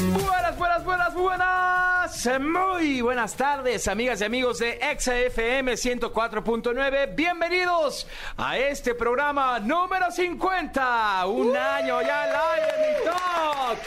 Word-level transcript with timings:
Buenas, 0.00 0.58
buenas, 0.58 0.84
buenas, 0.84 1.14
buenas. 1.14 2.28
Muy 2.40 3.00
buenas 3.00 3.36
tardes, 3.36 3.86
amigas 3.86 4.20
y 4.20 4.24
amigos 4.24 4.58
de 4.58 4.78
XFM 4.98 5.72
104.9. 5.74 7.14
Bienvenidos 7.14 8.06
a 8.36 8.58
este 8.58 8.94
programa 8.94 9.60
número 9.60 10.10
50. 10.10 11.26
Un 11.26 11.56
año 11.56 12.02
ya 12.02 12.24
aire, 12.24 12.72
mi 12.80 13.04
Doc. 13.04 13.78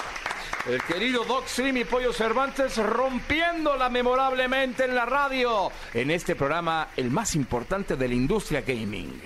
El 0.67 0.81
querido 0.83 1.25
Doc 1.25 1.45
Stream 1.47 1.77
y 1.77 1.83
Pollo 1.83 2.13
Cervantes 2.13 2.77
rompiéndola 2.77 3.89
memorablemente 3.89 4.85
en 4.85 4.95
la 4.95 5.05
radio. 5.05 5.71
En 5.93 6.11
este 6.11 6.35
programa, 6.35 6.89
el 6.95 7.11
más 7.11 7.35
importante 7.35 7.97
de 7.97 8.07
la 8.07 8.13
industria 8.13 8.61
gaming. 8.61 9.21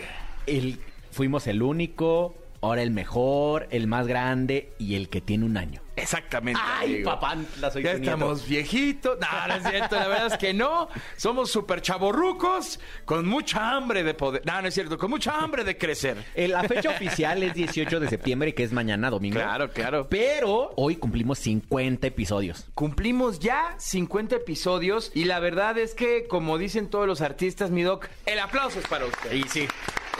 el, 0.47 0.79
fuimos 1.11 1.45
el 1.47 1.61
único, 1.61 2.40
ahora 2.61 2.81
el 2.83 2.91
mejor, 2.91 3.67
el 3.71 3.87
más 3.87 4.07
grande 4.07 4.73
y 4.77 4.95
el 4.95 5.09
que 5.09 5.21
tiene 5.21 5.45
un 5.45 5.57
año. 5.57 5.81
Exactamente. 5.95 6.59
Ay, 6.63 6.95
amigo. 6.95 7.11
papá, 7.11 7.35
la 7.59 7.69
soy 7.69 7.83
Ya 7.83 7.91
estamos 7.91 8.47
viejitos. 8.47 9.17
No, 9.19 9.47
no 9.47 9.53
es 9.55 9.63
cierto, 9.67 9.95
la 9.97 10.07
verdad 10.07 10.27
es 10.27 10.37
que 10.37 10.53
no. 10.53 10.87
Somos 11.17 11.51
súper 11.51 11.81
chavorrucos 11.81 12.79
con 13.05 13.27
mucha 13.27 13.75
hambre 13.75 14.01
de 14.03 14.13
poder. 14.13 14.41
No, 14.45 14.61
no 14.61 14.67
es 14.67 14.73
cierto, 14.73 14.97
con 14.97 15.09
mucha 15.09 15.37
hambre 15.37 15.63
de 15.63 15.77
crecer. 15.77 16.17
Eh, 16.33 16.47
La 16.47 16.63
fecha 16.63 16.89
oficial 16.91 17.43
es 17.43 17.53
18 17.53 17.99
de 17.99 18.07
septiembre, 18.09 18.53
que 18.55 18.63
es 18.63 18.71
mañana 18.71 19.09
domingo. 19.09 19.35
Claro, 19.39 19.71
claro. 19.71 20.07
Pero 20.09 20.71
hoy 20.75 20.95
cumplimos 20.95 21.39
50 21.39 22.07
episodios. 22.07 22.67
Cumplimos 22.73 23.39
ya 23.39 23.75
50 23.77 24.37
episodios 24.37 25.11
y 25.13 25.25
la 25.25 25.39
verdad 25.39 25.77
es 25.77 25.93
que, 25.93 26.25
como 26.27 26.57
dicen 26.57 26.89
todos 26.89 27.05
los 27.05 27.21
artistas, 27.21 27.69
mi 27.69 27.83
doc, 27.83 28.07
el 28.25 28.39
aplauso 28.39 28.79
es 28.79 28.87
para 28.87 29.05
usted. 29.05 29.33
Y 29.33 29.43
sí. 29.43 29.67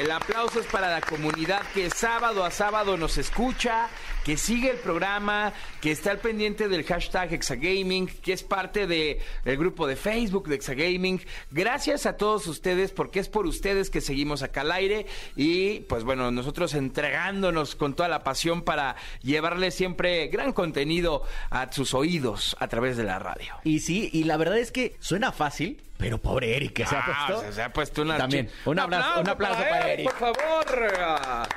El 0.02 0.10
aplauso 0.10 0.60
es 0.60 0.66
para 0.66 0.90
la 0.90 1.00
comunidad 1.00 1.62
que 1.76 1.92
sábado 1.92 2.44
a 2.44 2.50
sábado 2.50 2.98
nos 2.98 3.20
escucha, 3.20 3.88
que 4.26 4.36
sigue 4.36 4.72
el 4.72 4.78
programa, 4.78 5.54
que 5.82 5.92
está 5.92 6.12
al 6.12 6.20
pendiente 6.20 6.68
del 6.68 6.84
hashtag 6.84 7.34
Exagaming, 7.34 8.08
que 8.08 8.34
es 8.34 8.44
parte 8.44 8.86
de- 8.88 9.20
del 9.44 9.58
grupo 9.58 9.88
de 9.88 9.96
Facebook 9.96 10.48
de 10.48 10.56
Exagaming. 10.56 11.20
Gracias 11.50 12.06
a 12.06 12.18
todos 12.18 12.46
ustedes, 12.48 12.92
porque 12.92 13.20
es 13.20 13.28
por 13.30 13.48
ustedes 13.48 13.90
que 13.90 14.00
seguimos 14.00 14.44
acá 14.44 14.62
al 14.62 14.72
aire 14.72 15.08
y 15.36 15.80
pues 15.82 16.04
bueno, 16.04 16.30
nosotros 16.32 16.76
entregándonos 16.76 17.76
con 17.76 17.96
toda 17.96 18.08
la 18.10 18.24
pasión 18.24 18.62
para 18.62 18.96
llevarles 19.24 19.74
siempre 19.74 20.28
gran 20.28 20.54
contenido 20.54 21.24
a 21.50 21.72
sus 21.72 21.94
oídos 21.96 22.56
a 22.60 22.68
través 22.68 22.96
de 22.96 23.04
la 23.04 23.18
radio. 23.20 23.56
Y 23.64 23.80
sí, 23.80 24.10
y 24.14 24.24
la 24.26 24.38
verdad 24.38 24.60
es 24.60 24.72
que 24.72 24.96
suena 25.00 25.32
fácil, 25.32 25.82
pero 25.98 26.20
pobre 26.20 26.56
Eric 26.58 26.74
que 26.74 26.86
se 26.86 26.96
ha 26.96 27.00
Ah, 27.00 27.26
puesto. 27.28 27.46
se- 27.48 27.54
se 27.54 27.62
ha 27.64 27.74
puesto 27.74 28.02
una 28.04 28.18
También, 28.18 28.50
un 28.66 28.78
abrazo- 28.80 29.20
un 29.22 29.30
aplauso 29.30 29.60
para 29.62 29.92
Eric. 29.94 30.12
Por 30.14 30.36
favor. 30.36 31.48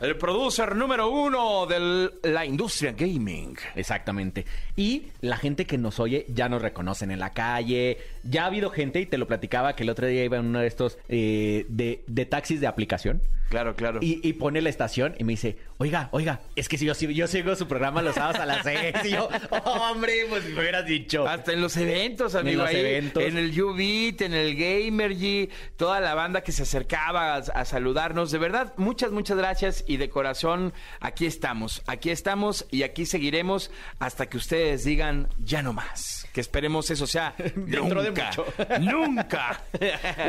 El 0.00 0.16
producer 0.16 0.74
número 0.74 1.08
uno 1.08 1.64
de 1.66 2.10
la 2.24 2.44
industria 2.44 2.90
gaming. 2.90 3.56
Exactamente. 3.76 4.44
Y 4.76 5.06
la 5.20 5.36
gente 5.36 5.64
que 5.64 5.78
nos 5.78 6.00
oye 6.00 6.26
ya 6.28 6.48
nos 6.48 6.62
reconocen 6.62 7.10
en 7.10 7.18
la 7.18 7.30
calle. 7.30 7.98
Ya 8.22 8.44
ha 8.44 8.46
habido 8.46 8.70
gente, 8.70 9.00
y 9.00 9.06
te 9.06 9.18
lo 9.18 9.26
platicaba, 9.26 9.74
que 9.74 9.82
el 9.82 9.90
otro 9.90 10.06
día 10.06 10.24
iba 10.24 10.36
en 10.36 10.46
uno 10.46 10.60
de 10.60 10.66
estos 10.66 10.98
eh, 11.08 11.66
de, 11.68 12.02
de 12.06 12.26
taxis 12.26 12.60
de 12.60 12.66
aplicación. 12.66 13.20
Claro, 13.48 13.76
claro. 13.76 13.98
Y, 14.02 14.26
y 14.26 14.32
pone 14.32 14.62
la 14.62 14.70
estación 14.70 15.14
y 15.18 15.24
me 15.24 15.34
dice, 15.34 15.58
oiga, 15.82 16.08
oiga, 16.12 16.40
es 16.54 16.68
que 16.68 16.78
si 16.78 16.86
yo, 16.86 16.94
si 16.94 17.12
yo 17.12 17.26
sigo 17.26 17.56
su 17.56 17.66
programa 17.66 18.02
los 18.02 18.14
sábados 18.14 18.38
a 18.40 18.46
las 18.46 18.62
seis. 18.64 18.94
Y 19.04 19.10
yo, 19.10 19.28
hombre, 19.64 20.26
pues 20.28 20.44
me 20.44 20.60
hubieras 20.60 20.86
dicho. 20.86 21.26
Hasta 21.26 21.52
en 21.52 21.60
los 21.60 21.76
eventos, 21.76 22.36
amigo. 22.36 22.62
los 22.62 22.70
ahí, 22.70 22.76
eventos. 22.76 23.22
En 23.22 23.36
el 23.36 23.50
YouBeat, 23.52 24.20
en 24.22 24.32
el 24.34 24.54
Gamergy, 24.56 25.50
toda 25.76 26.00
la 26.00 26.14
banda 26.14 26.42
que 26.42 26.52
se 26.52 26.62
acercaba 26.62 27.34
a, 27.34 27.38
a 27.38 27.64
saludarnos. 27.64 28.30
De 28.30 28.38
verdad, 28.38 28.72
muchas, 28.76 29.10
muchas 29.10 29.36
gracias. 29.36 29.84
Y 29.88 29.96
de 29.96 30.08
corazón, 30.08 30.72
aquí 31.00 31.26
estamos. 31.26 31.82
Aquí 31.86 32.10
estamos 32.10 32.66
y 32.70 32.84
aquí 32.84 33.04
seguiremos 33.04 33.70
hasta 33.98 34.26
que 34.26 34.36
ustedes 34.36 34.84
digan 34.84 35.28
ya 35.38 35.62
no 35.62 35.72
más. 35.72 36.28
Que 36.32 36.40
esperemos 36.40 36.90
eso 36.90 37.06
sea 37.08 37.34
Dentro 37.56 38.02
de 38.02 38.10
nunca. 38.10 38.26
mucho. 38.28 38.46
nunca. 38.80 39.64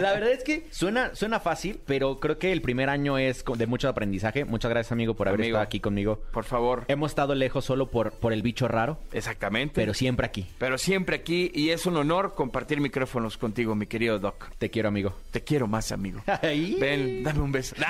La 0.02 0.13
verdad 0.13 0.31
es 0.31 0.44
que 0.44 0.68
suena, 0.72 1.13
suena 1.13 1.40
fácil, 1.40 1.80
pero 1.86 2.19
creo 2.19 2.40
que 2.40 2.52
el 2.52 2.62
primer 2.63 2.90
año 2.90 3.18
es 3.19 3.46
de 3.56 3.68
mucho 3.68 3.88
aprendizaje. 3.88 4.46
Muchas 4.46 4.69
gracias, 4.69 4.92
amigo, 4.92 5.13
por 5.13 5.28
haber 5.28 5.43
Amigo. 5.48 5.58
aquí 5.59 5.80
conmigo. 5.80 6.20
Por 6.31 6.44
favor. 6.46 6.86
Hemos 6.88 7.12
estado 7.12 7.36
lejos 7.36 7.66
solo 7.66 7.88
por, 7.90 8.12
por 8.14 8.34
el 8.34 8.42
bicho 8.42 8.68
raro, 8.68 8.98
Exactamente. 9.12 9.74
pero 9.76 9.94
siempre 9.94 10.26
aquí. 10.26 10.48
Pero 10.58 10.78
siempre 10.78 11.16
aquí 11.18 11.52
y 11.54 11.70
es 11.70 11.86
un 11.86 11.98
honor 11.98 12.34
compartir 12.36 12.80
micrófonos 12.81 13.38
contigo, 13.38 13.76
mi 13.76 13.88
querido 13.88 14.20
Doc. 14.20 14.50
Te 14.58 14.70
quiero, 14.70 14.90
amigo. 14.90 15.14
Te 15.31 15.44
quiero 15.44 15.68
más, 15.68 15.92
amigo. 15.92 16.22
Ay. 16.42 16.78
Ven, 16.80 17.24
dame 17.24 17.40
un 17.42 17.52
beso. 17.52 17.76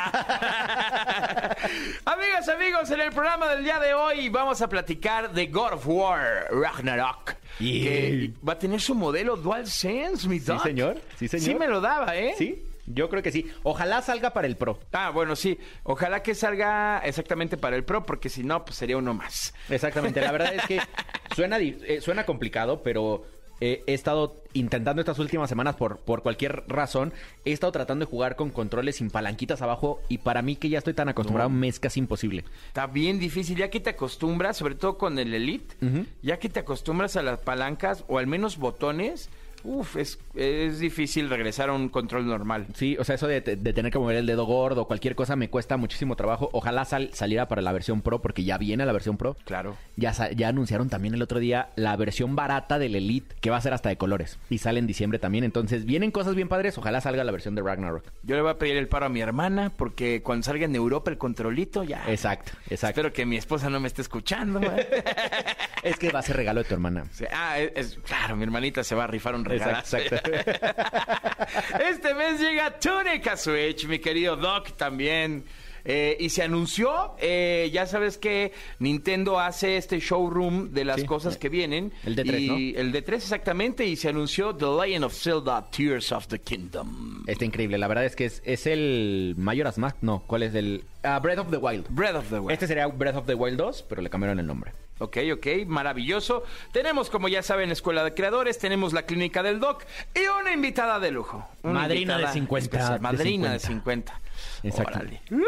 Amigas, 2.06 2.50
amigos, 2.50 2.90
en 2.92 3.02
el 3.02 3.12
programa 3.12 3.48
del 3.50 3.64
día 3.64 3.80
de 3.80 3.94
hoy 3.94 4.30
vamos 4.30 4.62
a 4.62 4.68
platicar 4.70 5.32
de 5.34 5.48
God 5.48 5.74
of 5.74 5.88
War 5.88 6.48
Ragnarok. 6.52 7.36
Y- 7.60 7.84
Que 7.84 8.32
va 8.48 8.54
a 8.54 8.60
tener 8.60 8.82
su 8.82 8.96
modelo 8.96 9.36
DualSense, 9.36 10.28
mi 10.28 10.40
Sí, 10.40 10.46
Doc. 10.46 10.64
señor. 10.64 10.98
Sí, 11.18 11.28
señor. 11.28 11.46
Sí 11.46 11.56
me 11.56 11.68
lo 11.68 11.82
daba, 11.82 12.16
¿eh? 12.18 12.34
Sí, 12.38 12.64
yo 12.86 13.10
creo 13.10 13.24
que 13.24 13.32
sí. 13.32 13.50
Ojalá 13.64 14.02
salga 14.02 14.32
para 14.34 14.48
el 14.48 14.58
Pro. 14.58 14.80
Ah, 14.92 15.10
bueno, 15.10 15.36
sí. 15.36 15.58
Ojalá 15.84 16.22
que 16.24 16.36
salga 16.36 17.00
exactamente 17.00 17.58
para 17.58 17.76
el 17.76 17.84
Pro, 17.84 18.06
porque 18.06 18.30
si 18.30 18.44
no, 18.44 18.66
pues 18.66 18.78
sería 18.78 18.98
uno 18.98 19.14
más. 19.14 19.54
Exactamente. 19.70 20.22
La 20.22 20.32
verdad 20.32 20.54
es 20.54 20.66
que 20.66 20.80
suena, 21.36 21.58
eh, 21.60 22.00
suena 22.02 22.26
complicado, 22.26 22.84
pero 22.84 23.26
eh, 23.66 23.82
he 23.88 23.94
estado 23.94 24.44
intentando 24.54 25.02
estas 25.02 25.20
últimas 25.20 25.48
semanas 25.48 25.76
por, 25.76 26.00
por 26.00 26.22
cualquier 26.22 26.66
razón. 26.68 27.14
He 27.46 27.54
estado 27.54 27.72
tratando 27.72 28.06
de 28.06 28.12
jugar 28.12 28.36
con 28.36 28.50
controles 28.50 28.98
sin 28.98 29.10
palanquitas 29.10 29.62
abajo 29.62 30.02
y 30.10 30.18
para 30.18 30.42
mí 30.42 30.58
que 30.58 30.68
ya 30.68 30.80
estoy 30.80 30.94
tan 30.94 31.08
acostumbrado 31.08 31.50
me 31.50 31.70
es 31.70 31.80
casi 31.80 32.02
imposible. 32.02 32.44
Está 32.68 32.88
bien 32.88 33.20
difícil, 33.20 33.58
ya 33.58 33.70
que 33.70 33.80
te 33.80 33.92
acostumbras, 33.92 34.58
sobre 34.58 34.76
todo 34.76 34.98
con 34.98 35.18
el 35.18 35.34
Elite, 35.34 35.76
ya 36.22 36.40
que 36.40 36.50
te 36.50 36.60
acostumbras 36.60 37.16
a 37.16 37.24
las 37.24 37.40
palancas 37.40 38.04
o 38.08 38.18
al 38.18 38.28
menos 38.28 38.58
botones, 38.58 39.30
Uf, 39.64 39.96
es, 39.98 40.20
es 40.36 40.80
difícil 40.80 41.30
regresar 41.30 41.70
a 41.70 41.74
un 41.74 41.90
control 41.90 42.26
normal. 42.28 42.68
Sí, 42.76 42.98
o 43.00 43.04
sea, 43.04 43.16
eso 43.16 43.28
de, 43.28 43.42
de 43.42 43.74
tener 43.74 43.92
que 43.92 44.00
mover 44.00 44.18
el 44.18 44.26
dedo 44.26 44.46
gordo 44.46 44.82
o 44.82 44.88
cualquier 44.88 45.16
cosa 45.16 45.36
me 45.36 45.50
cuesta 45.50 45.78
muchísimo 45.78 46.16
trabajo. 46.16 46.50
Ojalá 46.54 46.86
sal- 46.86 47.10
saliera 47.14 47.48
para 47.48 47.62
la 47.62 47.72
versión 47.72 48.02
Pro 48.02 48.22
porque 48.22 48.44
ya 48.44 48.58
viene 48.58 48.86
la 48.86 48.92
versión 48.94 49.18
Pro. 49.18 49.36
Claro. 49.46 49.76
Ya, 49.96 50.12
ya 50.32 50.48
anunciaron 50.50 50.90
también 50.90 51.14
el 51.14 51.22
otro 51.22 51.40
día 51.40 51.70
la 51.76 51.96
versión 51.96 52.36
barata 52.36 52.78
del 52.80 52.96
Elite 52.96 53.36
que 53.42 53.50
va 53.50 53.58
a 53.58 53.62
ser 53.62 53.74
hasta 53.74 53.90
de 53.90 53.98
colores 53.98 54.38
y 54.50 54.58
sale 54.58 54.80
en 54.80 54.88
diciembre 54.88 55.20
también. 55.20 55.44
Entonces 55.44 55.86
vienen 55.86 56.12
cosas 56.12 56.36
bien 56.36 56.50
padres. 56.50 56.78
Ojalá 56.78 57.00
salga 57.02 57.24
la 57.24 57.32
versión 57.32 57.56
de 57.56 57.62
Ragnarok. 57.62 58.04
Yo 58.24 58.36
le 58.36 58.42
voy 58.42 58.52
a 58.52 58.58
pedir 58.58 58.78
el 58.78 58.88
paro 58.88 59.06
a 59.06 59.10
mi 59.10 59.22
hermana 59.22 59.72
porque 59.76 60.22
cuando 60.24 60.44
salga 60.44 60.66
en 60.66 60.76
Europa 60.76 61.10
el 61.12 61.18
controlito 61.18 61.84
ya. 61.84 62.04
Exacto, 62.12 62.52
exacto. 62.70 63.00
Espero 63.00 63.14
que 63.14 63.26
mi 63.26 63.38
esposa 63.38 63.70
no 63.70 63.80
me 63.80 63.88
esté 63.88 64.02
escuchando. 64.02 64.60
¿eh? 64.62 65.04
Es 65.84 65.98
que 65.98 66.12
va 66.12 66.20
a 66.20 66.22
ser 66.22 66.38
regalo 66.38 66.62
de 66.64 66.68
tu 66.70 66.74
hermana. 66.74 67.04
Ah, 67.34 67.60
es- 67.60 68.00
claro, 68.06 68.38
mi 68.38 68.44
hermanita 68.44 68.84
se 68.86 68.96
va 68.96 69.04
a 69.04 69.08
rifar 69.08 69.36
un 69.36 69.44
regalo. 69.44 69.53
Exacto, 69.56 69.98
este 71.90 72.14
mes 72.14 72.40
llega 72.40 72.78
Túnica 72.80 73.38
Switch, 73.38 73.86
mi 73.88 74.00
querido 74.00 74.36
Doc 74.36 74.72
también. 74.78 75.44
Eh, 75.86 76.16
y 76.18 76.30
se 76.30 76.44
anunció, 76.44 77.14
eh, 77.20 77.70
ya 77.74 77.86
sabes 77.86 78.18
que 78.18 78.54
Nintendo 78.80 79.38
hace 79.38 79.76
este 79.76 80.00
showroom 80.00 80.72
de 80.72 80.86
las 80.86 81.02
Sí. 81.02 81.06
cosas 81.06 81.36
que 81.38 81.50
vienen. 81.50 81.92
El 82.06 82.16
D3, 82.16 82.40
y 82.40 82.74
El 82.78 82.94
D3 82.94 83.16
exactamente, 83.16 83.86
y 83.86 83.98
se 83.98 84.08
anunció 84.08 84.56
The 84.56 84.66
Legend 84.82 85.04
of 85.04 85.14
Zelda 85.14 85.70
Tears 85.72 86.14
of 86.14 86.28
the 86.28 86.40
Kingdom. 86.40 87.26
Está 87.28 87.44
increíble. 87.44 87.78
La 87.78 87.88
verdad 87.90 88.06
es 88.06 88.16
que 88.16 88.24
es, 88.24 88.42
es 88.46 88.66
el 88.66 89.36
Majora's 89.38 89.78
Mask. 89.78 89.98
No, 90.00 90.24
¿cuál 90.26 90.44
es 90.44 90.56
el? 90.56 90.86
Ah, 91.04 91.20
Breath 91.20 91.40
of 91.40 91.52
the 91.52 91.58
Wild. 91.58 91.88
Breath 91.90 92.16
of 92.16 92.30
the 92.30 92.40
Wild. 92.40 92.52
Este 92.52 92.66
sería 92.68 92.88
Breath 92.88 93.18
of 93.18 93.26
the 93.26 93.36
Wild 93.36 93.58
2, 93.58 93.84
pero 93.90 94.02
le 94.02 94.10
cambiaron 94.10 94.40
el 94.40 94.48
nombre. 94.48 94.72
Ok, 95.00 95.18
ok, 95.34 95.48
maravilloso. 95.66 96.44
Tenemos, 96.72 97.10
como 97.10 97.28
ya 97.28 97.44
saben, 97.44 97.72
Escuela 97.72 98.04
de 98.04 98.14
Creadores, 98.14 98.60
tenemos 98.60 98.94
la 98.94 99.04
Clínica 99.04 99.44
del 99.44 99.60
Doc 99.60 99.84
y 100.14 100.28
una 100.40 100.54
invitada 100.54 101.00
de 101.00 101.12
lujo. 101.12 101.48
Una 101.64 101.82
Madrina 101.82 102.14
de 102.16 102.22
invitada 102.22 102.34
50, 102.34 102.64
especial, 102.64 102.94
de 102.94 103.00
Madrina 103.00 103.52
de 103.54 103.60
50. 103.60 104.14
50. 104.14 104.22
Exacto. 104.64 105.00
Órale. 105.00 105.22
Uy, 105.32 105.44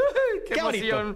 ¡Qué, 0.47 0.53
Qué 0.56 0.59
emoción! 0.59 1.15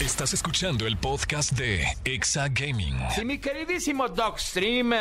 Estás 0.00 0.32
escuchando 0.32 0.86
el 0.86 0.96
podcast 0.96 1.52
de 1.52 1.84
Exa 2.04 2.48
Gaming. 2.48 2.96
Sí, 3.14 3.22
mi 3.22 3.38
queridísimo 3.38 4.08
Dogstream, 4.08 4.92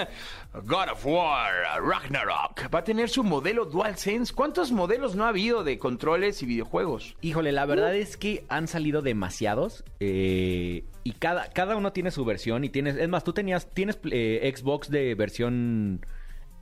God 0.65 0.89
of 0.91 1.05
War, 1.05 1.81
Ragnarok, 1.81 2.73
va 2.73 2.79
a 2.79 2.83
tener 2.83 3.09
su 3.09 3.23
modelo 3.23 3.63
DualSense. 3.63 4.33
¿Cuántos 4.33 4.73
modelos 4.73 5.15
no 5.15 5.23
ha 5.23 5.29
habido 5.29 5.63
de 5.63 5.79
controles 5.79 6.43
y 6.43 6.47
videojuegos? 6.47 7.15
Híjole, 7.21 7.53
la 7.53 7.65
verdad 7.65 7.95
es 7.95 8.17
que 8.17 8.45
han 8.49 8.67
salido 8.67 9.01
demasiados 9.01 9.85
eh, 10.01 10.83
y 11.09 11.13
cada, 11.13 11.49
cada 11.49 11.75
uno 11.75 11.91
tiene 11.91 12.11
su 12.11 12.23
versión 12.23 12.63
y 12.63 12.69
tienes, 12.69 12.95
es 12.95 13.09
más, 13.09 13.23
tú 13.23 13.33
tenías, 13.33 13.73
tienes 13.73 13.99
eh, 14.11 14.53
Xbox 14.55 14.91
de 14.91 15.15
versión 15.15 16.05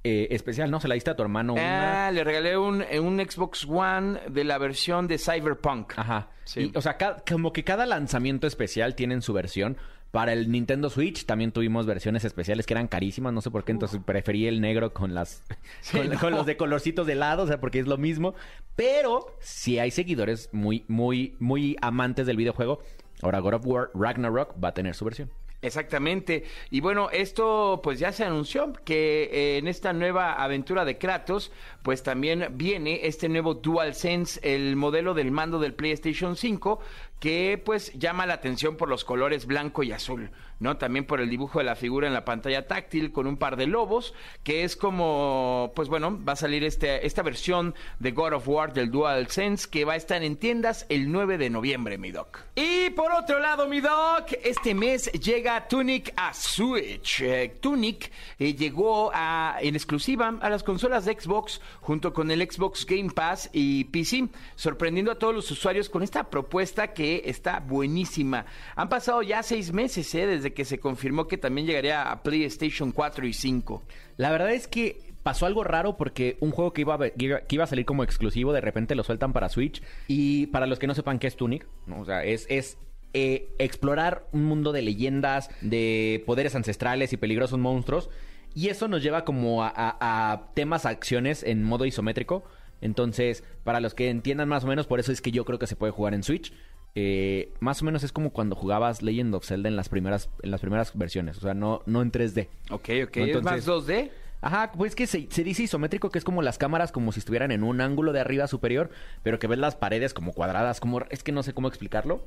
eh, 0.05 0.29
especial, 0.31 0.71
¿no? 0.71 0.79
Se 0.79 0.87
la 0.87 0.93
diste 0.93 1.09
a 1.09 1.17
tu 1.17 1.21
hermano 1.21 1.51
una. 1.51 2.07
Ah, 2.07 2.11
le 2.13 2.23
regalé 2.23 2.57
un, 2.57 2.81
un 2.81 3.19
Xbox 3.19 3.65
One 3.67 4.21
de 4.29 4.45
la 4.45 4.57
versión 4.57 5.05
de 5.09 5.17
Cyberpunk. 5.17 5.95
Ajá. 5.97 6.29
Sí. 6.45 6.71
Y, 6.73 6.77
o 6.77 6.81
sea, 6.81 6.97
como 7.29 7.51
que 7.51 7.65
cada 7.65 7.85
lanzamiento 7.85 8.47
especial 8.47 8.95
tienen 8.95 9.21
su 9.21 9.33
versión. 9.33 9.75
Para 10.11 10.31
el 10.31 10.49
Nintendo 10.49 10.89
Switch 10.89 11.25
también 11.25 11.51
tuvimos 11.51 11.85
versiones 11.85 12.23
especiales 12.23 12.65
que 12.65 12.73
eran 12.73 12.87
carísimas, 12.87 13.33
no 13.33 13.41
sé 13.41 13.51
por 13.51 13.65
qué, 13.65 13.73
entonces 13.73 13.99
preferí 14.05 14.47
el 14.47 14.61
negro 14.61 14.93
con 14.93 15.13
las 15.13 15.43
con, 15.91 16.09
no. 16.09 16.17
con 16.17 16.31
los 16.31 16.45
de 16.45 16.55
colorcitos 16.55 17.05
de 17.05 17.15
lado, 17.15 17.43
o 17.43 17.47
sea, 17.47 17.59
porque 17.59 17.79
es 17.79 17.87
lo 17.87 17.97
mismo. 17.97 18.33
Pero 18.77 19.35
si 19.41 19.77
hay 19.79 19.91
seguidores 19.91 20.49
muy, 20.53 20.85
muy, 20.87 21.35
muy 21.39 21.75
amantes 21.81 22.25
del 22.25 22.37
videojuego, 22.37 22.79
ahora 23.21 23.39
God 23.39 23.53
of 23.55 23.65
War 23.65 23.89
Ragnarok 23.93 24.55
va 24.63 24.69
a 24.69 24.73
tener 24.73 24.95
su 24.95 25.05
versión. 25.05 25.29
Exactamente. 25.59 26.43
Y 26.69 26.81
bueno, 26.81 27.09
esto 27.09 27.79
pues 27.83 27.97
ya 27.97 28.11
se 28.11 28.23
anunció 28.23 28.73
que 28.85 29.23
eh, 29.23 29.57
en 29.57 29.67
esta 29.67 29.91
nueva 29.91 30.33
aventura 30.33 30.85
de 30.85 30.99
Kratos, 30.99 31.51
pues 31.81 32.03
también 32.03 32.47
viene 32.51 33.07
este 33.07 33.27
nuevo 33.27 33.55
DualSense, 33.55 34.39
el 34.43 34.75
modelo 34.75 35.15
del 35.15 35.31
mando 35.31 35.57
del 35.57 35.73
PlayStation 35.73 36.35
5, 36.35 36.79
que 37.19 37.61
pues 37.63 37.91
llama 37.93 38.25
la 38.25 38.35
atención 38.35 38.77
por 38.77 38.89
los 38.89 39.03
colores 39.03 39.45
blanco 39.47 39.83
y 39.83 39.91
azul, 39.91 40.29
¿no? 40.59 40.77
También 40.77 41.05
por 41.05 41.19
el 41.19 41.29
dibujo 41.29 41.59
de 41.59 41.65
la 41.65 41.75
figura 41.75 42.07
en 42.07 42.13
la 42.13 42.25
pantalla 42.25 42.67
táctil 42.67 43.11
con 43.11 43.25
un 43.25 43.37
par 43.37 43.55
de 43.57 43.65
lobos, 43.65 44.13
que 44.43 44.63
es 44.63 44.75
como, 44.75 45.71
pues 45.75 45.89
bueno, 45.89 46.23
va 46.23 46.33
a 46.33 46.35
salir 46.35 46.63
este, 46.63 47.05
esta 47.05 47.23
versión 47.23 47.73
de 47.99 48.11
God 48.11 48.33
of 48.33 48.47
War 48.47 48.73
del 48.73 48.91
DualSense 48.91 49.67
que 49.69 49.85
va 49.85 49.93
a 49.93 49.95
estar 49.97 50.23
en 50.23 50.37
tiendas 50.37 50.85
el 50.89 51.11
9 51.11 51.37
de 51.37 51.49
noviembre, 51.49 51.97
mi 51.97 52.11
doc. 52.11 52.39
Y 52.55 52.91
por 52.91 53.11
otro 53.11 53.39
lado, 53.39 53.67
mi 53.67 53.81
doc, 53.81 54.31
este 54.43 54.75
mes 54.75 55.11
llega 55.13 55.67
Tunic 55.67 56.13
a 56.15 56.33
Switch. 56.33 57.21
Eh, 57.21 57.57
Tunic 57.59 58.11
eh, 58.37 58.53
llegó 58.53 59.11
en 59.59 59.75
exclusiva 59.75 60.37
a 60.39 60.49
las 60.49 60.63
consolas 60.63 61.05
de 61.05 61.19
Xbox 61.19 61.61
junto 61.81 62.13
con 62.13 62.29
el 62.29 62.41
Xbox 62.41 62.85
Game 62.85 63.09
Pass 63.09 63.49
y 63.53 63.85
PC, 63.85 64.29
sorprendiendo 64.55 65.11
a 65.11 65.19
todos 65.19 65.33
los 65.33 65.49
usuarios 65.49 65.89
con 65.89 66.03
esta 66.03 66.29
propuesta 66.29 66.93
que 66.93 67.06
está 67.25 67.59
buenísima. 67.59 68.45
Han 68.75 68.89
pasado 68.89 69.21
ya 69.21 69.43
seis 69.43 69.71
meses 69.73 70.13
eh, 70.15 70.25
desde 70.27 70.53
que 70.53 70.65
se 70.65 70.79
confirmó 70.79 71.27
que 71.27 71.37
también 71.37 71.67
llegaría 71.67 72.09
a 72.11 72.23
PlayStation 72.23 72.91
4 72.91 73.25
y 73.27 73.33
5. 73.33 73.83
La 74.17 74.31
verdad 74.31 74.51
es 74.51 74.67
que 74.67 74.99
pasó 75.23 75.45
algo 75.45 75.63
raro 75.63 75.97
porque 75.97 76.37
un 76.39 76.51
juego 76.51 76.71
que 76.73 76.81
iba, 76.81 76.95
a, 76.95 77.09
que 77.09 77.41
iba- 77.49 77.63
a 77.63 77.67
salir 77.67 77.85
como 77.85 78.03
exclusivo, 78.03 78.53
de 78.53 78.61
repente 78.61 78.95
lo 78.95 79.03
sueltan 79.03 79.33
para 79.33 79.49
Switch. 79.49 79.81
Y 80.07 80.47
para 80.47 80.67
los 80.67 80.79
que 80.79 80.87
no 80.87 80.95
sepan 80.95 81.19
qué 81.19 81.27
es 81.27 81.35
Tunic, 81.35 81.67
o 81.95 82.05
sea, 82.05 82.23
es, 82.23 82.45
es 82.49 82.77
eh, 83.13 83.49
explorar 83.59 84.25
un 84.31 84.45
mundo 84.45 84.71
de 84.71 84.81
leyendas, 84.81 85.49
de 85.61 86.23
poderes 86.25 86.55
ancestrales 86.55 87.11
y 87.13 87.17
peligrosos 87.17 87.59
monstruos. 87.59 88.09
Y 88.55 88.69
eso 88.69 88.87
nos 88.87 89.03
lleva 89.03 89.23
como 89.25 89.63
a, 89.63 89.67
a- 89.75 90.31
a 90.31 90.53
temas, 90.53 90.85
acciones 90.85 91.43
en 91.43 91.61
modo 91.63 91.85
isométrico. 91.85 92.43
Entonces, 92.79 93.43
para 93.63 93.79
los 93.79 93.93
que 93.93 94.09
entiendan 94.09 94.47
más 94.49 94.63
o 94.63 94.67
menos, 94.67 94.87
por 94.87 94.99
eso 94.99 95.11
es 95.11 95.21
que 95.21 95.31
yo 95.31 95.45
creo 95.45 95.59
que 95.59 95.67
se 95.67 95.75
puede 95.75 95.91
jugar 95.91 96.13
en 96.13 96.23
Switch. 96.23 96.53
Eh, 96.95 97.53
más 97.59 97.81
o 97.81 97.85
menos 97.85 98.03
es 98.03 98.11
como 98.11 98.31
cuando 98.31 98.55
jugabas 98.55 99.01
Legend 99.03 99.35
of 99.35 99.45
Zelda 99.45 99.69
en 99.69 99.75
las 99.75 99.87
primeras, 99.89 100.29
en 100.41 100.51
las 100.51 100.61
primeras 100.61 100.97
versiones. 100.97 101.37
O 101.37 101.41
sea, 101.41 101.53
no, 101.53 101.81
no 101.85 102.01
en 102.01 102.11
3D. 102.11 102.47
Ok, 102.71 102.89
ok. 103.07 103.17
No, 103.17 103.25
¿Es 103.25 103.43
más 103.43 103.59
entonces- 103.59 103.65
2D? 103.67 104.11
Ajá, 104.39 104.71
pues 104.71 104.93
que 104.93 105.07
se, 105.07 105.27
se 105.31 105.43
dice 105.43 105.63
isométrico 105.63 106.11
que 106.11 106.19
es 106.19 106.23
como 106.23 106.43
las 106.43 106.59
cámaras 106.59 106.91
como 106.91 107.11
si 107.11 107.19
estuvieran 107.19 107.51
en 107.51 107.63
un 107.63 107.81
ángulo 107.81 108.13
de 108.13 108.19
arriba 108.19 108.45
superior, 108.47 108.91
pero 109.23 109.39
que 109.39 109.47
ves 109.47 109.57
las 109.57 109.75
paredes 109.75 110.13
como 110.13 110.31
cuadradas, 110.31 110.79
como 110.79 111.01
es 111.09 111.23
que 111.23 111.31
no 111.31 111.41
sé 111.41 111.53
cómo 111.53 111.67
explicarlo. 111.67 112.23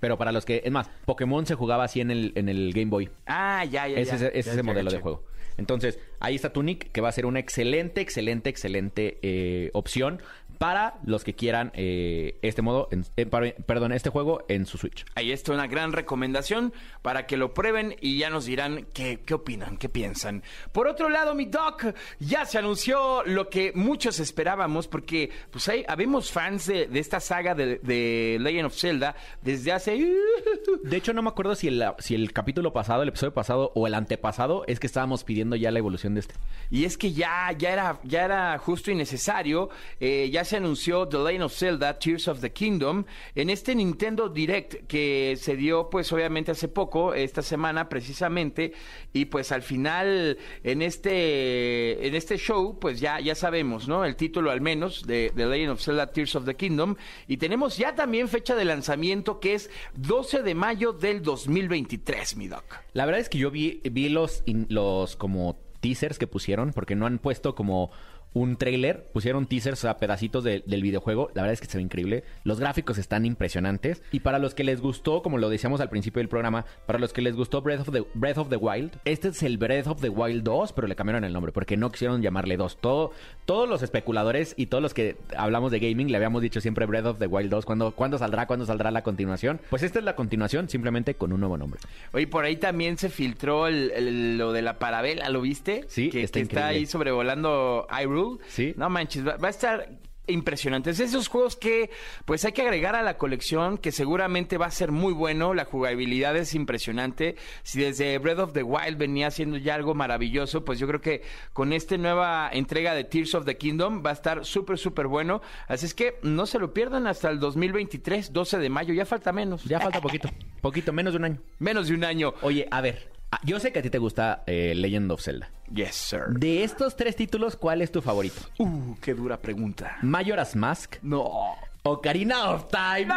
Pero 0.00 0.16
para 0.18 0.30
los 0.32 0.44
que, 0.44 0.62
es 0.64 0.70
más, 0.72 0.88
Pokémon 1.06 1.44
se 1.46 1.54
jugaba 1.56 1.82
así 1.84 2.00
en 2.00 2.10
el, 2.12 2.32
en 2.36 2.48
el 2.48 2.72
Game 2.72 2.90
Boy. 2.90 3.10
Ah, 3.26 3.64
ya, 3.64 3.86
ya, 3.88 3.98
Ese 3.98 4.16
ya. 4.18 4.26
es, 4.28 4.32
ese 4.34 4.50
Ya, 4.50 4.56
ya 4.56 4.62
modelo 4.62 4.90
de 4.90 5.00
juego. 5.00 5.24
Entonces, 5.56 5.98
ahí 6.20 6.36
está 6.36 6.52
Tunic, 6.52 6.90
que 6.92 7.00
va 7.00 7.08
a 7.08 7.12
ser 7.12 7.26
una 7.26 7.38
excelente, 7.40 8.00
excelente, 8.00 8.48
excelente 8.48 9.18
eh, 9.22 9.70
opción 9.72 10.22
para 10.60 10.98
los 11.06 11.24
que 11.24 11.34
quieran 11.34 11.72
eh, 11.72 12.38
este 12.42 12.60
modo, 12.60 12.88
en- 12.90 13.06
eh, 13.16 13.24
para- 13.24 13.54
perdón, 13.64 13.92
este 13.92 14.10
juego 14.10 14.44
en 14.48 14.66
su 14.66 14.76
Switch. 14.76 15.06
Ahí 15.14 15.32
está 15.32 15.52
una 15.52 15.66
gran 15.66 15.90
recomendación 15.94 16.74
para 17.00 17.26
que 17.26 17.38
lo 17.38 17.54
prueben 17.54 17.96
y 18.02 18.18
ya 18.18 18.28
nos 18.28 18.44
dirán 18.44 18.86
qué, 18.92 19.20
qué 19.24 19.32
opinan, 19.32 19.78
qué 19.78 19.88
piensan. 19.88 20.42
Por 20.72 20.86
otro 20.86 21.08
lado, 21.08 21.34
mi 21.34 21.46
doc, 21.46 21.86
ya 22.18 22.44
se 22.44 22.58
anunció 22.58 23.22
lo 23.24 23.48
que 23.48 23.72
muchos 23.74 24.20
esperábamos, 24.20 24.86
porque 24.86 25.30
pues 25.50 25.66
hay, 25.70 25.82
habemos 25.88 26.30
fans 26.30 26.66
de, 26.66 26.88
de 26.88 26.98
esta 27.00 27.20
saga 27.20 27.54
de, 27.54 27.78
de 27.78 28.36
Legend 28.38 28.66
of 28.66 28.76
Zelda 28.78 29.16
desde 29.40 29.72
hace... 29.72 29.98
De 30.84 30.96
hecho, 30.96 31.12
no 31.14 31.22
me 31.22 31.30
acuerdo 31.30 31.54
si 31.54 31.68
el, 31.68 31.82
si 32.00 32.14
el 32.14 32.32
capítulo 32.34 32.72
pasado, 32.74 33.02
el 33.02 33.08
episodio 33.08 33.32
pasado 33.32 33.72
o 33.74 33.86
el 33.86 33.94
antepasado 33.94 34.64
es 34.66 34.78
que 34.78 34.86
estábamos 34.86 35.24
pidiendo 35.24 35.56
ya 35.56 35.70
la 35.70 35.78
evolución 35.78 36.12
de 36.14 36.20
este. 36.20 36.34
Y 36.70 36.84
es 36.84 36.98
que 36.98 37.12
ya, 37.12 37.50
ya, 37.56 37.70
era, 37.72 37.98
ya 38.04 38.24
era 38.26 38.58
justo 38.58 38.90
y 38.90 38.94
necesario. 38.94 39.70
Eh, 40.00 40.28
ya 40.30 40.44
se 40.50 40.56
anunció 40.56 41.06
The 41.06 41.18
Legend 41.18 41.44
of 41.44 41.56
Zelda, 41.56 41.96
Tears 41.96 42.26
of 42.26 42.40
the 42.40 42.52
Kingdom, 42.52 43.04
en 43.36 43.50
este 43.50 43.72
Nintendo 43.72 44.28
Direct 44.28 44.86
que 44.88 45.36
se 45.40 45.54
dio, 45.54 45.88
pues 45.88 46.12
obviamente 46.12 46.50
hace 46.50 46.66
poco, 46.66 47.14
esta 47.14 47.40
semana 47.40 47.88
precisamente. 47.88 48.72
Y 49.12 49.26
pues 49.26 49.52
al 49.52 49.62
final, 49.62 50.38
en 50.64 50.82
este, 50.82 52.04
en 52.04 52.16
este 52.16 52.36
show, 52.36 52.78
pues 52.80 52.98
ya, 52.98 53.20
ya 53.20 53.36
sabemos, 53.36 53.86
¿no? 53.86 54.04
El 54.04 54.16
título 54.16 54.50
al 54.50 54.60
menos 54.60 55.06
de 55.06 55.32
The 55.36 55.46
Legend 55.46 55.70
of 55.70 55.82
Zelda, 55.82 56.08
Tears 56.08 56.34
of 56.34 56.44
the 56.46 56.56
Kingdom. 56.56 56.96
Y 57.28 57.36
tenemos 57.36 57.78
ya 57.78 57.94
también 57.94 58.26
fecha 58.26 58.56
de 58.56 58.64
lanzamiento 58.64 59.38
que 59.38 59.54
es 59.54 59.70
12 59.94 60.42
de 60.42 60.54
mayo 60.56 60.92
del 60.92 61.22
2023, 61.22 62.36
mi 62.36 62.48
doc. 62.48 62.64
La 62.92 63.06
verdad 63.06 63.20
es 63.20 63.28
que 63.28 63.38
yo 63.38 63.52
vi, 63.52 63.80
vi 63.84 64.08
los, 64.08 64.42
los 64.46 65.14
como 65.14 65.56
teasers 65.78 66.18
que 66.18 66.26
pusieron, 66.26 66.72
porque 66.72 66.96
no 66.96 67.06
han 67.06 67.18
puesto 67.18 67.54
como 67.54 67.90
un 68.32 68.56
trailer, 68.56 69.04
pusieron 69.12 69.46
teasers 69.46 69.84
a 69.84 69.96
pedacitos 69.98 70.44
de- 70.44 70.62
del 70.66 70.82
videojuego. 70.82 71.30
La 71.34 71.42
verdad 71.42 71.54
es 71.54 71.60
que 71.60 71.66
se 71.66 71.78
ve 71.78 71.82
increíble. 71.82 72.22
Los 72.44 72.60
gráficos 72.60 72.96
están 72.98 73.26
impresionantes. 73.26 74.02
Y 74.12 74.20
para 74.20 74.38
los 74.38 74.54
que 74.54 74.62
les 74.62 74.80
gustó, 74.80 75.22
como 75.22 75.38
lo 75.38 75.48
decíamos 75.48 75.80
al 75.80 75.88
principio 75.90 76.20
del 76.20 76.28
programa, 76.28 76.64
para 76.86 76.98
los 77.00 77.12
que 77.12 77.22
les 77.22 77.34
gustó 77.34 77.60
Breath 77.62 77.80
of 77.80 77.90
the, 77.90 78.04
Breath 78.14 78.38
of 78.38 78.48
the 78.48 78.56
Wild, 78.56 78.92
este 79.04 79.28
es 79.28 79.42
el 79.42 79.58
Breath 79.58 79.88
of 79.88 80.00
the 80.00 80.08
Wild 80.08 80.44
2, 80.44 80.72
pero 80.72 80.86
le 80.86 80.94
cambiaron 80.94 81.24
el 81.24 81.32
nombre 81.32 81.50
porque 81.50 81.76
no 81.76 81.90
quisieron 81.90 82.22
llamarle 82.22 82.56
2. 82.56 82.78
Todo, 82.80 83.10
todos 83.46 83.68
los 83.68 83.82
especuladores 83.82 84.54
y 84.56 84.66
todos 84.66 84.80
los 84.82 84.94
que 84.94 85.16
hablamos 85.36 85.72
de 85.72 85.80
gaming 85.80 86.10
le 86.12 86.16
habíamos 86.16 86.40
dicho 86.42 86.60
siempre 86.60 86.86
Breath 86.86 87.06
of 87.06 87.18
the 87.18 87.26
Wild 87.26 87.50
2. 87.50 87.64
¿Cuándo, 87.66 87.90
¿cuándo 87.92 88.16
saldrá? 88.18 88.46
¿Cuándo 88.46 88.64
saldrá 88.64 88.90
la 88.92 89.02
continuación? 89.02 89.60
Pues 89.70 89.82
esta 89.82 89.98
es 89.98 90.04
la 90.04 90.14
continuación, 90.14 90.68
simplemente 90.68 91.14
con 91.14 91.32
un 91.32 91.40
nuevo 91.40 91.56
nombre. 91.58 91.80
Oye, 92.12 92.28
por 92.28 92.44
ahí 92.44 92.56
también 92.56 92.96
se 92.96 93.08
filtró 93.08 93.66
el- 93.66 93.90
el- 93.90 94.38
lo 94.38 94.52
de 94.52 94.62
la 94.62 94.78
parabela, 94.78 95.28
¿lo 95.30 95.40
viste? 95.40 95.84
Sí, 95.88 96.10
que 96.10 96.22
está 96.22 96.38
que 96.38 96.42
está 96.42 96.60
increíble. 96.60 96.78
ahí 96.78 96.86
sobrevolando 96.86 97.86
Hyrule. 97.90 98.19
Sí. 98.48 98.74
No 98.76 98.88
manches, 98.90 99.26
va, 99.26 99.36
va 99.36 99.48
a 99.48 99.50
estar 99.50 99.88
impresionante. 100.30 100.90
Es 100.90 101.00
esos 101.00 101.28
juegos 101.28 101.56
que 101.56 101.90
pues 102.24 102.44
hay 102.44 102.52
que 102.52 102.62
agregar 102.62 102.94
a 102.94 103.02
la 103.02 103.18
colección, 103.18 103.78
que 103.78 103.92
seguramente 103.92 104.58
va 104.58 104.66
a 104.66 104.70
ser 104.70 104.92
muy 104.92 105.12
bueno, 105.12 105.54
la 105.54 105.64
jugabilidad 105.64 106.36
es 106.36 106.54
impresionante. 106.54 107.36
Si 107.62 107.80
desde 107.80 108.18
Breath 108.18 108.38
of 108.38 108.52
the 108.52 108.62
Wild 108.62 108.98
venía 108.98 109.28
haciendo 109.28 109.56
ya 109.56 109.74
algo 109.74 109.94
maravilloso, 109.94 110.64
pues 110.64 110.78
yo 110.78 110.86
creo 110.86 111.00
que 111.00 111.22
con 111.52 111.72
esta 111.72 111.96
nueva 111.96 112.50
entrega 112.52 112.94
de 112.94 113.04
Tears 113.04 113.34
of 113.34 113.44
the 113.44 113.56
Kingdom 113.56 114.02
va 114.04 114.10
a 114.10 114.14
estar 114.14 114.44
súper, 114.44 114.78
súper 114.78 115.06
bueno. 115.06 115.42
Así 115.68 115.86
es 115.86 115.94
que 115.94 116.18
no 116.22 116.46
se 116.46 116.58
lo 116.58 116.72
pierdan 116.72 117.06
hasta 117.06 117.30
el 117.30 117.40
2023, 117.40 118.32
12 118.32 118.58
de 118.58 118.70
mayo, 118.70 118.94
ya 118.94 119.04
falta 119.04 119.32
menos. 119.32 119.64
Ya 119.64 119.80
falta 119.80 120.00
poquito, 120.00 120.28
poquito, 120.60 120.92
menos 120.92 121.12
de 121.12 121.18
un 121.18 121.24
año. 121.24 121.42
Menos 121.58 121.88
de 121.88 121.94
un 121.94 122.04
año. 122.04 122.34
Oye, 122.42 122.66
a 122.70 122.80
ver, 122.80 123.10
yo 123.44 123.60
sé 123.60 123.72
que 123.72 123.78
a 123.78 123.82
ti 123.82 123.90
te 123.90 123.98
gusta 123.98 124.42
eh, 124.46 124.74
Legend 124.74 125.10
of 125.12 125.22
Zelda. 125.22 125.50
Yes, 125.72 125.94
sir. 125.94 126.22
De 126.30 126.64
estos 126.64 126.96
tres 126.96 127.16
títulos, 127.16 127.56
¿cuál 127.56 127.80
es 127.82 127.92
tu 127.92 128.02
favorito? 128.02 128.40
Uh, 128.58 128.96
qué 129.00 129.14
dura 129.14 129.38
pregunta. 129.40 129.98
¿Majora's 130.02 130.56
Mask? 130.56 130.96
No. 131.02 131.56
¿Ocarina 131.82 132.50
of 132.50 132.68
Time? 132.68 133.06
¡No! 133.06 133.14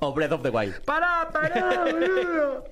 ¿O 0.00 0.12
Breath 0.12 0.32
of 0.32 0.42
the 0.42 0.50
Wild? 0.50 0.80
¡Para, 0.84 1.28
para, 1.30 1.84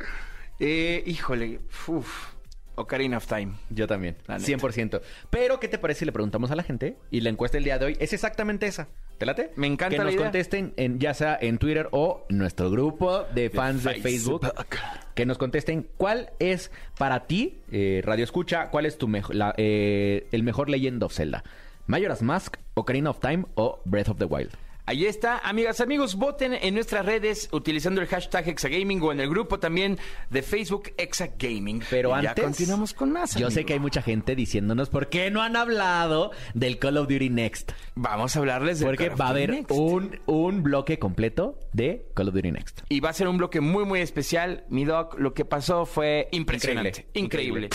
eh, 0.59 1.02
híjole, 1.07 1.61
uf. 1.87 2.33
Ocarina 2.75 3.19
of 3.19 3.26
Time. 3.26 3.52
Yo 3.71 3.87
también, 3.87 4.17
La 4.26 4.38
neta. 4.38 4.50
100%. 4.50 5.00
Pero, 5.31 5.61
¿qué 5.61 5.69
te 5.69 5.79
parece 5.79 6.00
si 6.00 6.05
le 6.07 6.12
preguntamos 6.12 6.50
a 6.50 6.57
la 6.57 6.62
gente? 6.62 6.97
Y 7.11 7.21
la 7.21 7.29
encuesta 7.29 7.59
del 7.59 7.64
día 7.64 7.79
de 7.79 7.85
hoy 7.85 7.97
es 8.00 8.12
exactamente 8.12 8.67
esa. 8.67 8.88
¿Te 9.23 9.26
late? 9.26 9.52
Me 9.55 9.69
encanta 9.69 9.91
Que 9.91 9.99
la 9.99 10.05
nos 10.07 10.14
idea. 10.14 10.25
contesten, 10.25 10.73
en, 10.76 10.99
ya 10.99 11.14
sea 11.14 11.38
en 11.41 11.59
Twitter 11.59 11.87
o 11.93 12.26
en 12.29 12.38
nuestro 12.38 12.73
grupo 12.73 13.23
de 13.33 13.50
fans 13.50 13.85
de 13.85 13.95
Facebook. 14.00 14.43
Facebook. 14.45 14.75
Que 15.14 15.26
nos 15.26 15.38
contesten 15.38 15.87
cuál 15.97 16.31
es 16.41 16.73
para 16.99 17.29
ti, 17.29 17.61
eh, 17.71 18.02
Radio 18.05 18.25
Escucha, 18.25 18.69
cuál 18.71 18.85
es 18.85 18.99
tu 18.99 19.07
mejo- 19.07 19.33
la- 19.33 19.55
eh, 19.59 20.26
el 20.33 20.43
mejor 20.43 20.69
Legend 20.69 21.00
of 21.05 21.12
Zelda. 21.14 21.45
¿Majora's 21.87 22.21
Mask, 22.23 22.57
Ocarina 22.75 23.11
of 23.11 23.21
Time 23.21 23.45
o 23.55 23.81
Breath 23.85 24.09
of 24.09 24.19
the 24.19 24.25
Wild? 24.25 24.50
Ahí 24.85 25.07
está. 25.07 25.39
Amigas, 25.39 25.81
amigos, 25.81 26.17
voten 26.17 26.55
en 26.55 26.75
nuestras 26.75 27.07
redes 27.07 27.49
utilizando 27.53 28.01
el 28.01 28.09
hashtag 28.09 28.49
Exagaming 28.49 29.01
o 29.01 29.12
en 29.12 29.21
el 29.21 29.31
grupo 29.31 29.61
también 29.61 29.97
de 30.31 30.43
Facebook 30.43 30.93
Exagaming. 30.97 31.85
Pero 31.89 32.11
Y 32.11 32.27
antes. 32.27 32.37
Ya 32.37 32.43
continuamos 32.43 32.93
con 32.93 33.12
más. 33.12 33.37
Yo 33.37 33.51
sé 33.53 33.65
que 33.65 33.75
hay 33.75 33.79
mucha 33.79 34.03
gente 34.03 34.35
diciéndonos 34.35 34.91
por 34.91 35.09
qué 35.09 35.31
no 35.31 35.41
han 35.41 35.55
hablado 35.55 36.33
del 36.55 36.81
Call 36.81 36.97
of 36.97 37.09
Duty 37.09 37.31
Next. 37.31 37.73
Vamos 37.95 38.35
a 38.35 38.41
hablarles 38.41 38.81
de 38.81 38.87
Porque 38.87 39.09
va 39.11 39.27
a 39.27 39.31
haber 39.31 39.65
un, 39.69 40.21
un 40.27 40.62
bloque 40.65 40.99
completo 40.99 41.61
de 41.73 42.05
Call 42.15 42.29
of 42.29 42.35
Duty 42.35 42.51
Next. 42.51 42.81
Y 42.89 42.99
va 42.99 43.11
a 43.11 43.12
ser 43.12 43.29
un 43.29 43.39
bloque 43.39 43.61
muy, 43.61 43.85
muy 43.85 44.01
especial. 44.01 44.65
Mi 44.69 44.85
doc, 44.85 45.17
lo 45.17 45.33
que 45.33 45.45
pasó 45.45 45.87
fue 45.87 46.29
impresionante. 46.33 47.07
Increíble. 47.15 47.69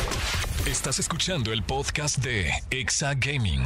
Estás 0.65 0.99
escuchando 0.99 1.53
el 1.53 1.63
podcast 1.63 2.17
de 2.17 2.51
Exa 2.69 3.13
Gaming. 3.13 3.63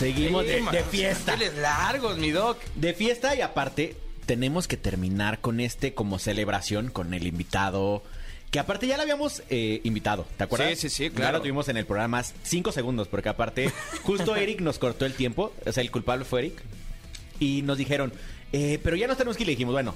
Seguimos 0.00 0.44
de, 0.46 0.48
Sí, 0.48 0.56
de 0.56 0.62
man, 0.62 0.74
fiesta. 0.90 1.36
largos, 1.60 2.16
mi 2.18 2.30
doc. 2.30 2.58
De 2.74 2.94
fiesta 2.94 3.36
y 3.36 3.42
aparte 3.42 3.96
tenemos 4.26 4.66
que 4.66 4.76
terminar 4.76 5.40
con 5.40 5.60
este 5.60 5.92
como 5.94 6.18
celebración 6.18 6.90
con 6.90 7.12
el 7.14 7.26
invitado. 7.26 8.02
Que 8.50 8.58
aparte 8.58 8.86
ya 8.88 8.96
lo 8.96 9.02
habíamos 9.02 9.42
eh, 9.50 9.80
invitado, 9.84 10.26
¿te 10.36 10.42
acuerdas? 10.44 10.70
Sí, 10.70 10.88
sí, 10.88 10.90
sí, 10.90 11.04
Ya 11.04 11.14
claro. 11.14 11.32
lo 11.38 11.40
tuvimos 11.42 11.68
en 11.68 11.76
el 11.76 11.86
programa 11.86 12.22
cinco 12.42 12.72
segundos, 12.72 13.06
porque 13.06 13.28
aparte 13.28 13.70
justo 14.02 14.34
Eric 14.34 14.60
nos 14.60 14.78
cortó 14.80 15.06
el 15.06 15.14
tiempo, 15.14 15.52
o 15.64 15.70
sea, 15.72 15.82
el 15.82 15.90
culpable 15.92 16.24
fue 16.24 16.40
Eric. 16.40 16.62
Y 17.38 17.62
nos 17.62 17.78
dijeron, 17.78 18.12
eh, 18.52 18.80
pero 18.82 18.96
ya 18.96 19.06
nos 19.06 19.16
tenemos 19.18 19.36
que 19.36 19.44
ir. 19.44 19.48
Le 19.48 19.52
dijimos, 19.52 19.72
bueno, 19.74 19.94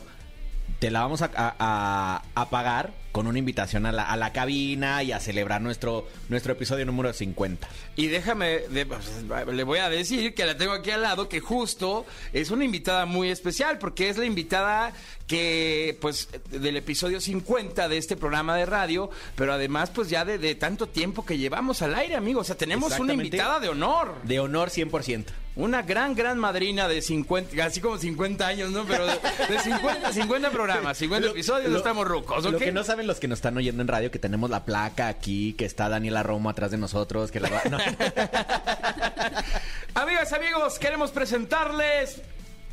te 0.78 0.90
la 0.92 1.00
vamos 1.00 1.22
a, 1.22 1.30
a- 1.34 1.56
a- 1.58 2.22
a 2.34 2.50
pagar 2.50 2.92
con 3.14 3.28
una 3.28 3.38
invitación 3.38 3.86
a 3.86 3.92
la, 3.92 4.02
a 4.02 4.16
la 4.16 4.32
cabina 4.32 5.00
y 5.04 5.12
a 5.12 5.20
celebrar 5.20 5.62
nuestro, 5.62 6.04
nuestro 6.28 6.54
episodio 6.54 6.84
número 6.84 7.12
50. 7.12 7.68
Y 7.94 8.08
déjame, 8.08 8.58
de- 8.70 8.86
pues, 8.86 9.22
le 9.52 9.62
voy 9.62 9.78
a 9.78 9.88
decir 9.88 10.34
que 10.34 10.44
la 10.44 10.56
tengo 10.56 10.72
aquí 10.72 10.90
al 10.90 11.02
lado, 11.02 11.28
que 11.28 11.38
justo 11.38 12.04
es 12.32 12.50
una 12.50 12.64
invitada 12.64 13.06
muy 13.06 13.30
especial, 13.30 13.78
porque 13.78 14.08
es 14.08 14.18
la 14.18 14.24
invitada 14.24 14.92
que, 15.28 15.96
pues, 16.00 16.28
del 16.50 16.76
episodio 16.76 17.20
50 17.20 17.88
de 17.88 17.98
este 17.98 18.16
programa 18.16 18.56
de 18.56 18.66
radio, 18.66 19.10
pero 19.36 19.52
además, 19.52 19.90
pues, 19.90 20.10
ya 20.10 20.24
de, 20.24 20.38
de 20.38 20.56
tanto 20.56 20.88
tiempo 20.88 21.24
que 21.24 21.38
llevamos 21.38 21.82
al 21.82 21.94
aire, 21.94 22.16
amigo. 22.16 22.40
O 22.40 22.44
sea, 22.44 22.56
tenemos 22.56 22.98
una 22.98 23.12
invitada 23.14 23.60
de 23.60 23.68
honor. 23.68 24.16
De 24.24 24.40
honor 24.40 24.70
100%. 24.70 25.26
Una 25.56 25.82
gran, 25.82 26.16
gran 26.16 26.36
madrina 26.36 26.88
de 26.88 27.00
50, 27.00 27.64
así 27.64 27.80
como 27.80 27.96
50 27.96 28.44
años, 28.44 28.72
¿no? 28.72 28.84
Pero 28.86 29.06
de, 29.06 29.12
de 29.48 29.60
50, 29.60 30.12
50 30.12 30.50
programas, 30.50 30.98
50 30.98 31.28
episodios, 31.28 31.70
no 31.70 31.78
estamos 31.78 32.08
rucos, 32.08 32.44
¿ok? 32.44 32.52
Lo 32.54 32.58
que 32.58 32.72
no 32.72 32.82
saben 32.82 33.03
los 33.06 33.20
que 33.20 33.28
nos 33.28 33.38
están 33.38 33.56
oyendo 33.56 33.82
en 33.82 33.88
radio, 33.88 34.10
que 34.10 34.18
tenemos 34.18 34.50
la 34.50 34.64
placa 34.64 35.08
aquí, 35.08 35.54
que 35.54 35.64
está 35.64 35.88
Daniela 35.88 36.22
Romo 36.22 36.50
atrás 36.50 36.70
de 36.70 36.78
nosotros, 36.78 37.30
que 37.30 37.40
la 37.40 37.50
va- 37.50 37.62
no. 37.70 37.78
Amigas, 40.00 40.32
amigos, 40.32 40.78
queremos 40.78 41.10
presentarles. 41.12 42.20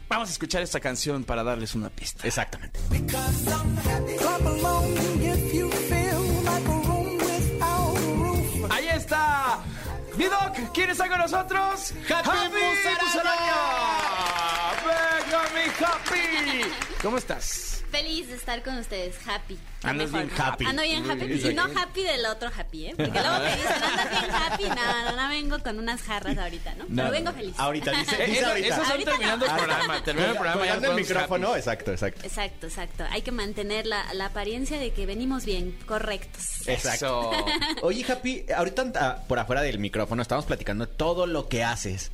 Vamos 0.09 0.29
a 0.29 0.31
escuchar 0.33 0.61
esta 0.61 0.79
canción 0.79 1.23
para 1.23 1.43
darles 1.43 1.73
una 1.75 1.89
pista. 1.89 2.27
Exactamente. 2.27 2.79
Ahí 8.69 8.87
está. 8.89 9.59
Mi 10.17 10.25
Doc, 10.25 10.71
¿quién 10.73 10.89
está 10.89 11.07
con 11.07 11.19
nosotros? 11.19 11.93
¡Happy 12.09 12.29
Musaraña! 13.01 13.55
¡Venga, 14.85 15.41
mi 15.53 15.85
Happy! 15.85 16.71
¿Cómo 17.01 17.17
estás? 17.17 17.70
Feliz 17.91 18.29
de 18.29 18.35
estar 18.35 18.63
con 18.63 18.77
ustedes, 18.77 19.15
happy. 19.27 19.57
Andas 19.83 20.11
Mejor. 20.11 20.27
bien 20.27 20.41
happy. 20.41 20.65
Ando 20.65 20.81
bien 20.83 21.11
happy. 21.11 21.49
Y 21.49 21.53
no 21.53 21.63
happy 21.63 22.03
del 22.03 22.25
otro 22.25 22.49
happy, 22.55 22.85
¿eh? 22.85 22.93
Porque 22.95 23.19
luego 23.19 23.37
te 23.39 23.55
dicen, 23.55 23.83
andas 23.83 24.09
bien 24.09 24.31
happy. 24.31 24.63
No, 24.63 25.11
no, 25.11 25.21
no 25.21 25.29
vengo 25.29 25.59
con 25.59 25.77
unas 25.79 26.01
jarras 26.01 26.37
ahorita, 26.37 26.75
¿no? 26.75 26.85
Pero 26.95 27.11
vengo 27.11 27.31
feliz. 27.33 27.53
Ahorita, 27.57 27.91
dice, 27.91 28.17
dice 28.25 28.39
eso, 28.39 28.47
ahorita. 28.47 28.67
eso 28.67 28.77
son 28.77 28.91
Ahorita 28.91 29.11
terminando 29.11 29.45
no. 29.45 29.51
el 29.51 29.57
programa. 29.57 30.03
Terminando 30.03 30.31
el 30.33 30.39
programa. 30.39 30.65
ya 30.65 30.87
el 30.87 30.95
micrófono, 30.95 31.47
happy. 31.49 31.59
exacto, 31.59 31.91
exacto. 31.91 32.25
Exacto, 32.25 32.67
exacto. 32.67 33.03
Hay 33.09 33.21
que 33.23 33.31
mantener 33.31 33.85
la, 33.85 34.13
la 34.13 34.27
apariencia 34.27 34.79
de 34.79 34.91
que 34.91 35.05
venimos 35.05 35.45
bien, 35.45 35.77
correctos. 35.85 36.67
Exacto. 36.67 37.31
Eso. 37.31 37.45
Oye, 37.81 38.05
Happy, 38.09 38.45
ahorita 38.55 38.91
ah, 38.95 39.23
por 39.27 39.39
afuera 39.39 39.61
del 39.61 39.79
micrófono 39.79 40.21
estamos 40.21 40.45
platicando 40.45 40.87
todo 40.87 41.27
lo 41.27 41.47
que 41.49 41.63
haces. 41.63 42.11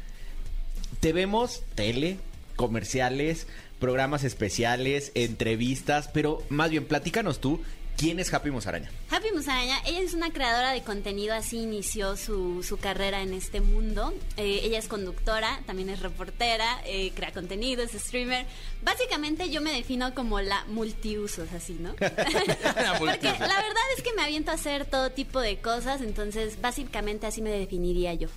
Te 1.00 1.14
vemos 1.14 1.64
tele, 1.76 2.18
comerciales, 2.58 3.48
programas 3.80 4.26
especiales, 4.26 5.14
entrevistas, 5.16 6.10
pero 6.14 6.44
más 6.50 6.70
bien, 6.70 6.86
platícanos 6.86 7.40
tú, 7.40 7.62
¿quién 7.96 8.20
es 8.20 8.34
Happy 8.34 8.52
Musaraña? 8.52 8.90
Happy 9.10 9.28
Musaraña, 9.34 9.78
ella 9.86 10.00
es 10.00 10.14
una 10.14 10.32
creadora 10.32 10.72
de 10.72 10.82
contenido, 10.82 11.34
así 11.34 11.60
inició 11.60 12.18
su, 12.18 12.64
su 12.64 12.78
carrera 12.78 13.22
en 13.22 13.34
este 13.34 13.62
mundo. 13.62 14.14
Eh, 14.36 14.62
ella 14.64 14.80
es 14.80 14.88
conductora, 14.88 15.62
también 15.66 15.90
es 15.90 16.00
reportera, 16.00 16.82
eh, 16.86 17.12
crea 17.16 17.32
contenido, 17.32 17.84
es 17.84 17.92
streamer. 17.92 18.46
Básicamente 18.84 19.50
yo 19.50 19.62
me 19.62 19.72
defino 19.72 20.14
como 20.14 20.42
la 20.42 20.66
multiusos, 20.66 21.52
así, 21.54 21.74
¿no? 21.80 21.96
Porque 23.00 23.28
la 23.28 23.38
verdad 23.38 23.86
es 23.96 24.04
que 24.04 24.14
me 24.16 24.24
aviento 24.24 24.52
a 24.52 24.56
hacer 24.56 24.86
todo 24.86 25.12
tipo 25.12 25.40
de 25.40 25.58
cosas, 25.58 26.02
entonces 26.02 26.60
básicamente 26.60 27.28
así 27.28 27.42
me 27.42 27.52
definiría 27.52 28.14
yo. 28.16 28.30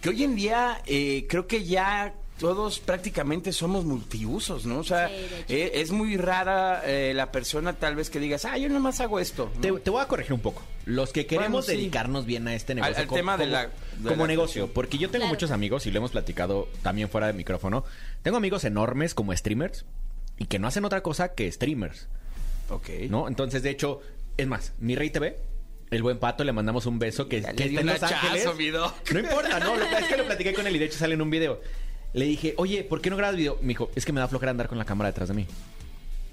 Que 0.00 0.10
hoy 0.10 0.24
en 0.24 0.36
día 0.36 0.82
eh, 0.86 1.26
creo 1.28 1.46
que 1.46 1.64
ya 1.64 2.14
todos 2.38 2.80
prácticamente 2.80 3.52
somos 3.52 3.84
multiusos, 3.84 4.66
¿no? 4.66 4.78
O 4.80 4.84
sea, 4.84 5.08
Sí, 5.08 5.14
eh, 5.48 5.72
es 5.74 5.92
muy 5.92 6.16
rara 6.16 6.82
eh, 6.84 7.12
la 7.14 7.30
persona 7.30 7.74
tal 7.74 7.94
vez 7.96 8.10
que 8.10 8.18
digas, 8.18 8.44
ah, 8.44 8.58
yo 8.58 8.68
nomás 8.68 9.00
hago 9.00 9.20
esto. 9.20 9.50
¿no? 9.54 9.60
Te, 9.60 9.72
te 9.72 9.90
voy 9.90 10.02
a 10.02 10.08
corregir 10.08 10.32
un 10.32 10.40
poco. 10.40 10.62
Los 10.84 11.12
que 11.12 11.26
queremos 11.26 11.64
Bueno, 11.66 11.70
sí. 11.70 11.76
dedicarnos 11.76 12.26
bien 12.26 12.48
a 12.48 12.54
este 12.54 12.74
negocio. 12.74 12.96
al 12.96 13.06
como- 13.06 13.16
tema 13.16 13.36
de 13.36 13.44
como- 13.44 13.52
la- 13.52 13.66
de 13.66 14.08
como 14.08 14.24
la 14.24 14.26
negocio. 14.32 14.66
Porque 14.72 14.98
yo 14.98 15.08
tengo 15.10 15.22
Claro. 15.22 15.34
muchos 15.34 15.50
amigos 15.52 15.86
y 15.86 15.90
lo 15.92 15.98
hemos 15.98 16.10
platicado 16.10 16.68
también 16.82 17.08
fuera 17.08 17.28
de 17.28 17.32
micrófono. 17.34 17.84
Tengo 18.22 18.36
amigos 18.36 18.64
enormes 18.64 19.14
como 19.14 19.34
streamers 19.36 19.84
y 20.36 20.46
que 20.46 20.58
no 20.58 20.66
hacen 20.66 20.84
otra 20.84 21.02
cosa 21.02 21.34
que 21.34 21.50
streamers. 21.52 22.08
Ok. 22.68 22.88
¿No? 23.10 23.28
Entonces, 23.28 23.62
de 23.62 23.70
hecho, 23.70 24.00
es 24.36 24.46
más, 24.48 24.72
mi 24.80 24.96
Rey 24.96 25.10
TV, 25.10 25.38
el 25.90 26.02
buen 26.02 26.18
pato, 26.18 26.42
le 26.42 26.52
mandamos 26.52 26.86
un 26.86 26.98
beso 26.98 27.28
que, 27.28 27.40
que 27.42 27.64
está 27.64 27.80
en 27.80 27.86
Los 27.86 28.02
Ángeles. 28.02 28.44
doc. 28.72 29.10
No 29.12 29.20
importa, 29.20 29.60
no, 29.60 29.76
lo, 29.76 29.84
es 29.84 30.04
que 30.06 30.16
lo 30.16 30.24
platiqué 30.24 30.52
con 30.52 30.66
él 30.66 30.74
y 30.74 30.78
de 30.80 30.86
hecho 30.86 30.98
sale 30.98 31.14
en 31.14 31.22
un 31.22 31.30
video. 31.30 31.60
Le 32.14 32.24
dije, 32.24 32.54
oye, 32.56 32.84
¿por 32.84 33.00
qué 33.00 33.10
no 33.10 33.16
grabas 33.16 33.36
video? 33.36 33.58
Me 33.60 33.68
dijo, 33.68 33.90
es 33.94 34.04
que 34.04 34.12
me 34.12 34.20
da 34.20 34.28
flojera 34.28 34.50
andar 34.50 34.68
con 34.68 34.78
la 34.78 34.84
cámara 34.84 35.10
detrás 35.10 35.28
de 35.28 35.34
mí. 35.34 35.46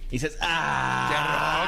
Y 0.10 0.12
dices, 0.12 0.38
¡ah! 0.42 1.68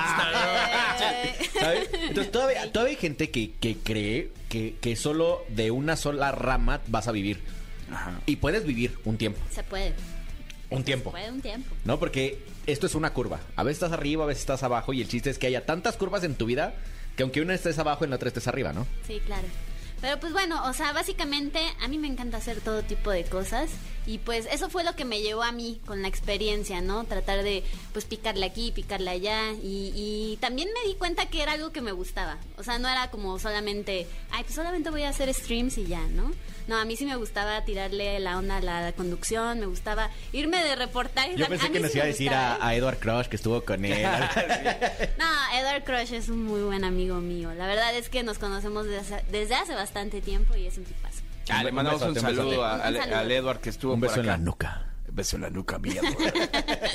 ¿Sabes? 1.59 1.89
Entonces, 2.07 2.31
todavía, 2.31 2.71
todavía 2.71 2.95
hay 2.95 2.99
gente 2.99 3.31
que, 3.31 3.51
que 3.59 3.77
cree 3.77 4.31
que, 4.49 4.75
que 4.79 4.95
solo 4.95 5.43
de 5.49 5.71
una 5.71 5.95
sola 5.95 6.31
rama 6.31 6.81
vas 6.87 7.07
a 7.07 7.11
vivir. 7.11 7.41
Ajá. 7.91 8.19
Y 8.25 8.35
puedes 8.35 8.65
vivir 8.65 8.97
un 9.05 9.17
tiempo. 9.17 9.39
Se 9.49 9.63
puede. 9.63 9.93
Un 10.69 10.83
tiempo. 10.83 11.09
Se 11.09 11.11
puede 11.11 11.31
un 11.31 11.41
tiempo. 11.41 11.75
¿No? 11.85 11.99
Porque 11.99 12.43
esto 12.67 12.85
es 12.85 12.95
una 12.95 13.13
curva. 13.13 13.39
A 13.55 13.63
veces 13.63 13.77
estás 13.83 13.93
arriba, 13.93 14.25
a 14.25 14.27
veces 14.27 14.41
estás 14.41 14.61
abajo. 14.63 14.93
Y 14.93 15.01
el 15.01 15.07
chiste 15.07 15.29
es 15.29 15.39
que 15.39 15.47
haya 15.47 15.65
tantas 15.65 15.97
curvas 15.97 16.23
en 16.23 16.35
tu 16.35 16.45
vida 16.45 16.75
que 17.15 17.23
aunque 17.23 17.41
una 17.41 17.53
estés 17.53 17.79
abajo, 17.79 18.03
en 18.03 18.09
la 18.09 18.17
otra 18.17 18.27
estés 18.27 18.47
arriba, 18.47 18.73
¿no? 18.73 18.85
Sí, 19.07 19.21
claro. 19.25 19.47
Pero 20.03 20.19
pues 20.19 20.33
bueno, 20.33 20.61
o 20.65 20.73
sea, 20.73 20.91
básicamente 20.91 21.61
a 21.81 21.87
mí 21.87 21.97
me 21.97 22.09
encanta 22.09 22.35
hacer 22.35 22.59
todo 22.59 22.83
tipo 22.83 23.09
de 23.09 23.23
cosas 23.23 23.71
y 24.05 24.17
pues 24.17 24.49
eso 24.51 24.69
fue 24.69 24.83
lo 24.83 24.97
que 24.97 25.05
me 25.05 25.21
llevó 25.21 25.43
a 25.43 25.53
mí 25.53 25.79
con 25.85 26.01
la 26.01 26.09
experiencia, 26.09 26.81
¿no? 26.81 27.05
Tratar 27.05 27.41
de 27.41 27.63
pues 27.93 28.03
picarle 28.03 28.45
aquí, 28.45 28.73
picarle 28.73 29.09
allá 29.09 29.53
y, 29.53 29.93
y 29.95 30.37
también 30.41 30.67
me 30.73 30.89
di 30.89 30.95
cuenta 30.95 31.27
que 31.27 31.41
era 31.41 31.53
algo 31.53 31.71
que 31.71 31.79
me 31.79 31.93
gustaba. 31.93 32.37
O 32.57 32.63
sea, 32.63 32.79
no 32.79 32.89
era 32.89 33.11
como 33.11 33.39
solamente, 33.39 34.05
ay, 34.31 34.43
pues 34.43 34.55
solamente 34.55 34.89
voy 34.89 35.03
a 35.03 35.09
hacer 35.09 35.33
streams 35.33 35.77
y 35.77 35.85
ya, 35.85 36.05
¿no? 36.07 36.33
No, 36.67 36.77
a 36.77 36.85
mí 36.85 36.95
sí 36.95 37.05
me 37.05 37.15
gustaba 37.15 37.63
tirarle 37.65 38.19
la 38.19 38.37
onda 38.37 38.57
a 38.57 38.61
la 38.61 38.91
conducción, 38.93 39.59
me 39.59 39.65
gustaba 39.65 40.09
irme 40.31 40.63
de 40.63 40.75
reportajes. 40.75 41.35
Yo 41.37 41.47
pensé 41.47 41.67
a 41.67 41.71
que 41.71 41.79
nos 41.79 41.91
sí 41.91 41.97
iba 41.97 42.05
a 42.05 42.07
decir 42.07 42.33
a, 42.33 42.65
a 42.65 42.75
Edward 42.75 42.99
Crush 42.99 43.25
que 43.27 43.35
estuvo 43.35 43.63
con 43.63 43.83
él. 43.85 44.07
No, 45.17 45.25
Edward 45.59 45.83
Crush 45.83 46.13
es 46.13 46.29
un 46.29 46.43
muy 46.43 46.61
buen 46.61 46.83
amigo 46.83 47.15
mío. 47.17 47.53
La 47.53 47.67
verdad 47.67 47.93
es 47.95 48.09
que 48.09 48.23
nos 48.23 48.39
conocemos 48.39 48.85
desde 48.85 48.99
hace, 49.15 49.25
desde 49.31 49.55
hace 49.55 49.73
bastante 49.75 50.21
tiempo 50.21 50.55
y 50.55 50.67
es 50.67 50.77
un 50.77 50.85
tipazo. 50.85 51.21
Ah, 51.49 51.63
le 51.63 51.71
mandamos 51.71 52.01
un, 52.01 52.15
saludo 52.15 52.63
a- 52.63 52.75
al, 52.75 52.95
Un 52.95 53.01
saludo. 53.01 53.17
al 53.19 53.31
Edward 53.31 53.59
que 53.59 53.69
estuvo 53.69 53.93
un 53.93 53.99
por 53.99 54.09
beso 54.09 54.21
en 54.21 54.27
la 54.27 54.37
nuca. 54.37 54.85
Beso 55.13 55.35
en 55.35 55.43
la 55.43 55.49
nuca, 55.51 55.79
Edward. 55.83 56.33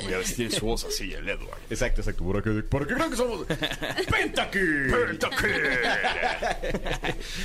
Voy 0.02 0.12
a 0.12 0.18
vestir 0.18 0.50
su 0.50 0.66
voz 0.66 0.84
así, 0.84 1.12
el 1.12 1.28
Edward. 1.28 1.60
Exacto, 1.70 2.00
exacto. 2.00 2.25
¿Por 2.25 2.42
qué, 2.42 2.50
por 2.64 2.84
qué 2.84 2.94
creen 2.94 3.10
que 3.10 3.16
somos? 3.16 3.46
¡Pentakill! 4.10 4.92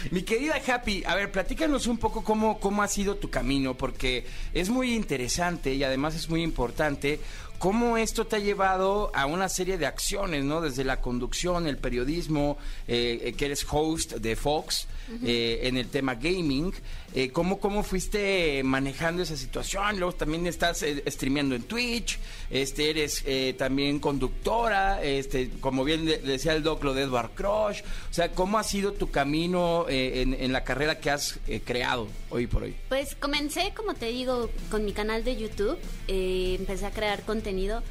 Mi 0.10 0.24
querida 0.24 0.56
Happy, 0.68 1.04
a 1.06 1.14
ver, 1.14 1.32
platícanos 1.32 1.86
un 1.86 2.00
poco 2.00 2.24
cómo, 2.24 2.60
cómo 2.60 2.82
ha 2.82 2.88
sido 2.88 3.18
tu 3.18 3.30
camino, 3.30 3.76
porque 3.76 4.26
es 4.54 4.70
muy 4.70 4.96
interesante 4.96 5.76
y 5.76 5.84
además 5.84 6.16
es 6.16 6.28
muy 6.28 6.42
importante 6.42 7.20
cómo 7.60 7.98
esto 7.98 8.26
te 8.26 8.38
ha 8.38 8.40
llevado 8.40 9.12
a 9.14 9.28
una 9.28 9.50
serie 9.50 9.78
de 9.78 9.86
acciones, 9.86 10.44
¿no? 10.44 10.60
Desde 10.60 10.84
la 10.84 11.02
conducción, 11.02 11.68
el 11.68 11.78
periodismo, 11.78 12.58
eh, 12.88 13.22
eh, 13.24 13.34
que 13.34 13.46
eres 13.46 13.66
host 13.70 14.14
de 14.14 14.36
Fox 14.36 14.88
eh, 15.24 15.62
en 15.64 15.78
el 15.78 15.88
tema 15.90 16.16
gaming. 16.16 16.74
Eh, 17.16 17.30
¿cómo, 17.30 17.60
¿Cómo 17.60 17.84
fuiste 17.84 18.64
manejando 18.64 19.22
esa 19.22 19.38
situación? 19.38 20.00
Luego 20.00 20.14
también 20.14 20.48
estás 20.48 20.82
eh, 20.82 21.04
streameando 21.08 21.54
en 21.54 21.64
Twitch, 21.64 22.18
este, 22.50 22.90
eres 22.90 23.24
eh, 23.28 23.54
también 23.56 24.00
conductora, 24.00 25.04
este, 25.04 25.52
como 25.60 25.84
bien 25.84 26.06
decía 26.06 26.54
el 26.54 26.64
doc, 26.64 26.84
lo 26.84 26.94
de 26.96 27.04
Edward 27.04 27.32
Crush. 27.36 27.82
O 28.10 28.14
sea, 28.14 28.32
¿cómo 28.32 28.58
ha 28.58 28.64
sido 28.64 28.94
tu 28.94 29.12
camino 29.12 29.86
eh, 29.90 30.22
en, 30.22 30.34
en 30.34 30.52
la 30.52 30.64
carrera 30.64 31.00
que 31.00 31.12
has 31.12 31.40
eh, 31.48 31.62
creado 31.64 32.08
hoy 32.32 32.48
por 32.48 32.64
hoy? 32.64 32.76
Pues 32.90 33.16
comencé, 33.16 33.74
como 33.76 33.94
te 33.94 34.08
digo, 34.08 34.50
con 34.72 34.84
mi 34.84 34.94
canal 34.94 35.24
de 35.24 35.36
YouTube, 35.36 35.78
eh, 36.08 36.56
empecé 36.58 36.88
a 36.88 36.92
crear 36.92 37.22
contenido, 37.24 37.84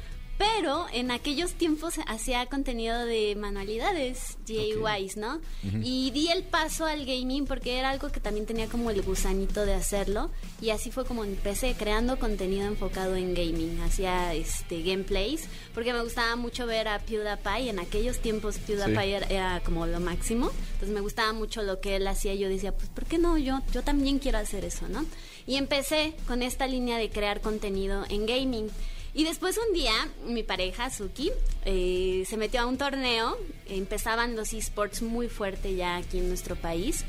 pero 0.43 0.87
en 0.91 1.09
aquellos 1.11 1.53
tiempos 1.53 1.95
hacía 2.05 2.45
contenido 2.47 3.05
de 3.05 3.35
manualidades, 3.35 4.37
DIYs, 4.45 5.15
¿no? 5.15 5.39
Y 5.81 6.11
di 6.11 6.29
el 6.29 6.43
paso 6.43 6.85
al 6.85 7.05
gaming 7.05 7.45
porque 7.45 7.77
era 7.79 7.89
algo 7.89 8.09
que 8.11 8.19
también 8.19 8.45
tenía 8.45 8.67
como 8.67 8.89
el 8.89 9.01
gusanito 9.01 9.65
de 9.65 9.73
hacerlo 9.73 10.31
y 10.61 10.71
así 10.71 10.91
fue 10.91 11.05
como 11.05 11.23
empecé 11.23 11.75
creando 11.75 12.19
contenido 12.19 12.67
enfocado 12.67 13.15
en 13.15 13.33
gaming, 13.33 13.79
hacía 13.81 14.33
este 14.33 14.81
gameplays 14.81 15.47
porque 15.73 15.93
me 15.93 16.01
gustaba 16.01 16.35
mucho 16.35 16.65
ver 16.65 16.89
a 16.89 16.99
PewDiePie, 16.99 17.69
en 17.69 17.79
aquellos 17.79 18.19
tiempos 18.19 18.57
PewDiePie 18.57 19.15
era, 19.15 19.27
era 19.27 19.59
como 19.61 19.85
lo 19.85 20.01
máximo, 20.01 20.51
entonces 20.73 20.89
me 20.89 21.01
gustaba 21.01 21.31
mucho 21.31 21.63
lo 21.63 21.79
que 21.79 21.95
él 21.95 22.07
hacía, 22.07 22.35
yo 22.35 22.49
decía, 22.49 22.75
pues 22.75 22.89
¿por 22.89 23.05
qué 23.05 23.17
no? 23.17 23.37
Yo, 23.37 23.61
yo 23.71 23.81
también 23.81 24.19
quiero 24.19 24.39
hacer 24.39 24.65
eso, 24.65 24.89
¿no? 24.89 25.05
Y 25.47 25.55
empecé 25.55 26.15
con 26.27 26.41
esta 26.43 26.67
línea 26.67 26.97
de 26.97 27.09
crear 27.09 27.39
contenido 27.39 28.03
en 28.09 28.25
gaming. 28.25 28.69
Y 29.15 29.25
después 29.25 29.59
un 29.59 29.73
día, 29.73 29.93
mi 30.25 30.41
pareja, 30.41 30.89
Suki, 30.89 31.31
eh, 31.65 32.23
se 32.27 32.35
metió 32.37 32.61
a 32.61 32.65
un 32.65 32.77
torneo. 32.77 33.37
Empezaban 33.67 34.35
los 34.35 34.53
esports 34.53 35.03
muy 35.03 35.29
fuerte 35.29 35.75
ya 35.75 35.97
aquí 35.97 36.17
en 36.17 36.29
nuestro 36.29 36.55
país. 36.55 37.05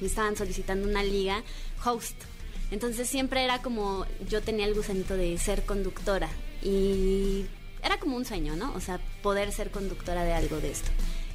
Y 0.00 0.06
estaban 0.06 0.36
solicitando 0.36 0.88
una 0.88 1.02
liga 1.02 1.42
host. 1.84 2.16
Entonces 2.70 3.08
siempre 3.08 3.44
era 3.44 3.60
como, 3.60 4.06
yo 4.28 4.40
tenía 4.40 4.66
el 4.66 4.74
gusanito 4.74 5.16
de 5.16 5.36
ser 5.36 5.64
conductora. 5.64 6.30
Y 6.62 7.44
era 7.82 7.98
como 8.00 8.16
un 8.16 8.24
sueño, 8.24 8.56
¿no? 8.56 8.72
O 8.74 8.80
sea, 8.80 8.98
poder 9.22 9.52
ser 9.52 9.70
conductora 9.70 10.24
de 10.24 10.32
algo 10.32 10.60
de 10.60 10.70
esto. 10.70 10.90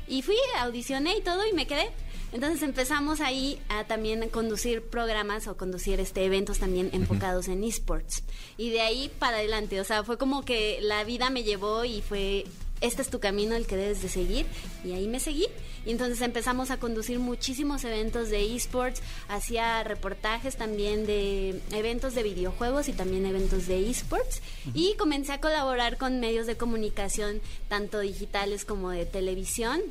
Y 0.08 0.24
fui, 0.24 0.36
audicioné 0.58 1.18
y 1.18 1.22
todo 1.22 1.46
y 1.48 1.54
me 1.54 1.68
quedé. 1.68 1.92
Entonces 2.32 2.62
empezamos 2.62 3.22
ahí 3.22 3.60
a 3.70 3.86
también 3.86 4.30
conducir 4.30 4.84
programas 4.84 5.48
o 5.48 5.58
conducir 5.58 6.00
este 6.00 6.26
eventos 6.26 6.60
también 6.60 6.90
enfocados 6.94 7.48
en 7.48 7.64
esports. 7.64 8.24
Y 8.58 8.70
de 8.70 8.82
ahí 8.82 9.12
para 9.20 9.38
adelante, 9.38 9.80
o 9.82 9.84
sea, 9.84 10.04
fue 10.04 10.18
como 10.18 10.46
que 10.46 10.80
la 10.82 11.04
vida 11.04 11.30
me 11.30 11.44
llevó 11.44 11.86
y 11.86 12.02
fue 12.02 12.46
este 12.82 13.02
es 13.02 13.10
tu 13.10 13.20
camino 13.20 13.56
el 13.56 13.68
que 13.68 13.76
debes 13.76 14.02
de 14.02 14.10
seguir 14.10 14.46
y 14.86 14.94
ahí 14.94 15.08
me 15.08 15.20
seguí. 15.20 15.48
Y 15.86 15.92
entonces 15.92 16.22
empezamos 16.22 16.72
a 16.72 16.78
conducir 16.78 17.20
muchísimos 17.20 17.84
eventos 17.84 18.30
de 18.30 18.56
esports 18.56 19.02
hacía 19.28 19.84
reportajes 19.84 20.56
también 20.58 21.06
de 21.06 21.62
eventos 21.72 22.16
de 22.16 22.24
videojuegos 22.24 22.90
y 22.90 22.94
también 22.94 23.26
eventos 23.26 23.68
de 23.68 23.90
esports. 23.90 24.42
Y 24.74 24.96
comencé 24.96 25.34
a 25.34 25.42
colaborar 25.42 25.98
con 25.98 26.20
medios 26.20 26.48
de 26.48 26.58
comunicación 26.58 27.42
tanto 27.68 28.00
digitales 28.00 28.66
como 28.66 28.92
de 28.92 29.06
televisión 29.06 29.82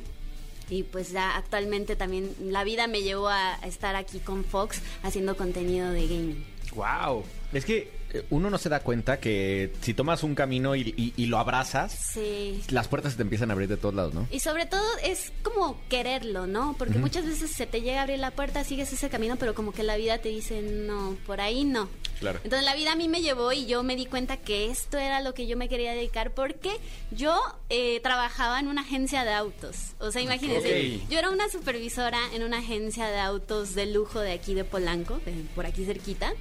y 0.69 0.83
pues 0.83 1.11
ya 1.11 1.35
actualmente 1.35 1.95
también 1.95 2.33
la 2.41 2.63
vida 2.63 2.87
me 2.87 3.01
llevó 3.01 3.29
a, 3.29 3.55
estar 3.65 3.95
aquí 3.95 4.19
con 4.19 4.43
Fox 4.43 4.81
haciendo 5.03 5.35
contenido 5.37 5.91
de 5.91 6.07
gaming. 6.07 6.45
¡Wow! 6.75 7.23
Es 7.51 7.65
que 7.65 7.91
eh, 8.11 8.25
uno 8.29 8.49
no 8.51 8.57
se 8.59 8.69
da 8.69 8.79
cuenta 8.81 9.19
que 9.19 9.73
si 9.81 9.93
tomas 9.95 10.21
un 10.23 10.35
camino 10.35 10.75
y, 10.75 10.93
y- 10.95 11.13
y 11.17 11.25
lo 11.25 11.39
abrazas, 11.39 11.91
Sí. 11.93 12.61
las 12.69 12.87
puertas 12.87 13.13
se 13.13 13.17
te 13.17 13.23
empiezan 13.23 13.49
a 13.49 13.53
abrir 13.53 13.67
de 13.69 13.77
todos 13.77 13.95
lados, 13.95 14.13
¿no? 14.13 14.27
Y 14.31 14.39
sobre 14.39 14.65
todo 14.67 14.83
es 15.03 15.31
como 15.41 15.79
quererlo, 15.89 16.45
¿no? 16.45 16.75
Porque 16.77 16.99
muchas 16.99 17.25
veces 17.25 17.51
se 17.51 17.65
te 17.65 17.81
llega 17.81 17.99
a 17.99 18.03
abrir 18.03 18.19
la 18.19 18.31
puerta, 18.31 18.63
sigues 18.63 18.93
ese 18.93 19.09
camino, 19.09 19.35
pero 19.37 19.55
como 19.55 19.71
que 19.71 19.81
la 19.83 19.97
vida 19.97 20.19
te 20.19 20.29
dice, 20.29 20.61
no, 20.61 21.17
por 21.25 21.41
ahí 21.41 21.63
no. 21.63 21.89
Claro. 22.19 22.39
Entonces 22.43 22.65
la 22.65 22.75
vida 22.75 22.91
a 22.91 22.95
mí 22.95 23.07
me 23.07 23.21
llevó 23.21 23.51
y 23.51 23.65
yo 23.65 23.83
me 23.83 23.95
di 23.95 24.05
cuenta 24.05 24.37
que 24.37 24.69
esto 24.69 24.97
era 24.97 25.21
lo 25.21 25.33
que 25.33 25.47
yo 25.47 25.55
me 25.57 25.69
quería 25.69 25.93
dedicar 25.93 26.33
porque 26.33 26.71
yo 27.11 27.39
eh, 27.69 27.99
trabajaba 28.01 28.59
en 28.59 28.67
una 28.67 28.81
agencia 28.81 29.23
de 29.23 29.31
autos. 29.31 29.93
O 29.99 30.11
sea, 30.11 30.21
imagínense, 30.21 31.01
yo 31.09 31.19
era 31.19 31.29
una 31.29 31.49
supervisora 31.49 32.19
en 32.33 32.43
una 32.43 32.59
agencia 32.59 33.07
de 33.07 33.19
autos 33.19 33.75
de 33.75 33.85
lujo 33.85 34.19
de 34.19 34.33
aquí 34.33 34.53
de 34.53 34.63
Polanco, 34.63 35.19
eh, 35.25 35.45
por 35.55 35.65
aquí 35.65 35.85
cerquita. 35.85 36.33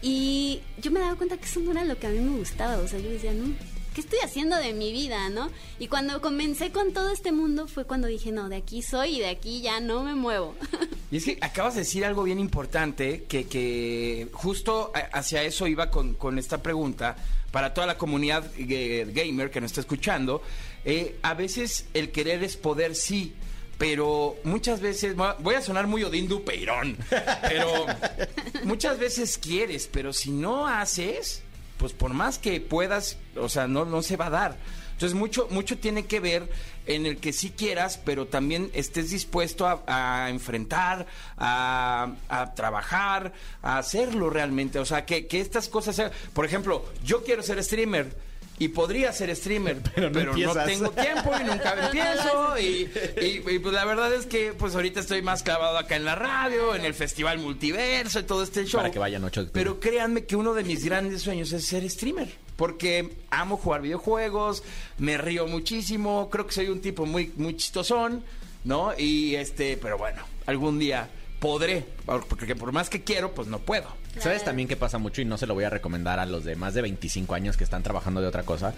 Y 0.00 0.60
yo 0.78 0.90
me 0.90 0.98
daba 0.98 1.14
cuenta 1.14 1.36
que 1.36 1.44
eso 1.44 1.60
no 1.60 1.70
era 1.70 1.84
lo 1.84 1.96
que 1.98 2.08
a 2.08 2.10
mí 2.10 2.18
me 2.18 2.36
gustaba. 2.36 2.78
O 2.78 2.88
sea, 2.88 2.98
yo 2.98 3.08
decía, 3.08 3.32
no, 3.32 3.54
¿qué 3.94 4.00
estoy 4.00 4.18
haciendo 4.24 4.56
de 4.56 4.72
mi 4.72 4.92
vida, 4.92 5.28
no? 5.28 5.50
Y 5.78 5.88
cuando 5.88 6.20
comencé 6.20 6.70
con 6.72 6.92
todo 6.92 7.10
este 7.12 7.32
mundo 7.32 7.66
fue 7.68 7.84
cuando 7.84 8.06
dije, 8.08 8.32
no, 8.32 8.48
de 8.48 8.56
aquí 8.56 8.82
soy 8.82 9.16
y 9.16 9.20
de 9.20 9.28
aquí 9.28 9.60
ya 9.62 9.80
no 9.80 10.02
me 10.04 10.14
muevo. 10.14 10.54
Y 11.12 11.18
es 11.18 11.24
que 11.26 11.36
acabas 11.42 11.74
de 11.74 11.80
decir 11.80 12.06
algo 12.06 12.22
bien 12.22 12.38
importante, 12.38 13.24
que, 13.28 13.46
que 13.46 14.28
justo 14.32 14.90
a- 14.94 15.18
hacia 15.18 15.42
eso 15.42 15.66
iba 15.66 15.90
con, 15.90 16.14
con 16.14 16.38
esta 16.38 16.62
pregunta, 16.62 17.16
para 17.50 17.74
toda 17.74 17.86
la 17.86 17.98
comunidad 17.98 18.50
eh, 18.56 19.06
gamer 19.12 19.50
que 19.50 19.60
nos 19.60 19.72
está 19.72 19.82
escuchando, 19.82 20.40
eh, 20.86 21.18
a 21.20 21.34
veces 21.34 21.84
el 21.92 22.12
querer 22.12 22.42
es 22.42 22.56
poder, 22.56 22.94
sí, 22.94 23.34
pero 23.76 24.36
muchas 24.44 24.80
veces, 24.80 25.14
voy 25.40 25.54
a- 25.54 25.60
sonar 25.60 25.86
muy 25.86 26.02
Odín 26.02 26.28
Dupeirón, 26.28 26.96
pero 27.42 27.84
muchas 28.64 28.98
veces 28.98 29.36
quieres, 29.36 29.90
pero 29.92 30.14
si 30.14 30.30
no 30.30 30.66
haces, 30.66 31.42
pues 31.78 31.92
por 31.92 32.12
más 32.14 32.38
que 32.38 32.60
puedas, 32.60 33.18
o 33.36 33.48
sea, 33.48 33.66
no, 33.66 33.84
no 33.84 34.02
se 34.02 34.16
va 34.16 34.26
a 34.26 34.30
dar. 34.30 34.56
Entonces 34.92 35.18
mucho, 35.18 35.48
mucho 35.50 35.78
tiene 35.78 36.06
que 36.06 36.20
ver 36.20 36.48
en 36.86 37.06
el 37.06 37.16
que 37.18 37.32
sí 37.32 37.50
quieras, 37.50 37.98
pero 38.04 38.26
también 38.26 38.70
estés 38.72 39.10
dispuesto 39.10 39.82
a, 39.86 40.28
enfrentar, 40.30 41.06
a, 41.36 42.12
a 42.28 42.54
trabajar, 42.54 43.32
a 43.62 43.78
hacerlo 43.78 44.30
realmente. 44.30 44.78
O 44.78 44.84
sea, 44.84 45.04
que, 45.04 45.26
que 45.26 45.40
estas 45.40 45.68
cosas 45.68 45.96
sean... 45.96 46.12
Por 46.32 46.44
ejemplo, 46.44 46.84
yo 47.04 47.24
quiero 47.24 47.42
ser 47.42 47.62
streamer. 47.64 48.14
Y 48.58 48.68
podría 48.68 49.12
ser 49.12 49.34
streamer, 49.34 49.78
Pero 49.94 50.12
pero, 50.12 50.36
no 50.36 50.54
tengo 50.64 50.90
tiempo 50.90 51.32
y 51.40 51.44
nunca 51.44 51.74
empiezo. 51.86 52.58
Y, 52.58 52.90
y- 53.20 53.42
y, 53.50 53.58
pues 53.58 53.74
la 53.74 53.84
verdad 53.84 54.12
es 54.14 54.26
que 54.26 54.52
pues 54.52 54.74
ahorita 54.74 55.00
estoy 55.00 55.20
más 55.22 55.42
clavado 55.42 55.78
acá 55.78 55.96
en 55.96 56.04
la 56.04 56.14
radio, 56.14 56.74
en 56.76 56.84
el 56.84 56.94
Festival 56.94 57.38
Multiverso 57.38 58.20
y 58.20 58.22
todo 58.24 58.42
este 58.42 58.64
show. 58.66 58.78
Para 58.80 58.90
que 58.92 58.98
vayan 59.00 59.24
8 59.24 59.40
de 59.40 59.46
octubre. 59.48 59.64
Pero 59.64 59.80
créanme 59.80 60.24
que 60.26 60.36
uno 60.36 60.54
de 60.54 60.62
mis 60.64 60.84
grandes 60.84 61.22
sueños 61.22 61.52
es 61.52 61.66
ser 61.66 61.88
streamer. 61.90 62.28
Porque 62.56 63.10
amo 63.30 63.56
jugar 63.56 63.80
videojuegos, 63.82 64.62
me 64.98 65.16
río 65.18 65.46
muchísimo, 65.48 66.28
creo 66.30 66.46
que 66.46 66.52
soy 66.52 66.68
un 66.68 66.80
tipo 66.80 67.06
muy, 67.06 67.32
muy 67.36 67.56
chistosón, 67.56 68.22
¿no? 68.62 68.92
Y 68.96 69.34
este, 69.34 69.76
pero 69.78 69.98
bueno, 69.98 70.22
algún 70.46 70.78
día 70.78 71.08
podré, 71.40 71.84
porque 72.28 72.54
por 72.54 72.70
más 72.70 72.88
que 72.90 73.02
quiero, 73.02 73.32
pues 73.34 73.48
no 73.48 73.58
puedo. 73.58 73.88
¿Sabes 74.18 74.44
también 74.44 74.68
qué 74.68 74.76
pasa 74.76 74.98
mucho 74.98 75.20
y 75.22 75.24
no 75.24 75.38
se 75.38 75.46
lo 75.46 75.54
voy 75.54 75.64
a 75.64 75.70
recomendar 75.70 76.18
a 76.18 76.26
los 76.26 76.44
de 76.44 76.56
más 76.56 76.74
de 76.74 76.82
25 76.82 77.34
años 77.34 77.56
que 77.56 77.64
están 77.64 77.82
trabajando 77.82 78.20
de 78.20 78.26
otra 78.26 78.42
cosa? 78.42 78.74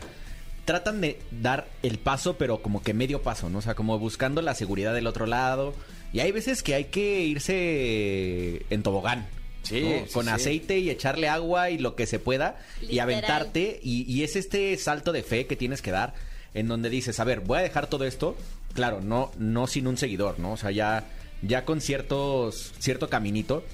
Tratan 0.64 1.00
de 1.00 1.18
dar 1.30 1.66
el 1.82 1.98
paso, 1.98 2.38
pero 2.38 2.62
como 2.62 2.82
que 2.82 2.94
medio 2.94 3.22
paso, 3.22 3.50
¿no? 3.50 3.58
O 3.58 3.62
sea, 3.62 3.74
como 3.74 3.98
buscando 3.98 4.40
la 4.40 4.54
seguridad 4.54 4.94
del 4.94 5.06
otro 5.06 5.26
lado. 5.26 5.74
Y 6.12 6.20
hay 6.20 6.32
veces 6.32 6.62
que 6.62 6.74
hay 6.74 6.84
que 6.84 7.24
irse 7.24 8.64
en 8.70 8.82
tobogán. 8.82 9.26
Sí, 9.62 9.80
¿no? 9.80 10.06
sí, 10.06 10.12
Con 10.12 10.24
sí. 10.26 10.30
aceite 10.30 10.78
y 10.78 10.90
echarle 10.90 11.28
agua 11.28 11.70
y 11.70 11.78
lo 11.78 11.96
que 11.96 12.06
se 12.06 12.18
pueda. 12.18 12.56
Y 12.80 13.00
aventarte. 13.00 13.80
Y, 13.82 14.10
y 14.10 14.22
es 14.22 14.36
este 14.36 14.76
salto 14.78 15.12
de 15.12 15.22
fe 15.22 15.46
que 15.46 15.56
tienes 15.56 15.82
que 15.82 15.90
dar. 15.90 16.14
En 16.54 16.68
donde 16.68 16.88
dices, 16.88 17.18
a 17.20 17.24
ver, 17.24 17.40
voy 17.40 17.58
a 17.58 17.62
dejar 17.62 17.88
todo 17.88 18.04
esto. 18.04 18.36
Claro, 18.72 19.00
no, 19.02 19.32
no 19.38 19.66
sin 19.66 19.86
un 19.86 19.96
seguidor, 19.98 20.38
¿no? 20.38 20.52
O 20.52 20.56
sea, 20.56 20.70
ya, 20.70 21.04
ya 21.42 21.64
con 21.64 21.80
ciertos, 21.80 22.72
cierto 22.78 23.10
caminito. 23.10 23.64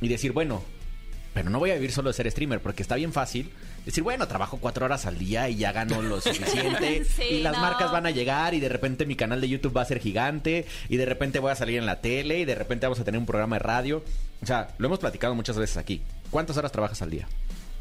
Y 0.00 0.08
decir, 0.08 0.32
bueno, 0.32 0.62
pero 1.34 1.50
no 1.50 1.58
voy 1.58 1.70
a 1.70 1.74
vivir 1.74 1.92
solo 1.92 2.10
de 2.10 2.14
ser 2.14 2.30
streamer, 2.30 2.60
porque 2.60 2.82
está 2.82 2.96
bien 2.96 3.12
fácil 3.12 3.50
decir, 3.84 4.02
bueno, 4.02 4.28
trabajo 4.28 4.58
cuatro 4.60 4.84
horas 4.84 5.06
al 5.06 5.18
día 5.18 5.48
y 5.48 5.56
ya 5.56 5.72
gano 5.72 6.02
lo 6.02 6.20
suficiente. 6.20 7.04
Sí, 7.04 7.22
y 7.22 7.42
las 7.42 7.54
no. 7.54 7.60
marcas 7.60 7.90
van 7.92 8.06
a 8.06 8.10
llegar 8.10 8.54
y 8.54 8.60
de 8.60 8.68
repente 8.68 9.06
mi 9.06 9.16
canal 9.16 9.40
de 9.40 9.48
YouTube 9.48 9.76
va 9.76 9.82
a 9.82 9.86
ser 9.86 10.00
gigante 10.00 10.66
y 10.88 10.96
de 10.96 11.06
repente 11.06 11.38
voy 11.38 11.52
a 11.52 11.54
salir 11.56 11.78
en 11.78 11.86
la 11.86 12.00
tele 12.00 12.40
y 12.40 12.44
de 12.44 12.54
repente 12.54 12.86
vamos 12.86 13.00
a 13.00 13.04
tener 13.04 13.18
un 13.18 13.26
programa 13.26 13.56
de 13.56 13.60
radio. 13.60 14.04
O 14.42 14.46
sea, 14.46 14.74
lo 14.78 14.86
hemos 14.86 14.98
platicado 14.98 15.34
muchas 15.34 15.56
veces 15.56 15.76
aquí. 15.76 16.02
¿Cuántas 16.30 16.56
horas 16.56 16.72
trabajas 16.72 17.00
al 17.02 17.10
día? 17.10 17.28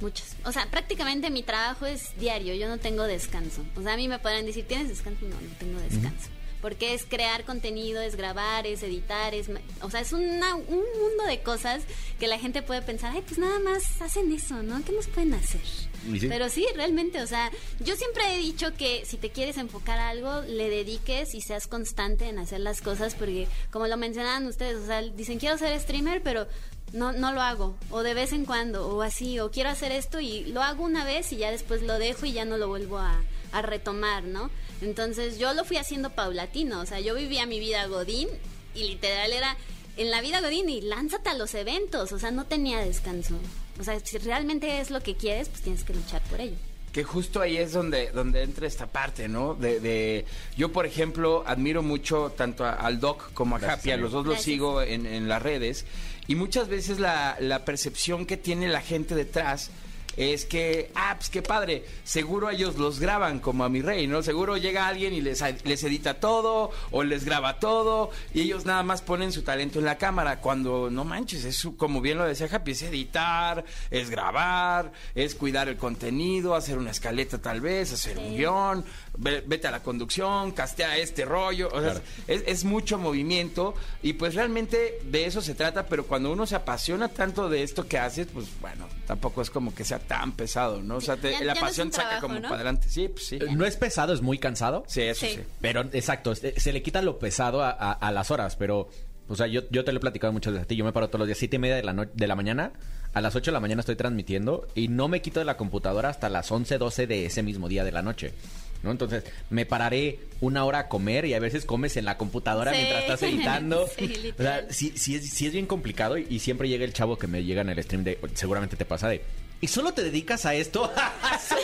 Muchas. 0.02 0.36
O 0.46 0.52
sea, 0.52 0.66
prácticamente 0.72 1.30
mi 1.30 1.44
trabajo 1.44 1.86
es 1.86 2.18
diario, 2.18 2.54
yo 2.54 2.70
no 2.70 2.78
tengo 2.78 3.04
descanso. 3.04 3.66
O 3.76 3.82
sea, 3.82 3.94
a 3.94 3.98
mí 3.98 4.08
me 4.08 4.20
podrán 4.20 4.46
decir, 4.46 4.66
¿tienes 4.66 4.88
descanso? 4.88 5.26
No, 5.26 5.36
no 5.36 5.56
tengo 5.60 5.80
descanso. 5.80 6.30
Porque 6.62 6.94
es 6.94 7.06
crear 7.06 7.46
contenido, 7.46 8.02
es 8.02 8.16
grabar, 8.16 8.68
es 8.68 8.84
editar, 8.84 9.34
es... 9.34 9.48
O 9.82 9.90
sea, 9.90 10.02
es 10.02 10.12
una- 10.12 10.56
un 10.56 10.66
mundo 11.02 11.24
de 11.28 11.40
cosas 11.42 11.84
que 12.20 12.28
la 12.28 12.38
gente 12.38 12.62
puede 12.62 12.82
pensar, 12.82 13.14
ay, 13.16 13.24
pues 13.26 13.38
nada 13.38 13.60
más 13.60 14.02
hacen 14.02 14.32
eso, 14.34 14.62
¿no? 14.62 14.84
¿Qué 14.84 14.92
más 14.92 15.08
pueden 15.08 15.34
hacer? 15.34 15.62
Sí. 15.64 16.28
Pero 16.28 16.50
sí, 16.50 16.66
realmente, 16.76 17.22
o 17.22 17.28
sea, 17.28 17.52
yo 17.82 17.96
siempre 17.96 18.34
he 18.34 18.38
dicho 18.40 18.74
que 18.76 19.06
si 19.06 19.18
te 19.18 19.30
quieres 19.32 19.58
enfocar 19.58 20.00
a 20.00 20.10
algo, 20.10 20.42
le 20.42 20.70
dediques 20.70 21.34
y 21.36 21.42
seas 21.42 21.68
constante 21.68 22.28
en 22.30 22.40
hacer 22.40 22.60
las 22.62 22.82
cosas, 22.82 23.16
porque 23.16 23.48
como 23.72 23.88
lo 23.88 23.98
mencionaban 23.98 24.46
ustedes, 24.48 24.78
o 24.78 24.86
sea, 24.86 25.02
dicen 25.02 25.40
quiero 25.40 25.58
ser 25.58 25.78
streamer, 25.80 26.22
pero 26.24 26.48
no, 26.94 27.12
no 27.12 27.32
lo 27.34 27.42
hago, 27.42 27.76
o 27.92 28.02
de 28.02 28.14
vez 28.14 28.32
en 28.34 28.46
cuando, 28.46 28.88
o 28.88 29.02
así, 29.02 29.40
o 29.40 29.52
quiero 29.52 29.70
hacer 29.70 29.92
esto 29.92 30.20
y 30.22 30.46
lo 30.46 30.62
hago 30.64 30.84
una 30.84 31.04
vez 31.06 31.32
y 31.34 31.38
ya 31.38 31.52
después 31.52 31.82
lo 31.84 32.00
dejo 32.00 32.26
y 32.26 32.32
ya 32.32 32.46
no 32.46 32.58
lo 32.58 32.68
vuelvo 32.70 32.98
a, 32.98 33.22
a 33.52 33.62
retomar, 33.62 34.24
¿no? 34.24 34.50
Entonces 34.82 35.38
yo 35.40 35.54
lo 35.54 35.66
fui 35.66 35.78
haciendo 35.78 36.10
paulatino, 36.12 36.82
o 36.82 36.86
sea, 36.86 37.00
yo 37.00 37.16
vivía 37.16 37.46
mi 37.46 37.60
vida 37.60 37.86
Godín 37.88 38.28
y 38.76 38.84
literal 38.88 39.32
era 39.34 39.58
en 39.98 40.12
la 40.12 40.22
vida 40.22 40.40
Godín 40.42 40.70
y 40.70 40.82
lánzate 40.82 41.30
a 41.30 41.34
los 41.34 41.54
eventos, 41.56 42.12
o 42.14 42.20
sea, 42.20 42.32
no 42.32 42.46
tenía 42.46 42.80
descanso. 42.80 43.36
O 43.80 43.84
sea, 43.84 44.00
si 44.00 44.18
realmente 44.20 44.80
es 44.80 44.90
lo 44.92 45.02
que 45.02 45.16
quieres, 45.16 45.50
pues 45.50 45.62
tienes 45.62 45.84
que 45.84 45.94
luchar 45.94 46.22
por 46.30 46.40
ello. 46.42 46.56
Que 46.94 47.04
justo 47.04 47.40
ahí 47.42 47.58
es 47.58 47.72
donde, 47.74 48.10
donde 48.12 48.42
entra 48.42 48.66
esta 48.66 48.88
parte, 48.88 49.28
¿no? 49.28 49.54
De, 49.54 49.80
de- 49.80 50.26
yo, 50.58 50.72
por 50.72 50.86
ejemplo, 50.86 51.44
admiro 51.46 51.84
mucho 51.84 52.34
tanto 52.36 52.66
a- 52.66 52.72
al 52.74 53.00
Doc 53.00 53.32
como 53.34 53.58
a 53.58 53.60
Gracias, 53.60 53.80
Happy, 53.82 53.92
a 53.92 53.98
los 53.98 54.12
dos 54.12 54.26
los 54.26 54.36
Gracias. 54.36 54.46
sigo 54.46 54.82
en, 54.82 55.06
en 55.06 55.28
las 55.28 55.42
redes, 55.42 55.86
y 56.28 56.36
muchas 56.36 56.68
veces 56.68 57.00
la, 57.00 57.38
la 57.40 57.64
percepción 57.64 58.26
que 58.26 58.38
tiene 58.38 58.70
la 58.70 58.82
gente 58.82 59.14
detrás 59.16 59.70
es 60.18 60.46
que, 60.46 60.92
ah, 60.96 61.16
pues 61.18 61.30
qué 61.30 61.42
padre, 61.42 61.86
seguro 62.04 62.50
ellos 62.50 62.78
los 62.78 63.00
graban 63.00 63.40
como 63.40 63.64
a 63.64 63.70
mi 63.70 63.82
rey, 63.82 64.08
¿no? 64.08 64.22
Seguro 64.24 64.58
llega 64.58 64.88
alguien 64.88 65.14
y 65.14 65.22
les, 65.22 65.44
les 65.66 65.84
edita 65.84 66.20
todo 66.20 66.72
o 66.92 67.04
les 67.04 67.26
graba 67.26 67.60
todo 67.60 68.12
y 68.34 68.42
ellos 68.42 68.66
nada 68.66 68.84
más 68.84 69.02
ponen 69.02 69.32
su 69.32 69.44
talento 69.44 69.80
en 69.80 69.86
la 69.86 69.98
cámara 69.98 70.42
cuando 70.42 70.90
no 70.90 71.06
manches, 71.06 71.46
es 71.46 71.68
como 71.78 72.02
bien 72.02 72.18
lo 72.18 72.26
decía 72.26 72.48
Happy, 72.52 72.72
es 72.72 72.82
editar, 72.82 73.64
es 73.92 74.10
grabar, 74.10 74.92
es 75.16 75.36
cuidar 75.36 75.70
el 75.70 75.78
contenido, 75.78 76.56
hacer 76.56 76.78
una 76.78 76.92
escaleta 76.92 77.38
tal 77.38 77.62
vez, 77.62 77.94
hacer 77.94 78.18
un 78.18 78.36
guion, 78.36 78.86
vete 79.22 79.68
a 79.68 79.72
la 79.72 79.84
conducción, 79.84 80.52
castea 80.52 80.98
este 80.98 81.26
rollo, 81.26 81.68
o 81.68 81.82
sea, 81.82 81.92
Claro. 81.92 82.02
es, 82.28 82.44
es 82.48 82.64
mucho 82.64 82.98
movimiento 82.98 83.74
y 84.02 84.14
pues 84.14 84.34
realmente 84.36 85.00
de 85.04 85.26
eso 85.26 85.42
se 85.42 85.56
trata, 85.56 85.86
pero 85.88 86.06
cuando 86.08 86.32
uno 86.32 86.46
se 86.46 86.56
apasiona 86.56 87.10
tanto 87.10 87.50
de 87.50 87.64
esto 87.64 87.88
que 87.88 87.98
haces, 87.98 88.28
pues 88.34 88.48
bueno, 88.62 88.88
tampoco 89.06 89.42
es 89.42 89.50
como 89.50 89.76
que 89.76 89.84
sea 89.84 90.00
tan 90.00 90.32
pesado, 90.32 90.82
¿no? 90.82 90.96
O 90.98 91.02
sea, 91.02 91.18
te- 91.18 91.32
Ya- 91.32 91.42
la 91.44 91.54
ya 91.54 91.60
no 91.62 91.68
pasión 91.68 91.88
un 91.88 91.94
saca 91.94 92.20
como 92.22 92.36
¿no? 92.36 92.42
para 92.44 92.56
adelante, 92.56 92.88
sí, 92.90 93.10
pues 93.10 93.26
sí. 93.26 93.40
No 93.56 93.66
es 93.66 93.76
pesado, 93.76 94.14
es 94.14 94.22
muy 94.22 94.38
cansado. 94.40 94.84
Sí, 94.88 95.02
eso 95.02 95.26
sí. 95.26 95.34
Sí. 95.36 95.42
Pero, 95.62 95.82
exacto, 95.92 96.34
se, 96.36 96.60
se 96.60 96.72
le 96.72 96.82
quita 96.82 97.02
lo 97.02 97.20
pesado 97.20 97.62
a, 97.62 97.72
a- 97.72 97.92
a 97.92 98.12
las 98.12 98.32
horas, 98.32 98.56
pero, 98.56 98.90
o 99.28 99.36
sea, 99.36 99.48
yo, 99.48 99.62
yo 99.70 99.84
te 99.84 99.92
lo 99.92 99.98
he 99.98 100.02
platicado 100.02 100.32
muchas 100.32 100.54
veces 100.54 100.64
a 100.66 100.68
ti, 100.68 100.76
yo 100.78 100.86
me 100.86 100.94
paro 100.94 101.08
todos 101.10 101.20
los 101.20 101.28
días, 101.28 101.38
siete 101.38 101.58
y 101.58 101.60
media 101.60 101.76
de 101.76 101.84
la, 101.84 101.94
no- 101.94 102.06
de 102.06 102.28
la 102.28 102.36
mañana, 102.36 102.72
a 103.14 103.22
las 103.22 103.36
8 103.36 103.50
de 103.50 103.54
la 103.54 103.60
mañana 103.60 103.80
estoy 103.80 103.96
transmitiendo 103.96 104.68
y 104.76 104.88
no 104.88 105.08
me 105.08 105.22
quito 105.22 105.40
de 105.40 105.46
la 105.46 105.58
computadora 105.58 106.10
hasta 106.10 106.30
las 106.30 106.52
11, 106.52 106.78
12 106.78 107.08
de 107.08 107.26
ese 107.26 107.42
mismo 107.42 107.68
día 107.68 107.84
de 107.84 107.92
la 107.92 108.04
noche. 108.04 108.34
¿No? 108.82 108.92
Entonces, 108.92 109.26
me 109.50 109.66
pararé 109.66 110.20
una 110.40 110.64
hora 110.64 110.80
a 110.80 110.88
comer 110.88 111.26
y 111.26 111.34
a 111.34 111.40
veces 111.40 111.66
comes 111.66 111.98
en 111.98 112.06
la 112.06 112.18
computadora 112.18 112.72
Sí. 112.72 112.78
mientras 112.78 113.02
estás 113.04 113.24
editando. 113.24 113.90
Sí, 113.98 114.34
o 114.38 114.42
sea, 114.42 114.66
sí, 114.70 114.94
sí 114.96 115.16
es, 115.16 115.30
sí 115.30 115.48
es 115.48 115.52
bien 115.54 115.66
complicado 115.66 116.18
y, 116.18 116.26
y 116.30 116.40
siempre 116.40 116.70
llega 116.70 116.86
el 116.86 116.94
chavo 116.94 117.18
que 117.18 117.28
me 117.28 117.44
llega 117.44 117.62
en 117.62 117.70
el 117.70 117.84
stream 117.84 118.04
de, 118.06 118.18
seguramente 118.36 118.78
te 118.78 118.86
pasa 118.86 119.10
de, 119.10 119.22
¿y 119.60 119.68
solo 119.68 119.94
te 119.94 120.02
dedicas 120.04 120.46
a 120.46 120.56
esto? 120.56 120.90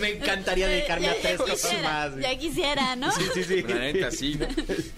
me 0.00 0.10
encantaría 0.16 0.68
dedicarme 0.68 1.06
Ya- 1.06 1.12
a 1.12 1.16
tres 1.16 1.38
cosas 1.38 1.82
más. 1.82 2.16
Ya 2.18 2.38
quisiera, 2.38 2.96
¿no? 2.96 3.10
Sí, 3.12 3.22
sí, 3.34 3.44
sí. 3.44 3.62
La 3.62 3.74
neta, 3.78 4.10
sí. 4.10 4.36
¿no? 4.38 4.46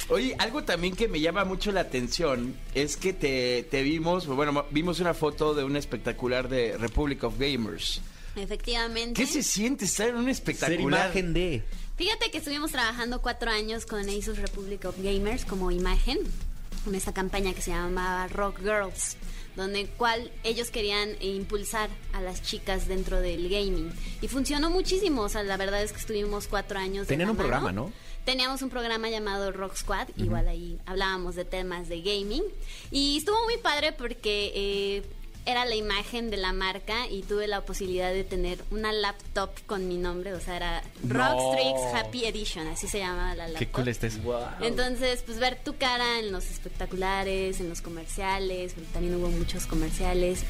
Oye, 0.09 0.35
algo 0.39 0.65
también 0.65 0.95
que 0.97 1.09
me 1.09 1.21
llama 1.21 1.45
mucho 1.45 1.73
la 1.73 1.81
atención 1.81 2.55
es 2.75 2.97
que 2.97 3.13
te, 3.13 3.65
te 3.71 3.83
vimos, 3.83 4.27
bueno, 4.27 4.65
vimos 4.71 5.01
una 5.01 5.15
foto 5.15 5.55
de 5.55 5.65
un 5.65 5.77
espectacular 5.77 6.49
de 6.49 6.77
Republic 6.79 7.23
of 7.25 7.39
Gamers. 7.39 8.01
Efectivamente. 8.37 9.21
¿Qué 9.21 9.27
se 9.27 9.43
siente 9.43 9.85
estar 9.85 10.09
en 10.09 10.17
un 10.17 10.25
Ser 10.25 10.33
espectacular? 10.33 11.07
imagen 11.07 11.35
de... 11.35 11.63
Fíjate 11.97 12.31
que 12.31 12.39
estuvimos 12.39 12.73
trabajando 12.73 13.21
cuatro 13.21 13.51
años 13.51 13.87
con 13.87 14.09
Asus 14.09 14.39
Republic 14.39 14.85
of 14.87 14.97
Gamers 14.99 15.45
como 15.45 15.71
imagen, 15.71 16.19
con 16.85 16.95
esta 16.95 17.13
campaña 17.13 17.53
que 17.53 17.63
se 17.63 17.71
llamaba 17.71 18.27
Rock 18.29 18.61
Girls, 18.61 19.17
donde 19.55 19.87
cual 19.87 20.33
ellos 20.43 20.71
querían 20.71 21.11
impulsar 21.21 21.91
a 22.13 22.23
las 22.23 22.43
chicas 22.43 22.89
dentro 22.89 23.21
del 23.21 23.49
gaming. 23.49 23.93
Y 24.21 24.29
funcionó 24.29 24.71
muchísimo, 24.71 25.23
o 25.23 25.29
sea, 25.29 25.43
la 25.43 25.57
verdad 25.57 25.83
es 25.83 25.93
que 25.93 25.99
estuvimos 25.99 26.49
cuatro 26.49 26.79
años. 26.79 27.07
Tenían 27.07 27.31
un 27.31 27.37
programa. 27.37 27.71
¿no? 27.71 27.93
Teníamos 28.25 28.63
un 28.63 28.71
programa 28.71 29.11
llamado 29.11 29.53
Rock 29.53 29.77
Squad, 29.77 30.09
igual 30.17 30.49
ahí 30.49 30.79
hablábamos 30.87 31.35
de 31.35 31.45
temas 31.45 31.89
de 31.89 32.01
gaming. 32.01 32.45
Y 32.91 33.19
estuvo 33.19 33.37
muy 33.45 33.59
padre 33.59 33.93
porque 33.93 34.53
eh, 34.55 35.03
era 35.45 35.65
la 35.65 35.75
imagen 35.75 36.31
de 36.31 36.37
la 36.37 36.53
marca 36.53 37.09
y 37.09 37.23
tuve 37.23 37.49
la 37.49 37.63
posibilidad 37.63 38.13
de 38.13 38.25
tener 38.25 38.59
una 38.71 38.93
laptop 38.93 39.51
con 39.67 39.89
mi 39.89 39.97
nombre, 39.97 40.35
o 40.35 40.41
sea, 40.41 40.57
era 40.57 40.83
Rockstrix 41.07 41.81
Happy 41.95 42.27
Edition, 42.27 42.69
así 42.69 42.87
se 42.87 43.01
llamaba 43.01 43.35
la 43.35 43.49
laptop. 43.49 43.59
Qué 43.59 43.69
cool 43.69 43.89
este 43.89 44.07
es. 44.07 44.21
Entonces, 44.61 45.23
pues 45.27 45.39
ver 45.39 45.59
tu 45.63 45.77
cara 45.77 46.21
en 46.21 46.31
los 46.31 46.49
espectaculares, 46.51 47.61
en 47.61 47.69
los 47.69 47.83
comerciales, 47.83 48.75
porque 48.75 48.89
también 48.93 49.17
hubo 49.17 49.29
muchos 49.29 49.67
comerciales. 49.67 50.45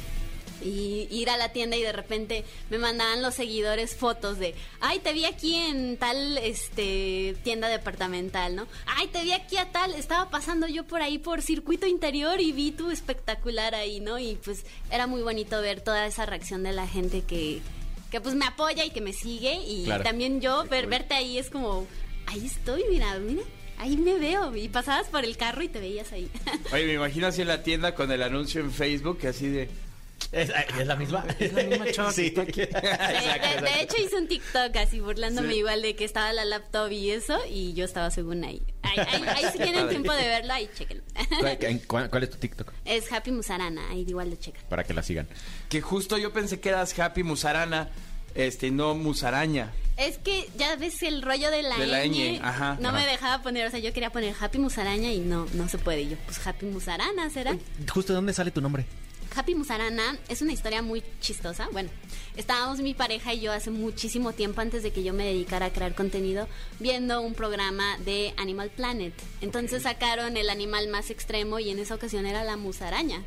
Y 0.63 1.09
ir 1.11 1.29
a 1.31 1.37
la 1.37 1.51
tienda 1.53 1.77
y 1.77 1.83
de 1.83 1.93
repente 1.93 2.45
me 2.71 2.79
mandaban 2.79 3.23
los 3.23 3.35
seguidores 3.35 3.95
fotos 3.97 4.39
de, 4.39 4.55
ay, 4.81 5.01
te 5.01 5.13
vi 5.13 5.25
aquí 5.25 5.55
en 5.55 5.97
tal 5.97 6.39
este 6.39 7.37
tienda 7.43 7.69
departamental, 7.69 8.55
¿no? 8.57 8.67
Ay, 8.87 9.09
te 9.09 9.23
vi 9.23 9.33
aquí 9.33 9.57
a 9.57 9.71
tal, 9.73 9.95
estaba 9.95 10.31
pasando 10.31 10.67
yo 10.69 10.85
por 10.85 11.03
ahí 11.03 11.19
por 11.19 11.43
circuito 11.43 11.87
interior 11.87 12.41
y 12.41 12.53
vi 12.53 12.71
tu 12.73 12.91
espectacular 12.91 13.75
ahí, 13.75 14.01
¿no? 14.01 14.19
Y 14.19 14.37
pues 14.37 14.65
era 14.91 15.07
muy 15.07 15.23
bonito 15.23 15.61
ver 15.61 15.81
toda 15.81 16.07
esa 16.07 16.27
reacción 16.27 16.63
de 16.63 16.73
la 16.73 16.87
gente 16.87 17.23
que, 17.23 17.61
que 18.11 18.21
pues 18.21 18.35
me 18.35 18.45
apoya 18.47 18.85
y 18.85 18.91
que 18.91 19.01
me 19.01 19.13
sigue 19.13 19.55
y 19.67 19.85
Claro. 19.85 20.05
también 20.05 20.41
yo 20.41 20.65
ver, 20.65 20.87
verte 20.87 21.15
ahí 21.15 21.39
es 21.39 21.51
como, 21.51 21.87
ahí 22.27 22.47
estoy, 22.47 22.85
mira, 22.91 23.19
mira, 23.19 23.43
ahí 23.79 23.97
me 23.97 24.15
veo. 24.15 24.55
Y 24.57 24.69
pasabas 24.69 25.09
por 25.09 25.25
el 25.25 25.37
carro 25.37 25.63
y 25.63 25.69
te 25.69 25.81
veías 25.81 26.13
ahí. 26.13 26.31
Oye, 26.73 26.87
me 26.87 26.93
imagino 26.95 27.27
así 27.27 27.43
en 27.43 27.49
la 27.49 27.63
tienda 27.63 27.95
con 27.95 28.13
el 28.13 28.23
anuncio 28.23 28.61
en 28.61 28.71
Facebook, 28.73 29.19
así 29.27 29.49
de... 29.49 29.69
¿Es, 30.33 30.51
es 30.81 30.87
la 30.87 30.97
misma? 30.97 31.25
Es 31.39 31.53
la 31.53 31.63
misma 31.63 31.85
chava 31.93 32.09
que 32.09 32.15
Sí. 32.15 32.27
está 32.29 32.43
aquí. 32.43 32.61
de, 32.63 32.67
de- 32.67 33.63
de 33.63 33.83
hecho 33.83 33.97
hice 34.03 34.17
un 34.17 34.27
TikTok 34.29 34.75
así 34.77 34.99
burlándome 35.01 35.53
Sí. 35.53 35.59
igual 35.59 35.83
de 35.83 35.95
que 35.95 36.05
estaba 36.05 36.33
la 36.33 36.45
laptop 36.47 36.91
y 36.91 37.11
eso 37.11 37.39
y 37.51 37.75
yo 37.75 37.85
estaba 37.85 38.11
según 38.11 38.43
ahí. 38.45 38.63
Ahí, 38.83 38.99
ahí- 38.99 39.25
ahí 39.29 39.45
si 39.53 39.59
tienen 39.59 39.89
tiempo 39.89 40.13
de 40.13 40.23
verlo, 40.27 40.53
ahí 40.53 40.69
chequenlo. 40.77 41.05
¿Cuál, 41.87 42.23
es 42.25 42.31
tu 42.31 42.37
TikTok? 42.39 42.73
es 42.85 43.11
Happy 43.13 43.31
Musarana, 43.31 43.89
ahí 43.91 44.05
igual 44.09 44.31
lo 44.31 44.37
checan. 44.37 44.63
Para 44.69 44.85
que 44.85 44.93
la 44.93 45.03
sigan. 45.03 45.29
Que 45.69 45.81
justo 45.81 46.19
yo 46.19 46.33
pensé 46.33 46.61
que 46.61 46.69
eras 46.71 46.99
Happy 46.99 47.23
Musarana, 47.23 47.89
este, 48.35 48.71
no 48.71 48.95
Musaraña. 48.95 49.73
Es 49.97 50.19
que 50.19 50.49
ya 50.57 50.75
ves 50.77 51.03
el 51.03 51.23
rollo 51.23 51.51
de 51.51 51.63
la, 51.63 51.77
De 51.79 51.87
la 51.87 52.05
ñ, 52.05 52.39
ñ, 52.39 52.41
ajá. 52.43 52.77
no 52.81 52.93
me 52.93 53.07
dejaba 53.07 53.43
poner, 53.43 53.67
o 53.67 53.71
sea, 53.71 53.79
yo 53.79 53.93
quería 53.93 54.11
poner 54.11 54.35
Happy 54.39 54.59
Musaraña 54.59 55.13
y 55.13 55.21
no, 55.21 55.47
no 55.55 55.69
se 55.69 55.79
puede. 55.79 56.03
Y 56.03 56.09
yo, 56.11 56.17
pues 56.27 56.45
Happy 56.47 56.67
Musarana, 56.67 57.31
¿será? 57.31 57.57
Justo, 57.93 58.13
¿de 58.13 58.17
dónde 58.17 58.33
sale 58.35 58.51
tu 58.51 58.61
nombre? 58.61 58.85
Happy 59.35 59.55
Musarana 59.55 60.19
es 60.29 60.43
una 60.43 60.53
historia 60.53 60.83
muy 60.83 61.03
chistosa. 61.21 61.69
Bueno, 61.73 61.91
estábamos 62.37 62.81
mi 62.81 62.95
pareja 62.95 63.33
y 63.35 63.41
yo 63.41 63.53
hace 63.53 63.71
muchísimo 63.71 64.33
tiempo 64.33 64.61
antes 64.61 64.83
de 64.83 64.93
que 64.93 65.03
yo 65.03 65.13
me 65.15 65.25
dedicara 65.25 65.67
a 65.67 65.71
crear 65.73 65.95
contenido 65.95 66.49
viendo 66.81 67.21
un 67.21 67.35
programa 67.35 67.99
de 68.05 68.35
Animal 68.37 68.71
Planet. 68.71 69.15
Entonces 69.41 69.85
sacaron 69.85 70.37
el 70.37 70.51
animal 70.51 70.89
más 70.89 71.11
extremo 71.11 71.59
y 71.59 71.71
en 71.71 71.79
esa 71.79 71.95
ocasión 71.95 72.27
era 72.27 72.45
la 72.45 72.57
musaraña. 72.57 73.23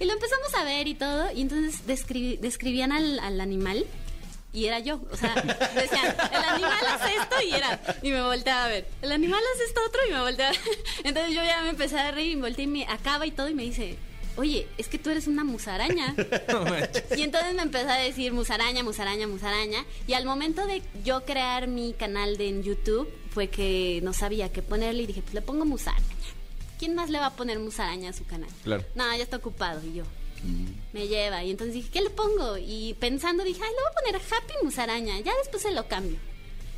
Y 0.00 0.04
lo 0.04 0.12
empezamos 0.12 0.54
a 0.54 0.64
ver 0.64 0.86
y 0.86 0.94
todo 0.94 1.30
y 1.32 1.40
entonces 1.42 1.86
descri- 1.86 2.38
describían 2.38 2.92
al, 2.92 3.18
al 3.18 3.40
animal 3.40 3.84
y 4.52 4.66
era 4.66 4.78
yo. 4.78 5.00
O 5.10 5.16
sea, 5.16 5.34
decían, 5.74 6.14
el 6.32 6.44
animal 6.44 6.86
hace 6.86 7.16
esto 7.16 7.36
y 7.44 7.52
era. 7.52 7.80
Y 8.02 8.10
me 8.12 8.22
volteaba 8.22 8.64
a 8.66 8.68
ver. 8.68 8.86
El 9.02 9.10
animal 9.12 9.40
hace 9.54 9.64
esto 9.64 9.80
otro 9.86 10.00
y 10.08 10.12
me 10.12 10.20
volteaba. 10.20 10.54
Entonces 11.04 11.34
yo 11.34 11.42
ya 11.42 11.62
me 11.62 11.70
empecé 11.70 11.98
a 11.98 12.12
reír 12.12 12.32
y 12.32 12.36
me 12.36 12.42
volteé 12.42 12.64
y 12.64 12.68
me 12.68 12.84
acaba 12.84 13.26
y 13.26 13.32
todo 13.32 13.48
y 13.48 13.54
me 13.54 13.64
dice, 13.64 13.98
oye, 14.38 14.66
es 14.78 14.88
que 14.88 14.98
tú 14.98 15.10
eres 15.10 15.26
una 15.26 15.44
musaraña. 15.44 16.14
y 17.16 17.22
entonces 17.22 17.54
me 17.54 17.62
empezó 17.62 17.90
a 17.90 17.98
decir 17.98 18.32
musaraña, 18.32 18.82
musaraña, 18.82 19.26
musaraña. 19.26 19.84
Y 20.06 20.14
al 20.14 20.24
momento 20.24 20.66
de 20.66 20.82
yo 21.04 21.24
crear 21.24 21.66
mi 21.68 21.92
canal 21.92 22.36
de 22.36 22.48
en 22.48 22.62
YouTube, 22.62 23.08
fue 23.30 23.48
que 23.48 24.00
no 24.02 24.12
sabía 24.12 24.50
qué 24.50 24.62
ponerle 24.62 25.02
y 25.02 25.06
dije, 25.06 25.22
pues 25.22 25.34
le 25.34 25.42
pongo 25.42 25.64
musaraña. 25.64 26.06
¿Quién 26.78 26.94
más 26.94 27.10
le 27.10 27.18
va 27.18 27.26
a 27.26 27.36
poner 27.36 27.58
musaraña 27.58 28.10
a 28.10 28.12
su 28.12 28.24
canal? 28.24 28.48
Claro. 28.62 28.84
No, 28.94 29.04
ya 29.16 29.22
está 29.22 29.36
ocupado. 29.36 29.84
Y 29.84 29.94
yo, 29.94 30.04
me 30.92 31.08
lleva. 31.08 31.42
Y 31.44 31.50
entonces 31.50 31.74
dije, 31.74 31.90
¿qué 31.92 32.00
le 32.00 32.10
pongo? 32.10 32.56
Y 32.56 32.94
pensando 33.00 33.44
dije, 33.44 33.60
ay, 33.62 33.70
le 33.70 33.76
voy 33.76 33.90
a 33.90 34.00
poner 34.00 34.32
Happy 34.32 34.54
Musaraña. 34.64 35.20
Ya 35.20 35.32
después 35.36 35.62
se 35.62 35.72
lo 35.72 35.88
cambio. 35.88 36.18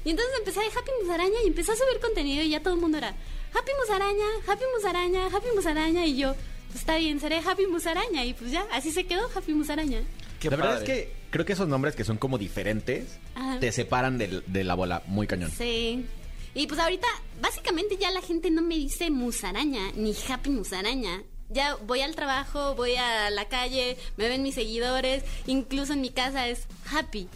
Y 0.04 0.10
entonces 0.10 0.34
empecé 0.38 0.60
de 0.60 0.66
Happy 0.66 0.90
Musaraña 1.02 1.36
y 1.44 1.48
empecé 1.48 1.72
a 1.72 1.76
subir 1.76 2.00
contenido 2.00 2.42
y 2.42 2.50
ya 2.50 2.62
todo 2.62 2.74
el 2.74 2.80
mundo 2.80 2.98
era 2.98 3.08
Happy 3.08 3.72
Musaraña, 3.78 4.26
Happy 4.46 4.64
Musaraña, 4.74 5.26
Happy 5.26 5.48
Musaraña. 5.54 6.06
Y 6.06 6.16
yo, 6.16 6.34
pues 6.70 6.80
está 6.80 6.96
bien, 6.96 7.20
seré 7.20 7.38
Happy 7.38 7.66
Musaraña. 7.66 8.24
Y 8.24 8.34
pues 8.34 8.50
ya, 8.50 8.66
así 8.72 8.90
se 8.90 9.04
quedó 9.04 9.28
Happy 9.34 9.52
Musaraña. 9.54 10.00
Qué 10.40 10.50
la 10.50 10.56
verdad 10.56 10.78
es 10.78 10.84
que 10.84 11.12
creo 11.30 11.44
que 11.44 11.52
esos 11.52 11.68
nombres 11.68 11.94
que 11.94 12.04
son 12.04 12.16
como 12.16 12.38
diferentes 12.38 13.18
Ajá. 13.34 13.60
te 13.60 13.70
separan 13.72 14.16
del- 14.18 14.42
de, 14.46 14.64
la 14.64 14.74
bola 14.74 15.02
muy 15.06 15.26
cañón. 15.26 15.50
Sí. 15.56 16.06
Y 16.54 16.66
pues 16.66 16.80
ahorita, 16.80 17.06
básicamente 17.40 17.96
ya 17.98 18.10
la 18.10 18.22
gente 18.22 18.50
no 18.50 18.62
me 18.62 18.74
dice 18.76 19.10
musaraña 19.10 19.92
ni 19.94 20.14
happy 20.28 20.50
musaraña. 20.50 21.22
Ya 21.50 21.74
voy 21.76 22.00
al 22.00 22.14
trabajo, 22.14 22.74
voy 22.74 22.94
a 22.94 23.28
la 23.30 23.48
calle, 23.48 23.96
me 24.16 24.28
ven 24.28 24.42
mis 24.42 24.54
seguidores, 24.54 25.24
incluso 25.46 25.92
en 25.92 26.00
mi 26.00 26.10
casa 26.10 26.48
es 26.48 26.66
happy. 26.92 27.28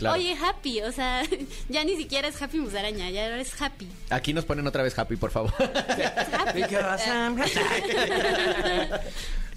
Claro. 0.00 0.16
Oye, 0.18 0.34
happy, 0.34 0.80
o 0.82 0.92
sea, 0.92 1.22
ya 1.68 1.84
ni 1.84 1.96
siquiera 1.96 2.28
es 2.28 2.40
happy 2.42 2.58
musaraña, 2.58 3.08
ya 3.10 3.26
eres 3.26 3.52
happy. 3.60 3.86
Aquí 4.10 4.32
nos 4.32 4.44
ponen 4.44 4.66
otra 4.66 4.82
vez 4.82 4.98
happy, 4.98 5.16
por 5.16 5.30
favor. 5.30 5.52
happy. 5.58 6.62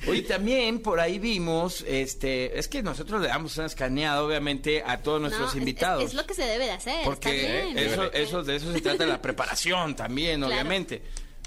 Oye, 0.06 0.22
también 0.24 0.80
por 0.80 1.00
ahí 1.00 1.18
vimos, 1.18 1.82
este, 1.88 2.60
es 2.60 2.68
que 2.68 2.84
nosotros 2.84 3.22
le 3.22 3.30
damos 3.30 3.56
una 3.56 3.68
escaneada, 3.68 4.22
obviamente, 4.22 4.84
a 4.86 4.98
todos 5.02 5.22
No, 5.22 5.28
nuestros 5.30 5.52
es- 5.52 5.56
es- 5.56 5.60
invitados. 5.60 6.04
Es, 6.04 6.14
lo 6.14 6.26
que 6.26 6.34
se 6.34 6.44
debe 6.44 6.66
de 6.66 6.72
hacer. 6.72 6.94
está 6.96 7.06
Porque 7.06 7.32
bien. 7.74 7.78
eso, 7.78 8.12
eso, 8.12 8.44
de 8.44 8.58
eso 8.58 8.74
se 8.74 8.82
trata 8.82 9.06
la 9.06 9.22
preparación 9.22 9.96
también, 9.96 10.42
Claro. 10.42 10.54
obviamente. 10.54 11.02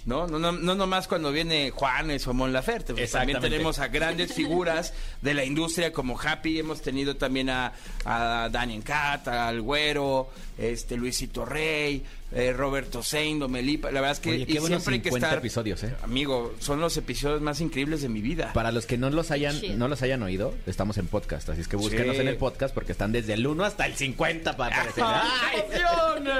¿No? 0.06 0.28
No, 0.28 0.38
no, 0.38 0.52
no 0.52 0.74
nomás 0.76 1.08
cuando 1.08 1.32
viene 1.32 1.70
Juanes 1.70 2.26
o 2.28 2.32
Mon 2.32 2.52
Laferte. 2.52 2.94
pues 2.94 3.10
También 3.10 3.40
tenemos 3.40 3.80
a 3.80 3.88
grandes 3.88 4.32
figuras 4.34 4.94
de 5.20 5.34
la 5.34 5.44
industria 5.44 5.92
como 5.92 6.18
Happy. 6.18 6.60
Hemos 6.60 6.80
tenido 6.80 7.16
también 7.16 7.50
a, 7.50 7.72
a 8.04 8.48
Daniel 8.50 8.84
Cat, 8.84 9.26
al 9.26 9.60
Güero, 9.60 10.30
este, 10.56 10.96
Luisito 10.96 11.44
Rey, 11.44 12.04
eh, 12.32 12.52
Roberto 12.52 13.02
Sein, 13.02 13.38
Domelipa. 13.38 13.90
La 13.90 14.00
verdad 14.00 14.12
es 14.12 14.20
que 14.20 14.30
Oye, 14.30 14.46
qué 14.46 14.52
y 14.54 14.58
siempre 14.60 14.94
hay 14.94 15.00
que 15.00 15.08
50 15.10 15.26
estar. 15.26 15.38
episodios, 15.38 15.82
¿eh? 15.84 15.94
Amigo, 16.02 16.54
son 16.58 16.80
los 16.80 16.96
episodios 16.96 17.40
más 17.40 17.60
increíbles 17.60 18.02
de 18.02 18.08
mi 18.08 18.20
vida. 18.20 18.52
Para 18.52 18.72
los 18.72 18.86
que 18.86 18.98
no 18.98 19.10
los 19.10 19.30
hayan, 19.30 19.60
no 19.78 19.88
los 19.88 20.02
hayan 20.02 20.22
oído, 20.22 20.54
estamos 20.66 20.98
en 20.98 21.06
podcast, 21.06 21.48
así 21.48 21.60
es 21.60 21.68
que 21.68 21.76
búsquenos 21.76 22.16
Sí. 22.16 22.22
en 22.22 22.28
el 22.28 22.36
podcast 22.36 22.74
porque 22.74 22.92
están 22.92 23.12
desde 23.12 23.34
el 23.34 23.46
1 23.46 23.64
hasta 23.64 23.86
el 23.86 23.94
50 23.94 24.56
para 24.56 24.76
aparecer. 24.76 25.04
¡Ay! 25.06 25.62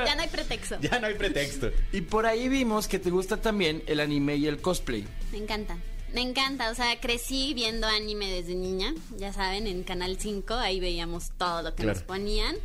Ya 0.05 0.15
no 0.17 0.23
hay 0.23 0.29
pretexto. 0.29 0.77
Ya 0.81 0.99
no 1.01 1.07
hay 1.07 1.15
pretexto. 1.15 1.71
Y 1.93 2.01
por 2.03 2.27
ahí 2.27 2.49
vimos 2.49 2.89
que 2.89 2.99
te 2.99 3.11
gusta 3.11 3.37
también 3.39 3.83
el 3.87 4.01
anime 4.01 4.37
y 4.37 4.47
el 4.47 4.59
cosplay. 4.61 5.05
Me 5.33 5.39
encanta. 5.39 5.77
Me 6.13 6.23
encanta, 6.23 6.71
o 6.71 6.75
sea, 6.75 6.99
crecí 7.01 7.53
viendo 7.53 7.87
anime 7.87 8.31
desde 8.31 8.55
niña, 8.55 8.95
ya 9.19 9.33
saben, 9.33 9.67
en 9.67 9.83
Canal 9.83 10.17
5, 10.19 10.55
ahí 10.55 10.81
veíamos 10.81 11.31
todo 11.37 11.63
lo 11.63 11.75
que 11.75 11.83
Claro. 11.83 11.99
nos 11.99 12.07
ponían. 12.07 12.57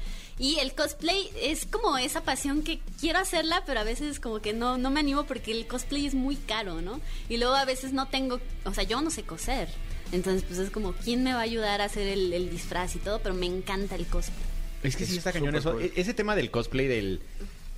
Y 0.41 0.57
el 0.57 0.73
cosplay 0.73 1.29
es 1.39 1.67
como 1.67 1.99
esa 1.99 2.23
pasión 2.23 2.63
que 2.63 2.79
quiero 2.99 3.19
hacerla, 3.19 3.61
pero 3.67 3.79
a 3.79 3.83
veces 3.83 4.19
como 4.19 4.41
que 4.41 4.53
no, 4.53 4.77
no 4.79 4.89
me 4.89 4.99
animo 4.99 5.25
porque 5.25 5.51
el 5.51 5.67
cosplay 5.67 6.07
es 6.07 6.15
muy 6.15 6.35
caro, 6.35 6.81
¿no? 6.81 6.99
Y 7.29 7.37
luego 7.37 7.53
a 7.53 7.63
veces 7.63 7.93
no 7.93 8.07
tengo, 8.07 8.39
o 8.65 8.73
sea, 8.73 8.83
yo 8.83 8.99
no 9.01 9.11
sé 9.11 9.21
coser. 9.21 9.69
Entonces, 10.11 10.43
pues 10.47 10.57
es 10.59 10.71
como, 10.71 10.93
¿quién 10.93 11.23
me 11.23 11.33
va 11.33 11.39
a 11.41 11.43
ayudar 11.43 11.79
a 11.79 11.85
hacer 11.85 12.07
el, 12.07 12.33
el 12.33 12.49
disfraz 12.49 12.95
y 12.95 12.99
todo? 12.99 13.19
Pero 13.19 13.35
me 13.35 13.45
encanta 13.45 13.93
el 13.95 14.07
cosplay. 14.07 14.43
Es 14.81 14.95
que 14.95 15.05
sí 15.05 15.11
Es 15.11 15.17
está 15.19 15.31
cañón 15.31 15.55
eso. 15.55 15.73
cool. 15.73 15.83
E- 15.83 15.93
Ese 15.95 16.15
tema 16.15 16.35
del 16.35 16.49
cosplay, 16.49 16.87
del, 16.87 17.21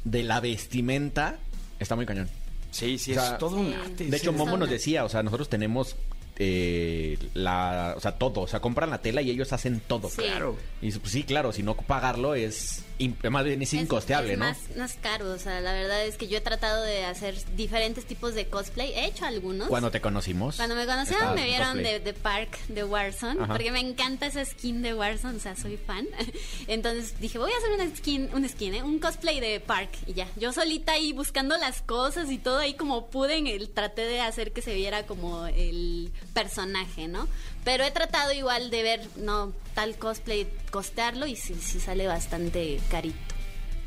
de 0.06 0.24
la 0.24 0.40
vestimenta, 0.40 1.40
está 1.80 1.98
muy 1.98 2.06
cañón. 2.06 2.30
Sí, 2.72 2.98
sí, 2.98 3.12
O 3.12 3.16
sea, 3.16 3.34
es 3.34 3.38
todo 3.40 3.58
un 3.58 3.74
arte. 3.74 4.06
De 4.06 4.12
sí. 4.12 4.16
hecho, 4.24 4.32
Momo 4.32 4.56
nos 4.58 4.70
decía, 4.70 5.04
o 5.04 5.10
sea, 5.10 5.22
nosotros 5.22 5.50
tenemos 5.50 5.96
eh, 6.38 7.18
la, 7.34 7.94
o 7.96 8.00
sea, 8.00 8.18
todo, 8.18 8.42
o 8.42 8.48
sea, 8.48 8.60
compran 8.60 8.90
la 8.90 9.02
tela 9.02 9.22
y 9.22 9.30
ellos 9.30 9.54
hacen 9.54 9.82
todo. 9.86 10.10
Sí. 10.10 10.22
Claro. 10.22 10.56
Y 10.82 10.92
pues, 10.92 11.12
sí, 11.12 11.24
claro, 11.24 11.52
si 11.52 11.64
no 11.64 11.76
pagarlo 11.76 12.36
es, 12.36 12.84
más 13.30 13.44
bien 13.46 13.62
es 13.62 13.74
incosteable, 13.74 14.34
es 14.34 14.40
¿no? 14.40 14.46
Más, 14.46 14.58
más 14.78 14.94
caro, 15.02 15.32
o 15.32 15.38
sea, 15.38 15.62
la 15.62 15.74
verdad 15.74 16.06
es 16.06 16.18
que 16.18 16.28
yo 16.28 16.38
he 16.38 16.42
tratado 16.42 16.84
de 16.84 17.06
hacer 17.06 17.36
diferentes 17.56 18.06
tipos 18.06 18.34
de 18.34 18.48
cosplay. 18.48 18.92
He 18.94 19.06
hecho 19.06 19.26
algunos. 19.26 19.68
Cuando 19.68 19.92
te 19.92 20.02
conocimos. 20.02 20.58
Cuando 20.58 20.76
me 20.76 20.86
conocieron 20.86 21.36
me 21.36 21.46
vieron 21.46 21.78
de, 21.78 22.00
de 22.00 22.14
Park 22.14 22.58
de 22.68 22.84
Warzone, 22.84 23.42
Ajá. 23.42 23.54
porque 23.54 23.72
me 23.72 23.80
encanta 23.80 24.28
esa 24.28 24.44
skin 24.46 24.82
de 24.82 24.94
Warzone, 24.94 25.38
o 25.38 25.40
sea, 25.40 25.56
soy 25.56 25.78
fan. 25.78 26.08
Entonces 26.68 27.20
dije, 27.20 27.38
voy 27.38 27.52
a 27.52 27.58
hacer 27.58 27.72
una 27.72 27.96
skin, 27.96 28.30
un 28.34 28.48
skin, 28.48 28.76
¿eh? 28.76 28.84
un 28.84 29.00
cosplay 29.00 29.40
de 29.40 29.60
Park 29.60 29.92
y 30.08 30.14
ya. 30.14 30.28
Yo 30.36 30.54
solita 30.54 30.94
ahí 30.94 31.14
buscando 31.14 31.58
las 31.58 31.82
cosas 31.82 32.32
y 32.32 32.38
todo 32.38 32.60
ahí 32.60 32.74
como 32.74 33.08
pude, 33.08 33.38
en 33.38 33.48
el, 33.48 33.70
traté 33.70 34.02
de 34.04 34.22
hacer 34.22 34.52
que 34.52 34.62
se 34.62 34.74
viera 34.74 35.06
como 35.06 35.46
el 35.48 36.12
personaje, 36.34 37.08
¿no? 37.08 37.28
Pero 37.64 37.84
he 37.86 37.92
tratado 37.92 38.34
igual 38.34 38.70
de 38.70 38.84
ver, 38.84 39.02
no, 39.18 39.54
tal 39.74 39.96
cosplay, 39.98 40.48
costearlo 40.72 41.26
y 41.28 41.36
sí, 41.36 41.56
sí 41.56 41.80
sale 41.80 42.08
bastante 42.08 42.80
carito. 42.92 43.18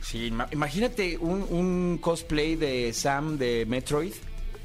Sí, 0.02 0.28
ima- 0.30 0.48
imagínate 0.52 1.18
un, 1.18 1.42
un 1.50 1.98
cosplay 2.00 2.56
de 2.56 2.92
Sam 2.92 3.38
de 3.38 3.66
Metroid. 3.66 4.12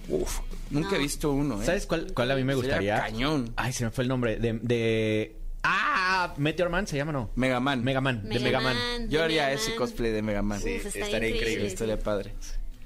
Uf, 0.08 0.40
nunca 0.70 0.92
No. 0.92 0.96
he 0.96 1.00
visto 1.00 1.32
uno, 1.32 1.62
¿eh? 1.62 1.66
¿Sabes 1.66 1.86
cuál, 1.86 2.14
cuál 2.14 2.32
a 2.32 2.36
mí 2.36 2.44
me 2.44 2.54
Sería 2.54 2.68
gustaría? 2.70 2.96
cañón. 3.02 3.54
Ay, 3.56 3.74
se 3.74 3.84
me 3.86 3.92
fue 3.92 4.04
el 4.04 4.08
nombre. 4.08 4.38
De. 4.38 4.54
de... 4.62 5.36
¡Ah! 5.64 6.34
Meteor 6.38 6.70
Man 6.70 6.88
se 6.88 6.98
llama, 6.98 7.12
¿no? 7.12 7.30
Mega 7.36 7.60
Man. 7.60 7.84
Mega 7.84 8.02
Man, 8.02 8.28
de 8.28 8.40
Mega 8.40 8.60
Man. 8.62 8.78
Yo 9.10 9.24
haría 9.24 9.44
Mega 9.46 9.54
ese 9.54 9.70
Man. 9.70 9.78
cosplay 9.78 10.12
de 10.12 10.22
Mega 10.22 10.42
Man. 10.42 10.60
Uf, 10.60 10.66
estaría 10.66 10.88
estaría 10.88 11.16
increíble. 11.16 11.38
increíble. 11.40 11.68
Estaría 11.68 12.00
padre. 12.00 12.34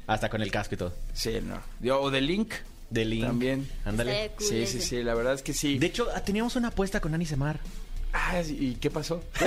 Hasta 0.07 0.29
con 0.29 0.41
el 0.41 0.51
casco 0.51 0.75
y 0.75 0.77
todo. 0.77 0.93
Sí, 1.13 1.39
no. 1.43 1.59
Yo- 1.79 2.01
o 2.01 2.09
de 2.11 2.21
Link. 2.21 2.53
De 2.95 3.05
Link. 3.05 3.25
También. 3.25 3.69
Ándale. 3.85 4.31
Sí, 4.39 4.65
sí, 4.65 4.81
sí, 4.81 5.03
la 5.03 5.13
verdad 5.13 5.33
es 5.35 5.43
que 5.43 5.53
sí. 5.53 5.77
De 5.77 5.85
hecho, 5.87 6.07
ah, 6.15 6.21
teníamos 6.21 6.55
una 6.55 6.69
apuesta 6.69 6.99
con 6.99 7.13
Ani 7.13 7.25
Semar. 7.25 7.59
Ah, 8.17 8.41
¿y 8.47 8.75
qué 8.75 8.89
pasó? 8.89 9.21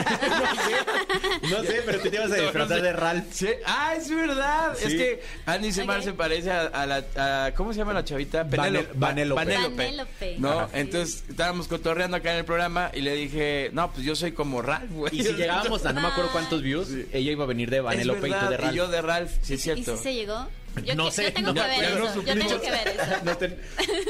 No 1.51 1.63
sé, 1.63 1.83
pero 1.87 2.01
tú 2.01 2.11
te 2.11 2.17
ibas 2.17 2.27
a 2.27 2.29
No, 2.31 2.37
no 2.37 2.43
disfrazar 2.43 2.77
sé. 2.79 2.83
de 2.85 2.93
Ralph. 2.93 3.25
Sí. 3.33 3.49
Ah, 3.65 3.95
es 3.97 4.11
verdad. 4.15 4.77
Sí. 4.77 4.85
Es 4.87 4.95
que 4.95 5.23
Andy 5.47 5.73
Semar 5.73 6.03
se 6.03 6.13
parece 6.13 6.51
a, 6.51 6.67
a 6.67 6.85
la... 6.87 7.05
a- 7.47 7.53
¿Cómo 7.55 7.73
se 7.73 7.79
llama 7.79 7.95
la 7.95 8.05
chavita? 8.05 8.45
Vanellope. 8.45 8.93
Vanellope. 8.95 10.37
No, 10.39 10.51
Ajá. 10.61 10.69
entonces 10.75 11.25
estábamos 11.29 11.67
cotorreando 11.69 12.19
acá 12.19 12.33
en 12.33 12.39
el 12.41 12.45
programa 12.45 12.91
y 12.95 13.01
le 13.01 13.15
dije, 13.15 13.71
no, 13.73 13.91
pues 13.91 14.05
yo 14.05 14.15
soy 14.15 14.33
como 14.33 14.61
Ralph, 14.61 14.91
güey. 14.93 15.19
Y 15.19 15.23
si 15.25 15.33
llegábamos 15.33 15.87
a 15.87 15.93
no 15.95 16.03
me 16.03 16.09
acuerdo 16.09 16.31
cuántos 16.33 16.61
views, 16.63 16.89
ella 17.13 17.33
iba 17.33 17.45
a 17.45 17.47
venir 17.47 17.71
de 17.71 17.79
Es 17.79 17.83
Vanellope 17.85 18.29
y 18.29 18.33
tú 18.33 18.47
de 18.51 18.57
Ralph. 18.59 18.73
y 18.75 18.77
yo 18.77 18.89
de 18.89 19.01
Ralph, 19.03 19.31
sí 19.41 19.55
es 19.55 19.61
¿Y 19.61 19.63
cierto. 19.63 19.97
si 19.97 20.03
se 20.03 20.15
llegó? 20.15 20.47
Yo, 20.85 20.95
No 20.95 21.07
que- 21.07 21.11
sé, 21.13 21.23
yo 21.25 21.33
tengo 21.33 21.53
no, 21.53 21.55
que 21.63 21.69
ver 21.69 21.81
ya 21.83 21.91
no 21.91 21.97
eso. 21.97 22.05
Yo 22.07 22.13
supimos. 22.21 22.47
tengo 22.47 22.61
que 22.61 22.71
ver 22.71 22.89
eso. 22.89 23.25
No 23.25 23.37
te- 23.37 23.59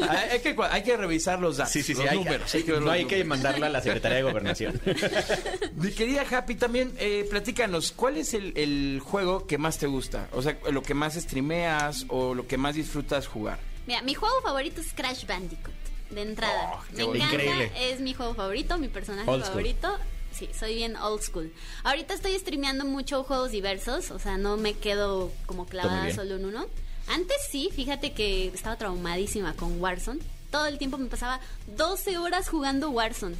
hay, 0.08 0.30
hay 0.32 0.40
que, 0.40 0.56
hay 0.70 0.82
que 0.82 0.96
revisar 0.96 1.38
los 1.40 1.56
datos, 1.56 1.72
Sí, 1.72 1.82
sí, 1.82 1.94
sí. 1.94 2.02
los 2.02 2.10
hay- 2.10 2.18
números. 2.18 2.54
hay 2.54 2.62
que 2.62 2.72
ver 2.72 2.80
no 2.80 2.86
los 2.86 2.94
hay 2.94 3.04
que 3.06 3.24
mandarla 3.24 3.66
a 3.66 3.70
la 3.70 3.80
Secretaría 3.82 4.16
de 4.18 4.22
Gobernación. 4.24 4.80
Mi 5.76 5.90
querida 5.92 6.24
Happy, 6.30 6.54
también 6.56 6.92
eh, 6.98 7.26
platícanos, 7.30 7.92
¿cuál 7.92 8.16
es 8.16 8.34
el, 8.34 8.52
el 8.56 9.00
juego 9.02 9.46
que 9.46 9.58
más 9.58 9.78
te 9.78 9.86
gusta? 9.86 10.28
O 10.32 10.42
sea, 10.42 10.58
lo 10.70 10.82
que 10.82 10.94
más 10.94 11.14
streameas 11.14 12.04
o 12.08 12.34
lo 12.34 12.46
que 12.46 12.58
más 12.58 12.74
disfrutas 12.74 13.26
jugar. 13.26 13.58
Mira, 13.86 14.02
mi 14.02 14.14
juego 14.14 14.34
favorito 14.42 14.80
es 14.80 14.92
Crash 14.92 15.24
Bandicoot. 15.26 15.74
De 16.10 16.22
entrada. 16.22 16.72
Oh, 16.74 16.80
Me 16.94 17.02
encanta, 17.02 17.34
Increíble. 17.34 17.72
es 17.78 18.00
mi 18.00 18.14
juego 18.14 18.34
favorito, 18.34 18.78
mi 18.78 18.88
personaje 18.88 19.26
favorito. 19.42 19.98
Sí, 20.38 20.48
soy 20.56 20.76
bien 20.76 20.94
old 20.94 21.20
school. 21.20 21.52
Ahorita 21.82 22.14
estoy 22.14 22.38
streameando 22.38 22.84
mucho 22.84 23.24
juegos 23.24 23.50
diversos, 23.50 24.12
o 24.12 24.20
sea, 24.20 24.38
no 24.38 24.56
me 24.56 24.74
quedo 24.74 25.32
como 25.46 25.66
clavada 25.66 26.14
solo 26.14 26.36
en 26.36 26.44
uno. 26.44 26.66
Antes 27.08 27.36
sí, 27.50 27.70
fíjate 27.74 28.12
que 28.12 28.46
estaba 28.46 28.76
traumadísima 28.76 29.54
con 29.54 29.80
Warzone. 29.80 30.20
Todo 30.52 30.66
el 30.66 30.78
tiempo 30.78 30.96
me 30.96 31.08
pasaba 31.08 31.40
12 31.76 32.18
horas 32.18 32.48
jugando 32.48 32.90
Warzone. 32.90 33.34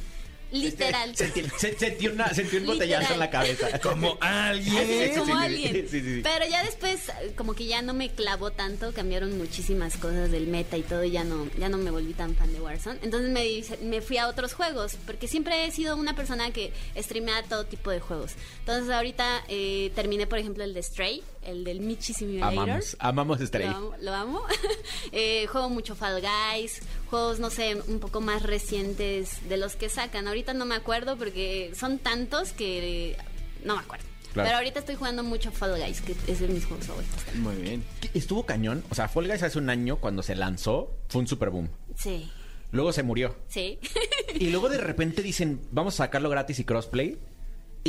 Literal. 0.51 1.15
Sentí, 1.15 1.43
se- 1.57 1.77
sentí 1.77 2.07
una- 2.07 2.33
sentí 2.33 2.57
un 2.57 2.65
botellazo 2.65 3.01
Literal. 3.01 3.13
en 3.13 3.19
la 3.19 3.29
cabeza. 3.29 3.79
Como 3.79 4.17
alguien. 4.21 5.15
Como 5.17 5.35
alguien. 5.37 5.73
sí, 5.73 5.87
sí, 5.89 6.01
sí. 6.15 6.21
Pero 6.23 6.45
ya 6.49 6.63
después, 6.63 7.11
como 7.35 7.53
que 7.53 7.65
ya 7.67 7.81
no 7.81 7.93
me 7.93 8.09
clavó 8.11 8.51
tanto, 8.51 8.91
cambiaron 8.93 9.37
muchísimas 9.37 9.97
cosas 9.97 10.31
del 10.31 10.47
meta 10.47 10.77
y 10.77 10.81
todo, 10.83 11.03
y 11.03 11.11
ya 11.11 11.23
no, 11.23 11.47
ya 11.57 11.69
no 11.69 11.77
me 11.77 11.91
volví 11.91 12.13
tan 12.13 12.35
fan 12.35 12.51
de 12.53 12.61
Warzone. 12.61 12.99
Entonces 13.03 13.29
me, 13.31 13.43
dice- 13.43 13.77
me 13.83 14.01
fui 14.01 14.17
a 14.17 14.27
otros 14.27 14.53
juegos, 14.53 14.97
porque 15.05 15.27
siempre 15.27 15.65
he 15.65 15.71
sido 15.71 15.95
una 15.95 16.15
persona 16.15 16.51
que 16.51 16.71
streamea 16.97 17.43
todo 17.43 17.65
tipo 17.65 17.91
de 17.91 17.99
juegos. 17.99 18.31
Entonces 18.59 18.89
ahorita 18.93 19.43
eh, 19.47 19.91
terminé, 19.95 20.25
por 20.27 20.39
ejemplo, 20.39 20.63
el 20.63 20.73
de 20.73 20.81
Stray, 20.83 21.21
el 21.43 21.63
del 21.63 21.79
Michi 21.79 22.13
Simulator. 22.13 22.51
Amamos, 22.63 22.95
amamos 22.99 23.39
Stray. 23.39 23.67
Lo 23.67 23.75
amo. 23.75 23.95
lo 24.01 24.13
amo. 24.13 24.41
Eh, 25.11 25.47
juego 25.47 25.69
mucho 25.69 25.95
Fall 25.95 26.21
Guys, 26.21 26.81
juegos, 27.09 27.39
no 27.39 27.49
sé, 27.49 27.75
un 27.87 27.99
poco 27.99 28.21
más 28.21 28.43
recientes 28.43 29.47
de 29.49 29.57
los 29.57 29.75
que 29.75 29.89
sacan. 29.89 30.27
Ahorita 30.27 30.53
no 30.53 30.65
me 30.65 30.75
acuerdo 30.75 31.17
porque 31.17 31.71
son 31.77 31.99
tantos 31.99 32.51
que 32.53 33.17
no 33.63 33.75
me 33.75 33.81
acuerdo. 33.81 34.05
Claro. 34.33 34.47
Pero 34.47 34.57
ahorita 34.57 34.79
estoy 34.79 34.95
jugando 34.95 35.23
mucho 35.23 35.51
Fall 35.51 35.79
Guys, 35.81 36.01
que 36.01 36.15
es 36.27 36.39
de 36.39 36.47
mis 36.47 36.63
juegos 36.65 36.85
favoritos. 36.85 37.35
Muy 37.35 37.55
bien. 37.55 37.83
Estuvo 38.13 38.45
cañón. 38.45 38.83
O 38.91 38.95
sea, 38.95 39.07
Fall 39.07 39.27
Guys 39.27 39.41
hace 39.41 39.57
un 39.57 39.69
año, 39.71 39.97
cuando 39.97 40.21
se 40.21 40.35
lanzó, 40.35 40.91
fue 41.09 41.21
un 41.21 41.27
super 41.27 41.49
boom. 41.49 41.69
Sí, 41.97 42.29
Luego 42.71 42.93
se 42.93 43.01
murió. 43.01 43.35
sí. 43.47 43.79
Y 44.35 44.51
luego 44.51 44.69
de 44.69 44.77
repente 44.81 45.23
dicen, 45.23 45.59
vamos 45.71 45.95
a 45.95 46.05
sacarlo 46.05 46.29
gratis 46.29 46.59
y 46.59 46.63
crossplay. 46.63 47.17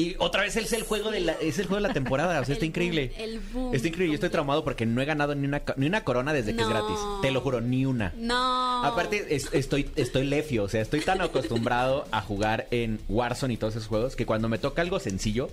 Y 0.01 0.17
otra 0.19 0.43
vez 0.43 0.57
es 0.57 0.73
el 0.73 0.83
juego 0.85 1.11
de 1.11 1.21
la, 1.21 1.33
es 1.33 1.59
el 1.59 1.67
juego 1.67 1.83
de 1.83 1.89
la 1.89 1.95
temporada. 1.95 2.41
O 2.41 2.45
sea, 2.45 2.55
está 2.55 2.65
increíble. 2.67 3.13
boom, 3.17 3.21
el 3.29 3.41
boom 3.53 3.75
Está 3.75 3.89
increíble. 3.89 4.13
Yo 4.13 4.15
estoy 4.15 4.31
traumado 4.31 4.65
porque 4.65 4.87
no 4.87 5.03
he 5.03 5.05
ganado 5.05 5.35
ni 5.35 5.47
una, 5.47 5.63
ni 5.77 5.87
una 5.87 6.05
corona 6.05 6.33
desde 6.33 6.55
que 6.55 6.63
es 6.63 6.69
gratis. 6.69 6.97
Te 7.23 7.31
lo 7.31 7.41
juro, 7.41 7.61
ni 7.61 7.85
una. 7.87 8.13
no. 8.17 8.85
Aparte, 8.85 9.27
es- 9.35 9.49
estoy, 9.53 9.91
estoy 9.97 10.25
lefio, 10.27 10.65
o 10.65 10.69
sea, 10.69 10.81
estoy 10.81 11.01
tan 11.01 11.21
acostumbrado 11.21 12.07
a 12.13 12.21
jugar 12.23 12.67
en 12.71 12.99
Warzone 13.09 13.55
y 13.55 13.57
todos 13.57 13.77
esos 13.77 13.89
juegos 13.89 14.17
que 14.17 14.25
cuando 14.27 14.49
me 14.49 14.59
toca 14.59 14.81
algo 14.83 14.99
sencillo, 15.01 15.51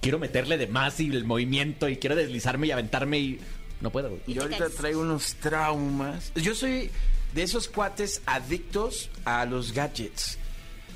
quiero 0.00 0.18
meterle 0.18 0.56
de 0.58 0.66
más 0.66 0.98
y 1.00 1.10
el 1.10 1.24
movimiento 1.24 1.88
y 1.88 1.96
quiero 1.96 2.16
deslizarme 2.16 2.66
y 2.68 2.70
aventarme 2.70 3.18
y 3.18 3.38
no 3.80 3.90
puedo. 3.90 4.08
güey. 4.10 4.20
Y 4.26 4.34
Yo 4.34 4.42
ahorita 4.42 4.68
traigo 4.70 5.00
unos 5.00 5.34
traumas. 5.34 6.32
Yo 6.34 6.54
soy 6.54 6.90
de 7.34 7.42
esos 7.42 7.68
cuates 7.68 8.22
adictos 8.26 9.10
a 9.24 9.44
los 9.44 9.72
gadgets. 9.72 10.38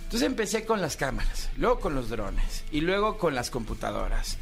Entonces 0.08 0.26
empecé 0.26 0.64
con 0.64 0.80
las 0.80 0.96
cámaras, 0.96 1.50
luego 1.58 1.80
con 1.80 1.94
los 1.94 2.08
drones 2.08 2.64
y 2.72 2.80
luego 2.80 3.18
con 3.18 3.34
las 3.34 3.50
computadoras. 3.50 4.38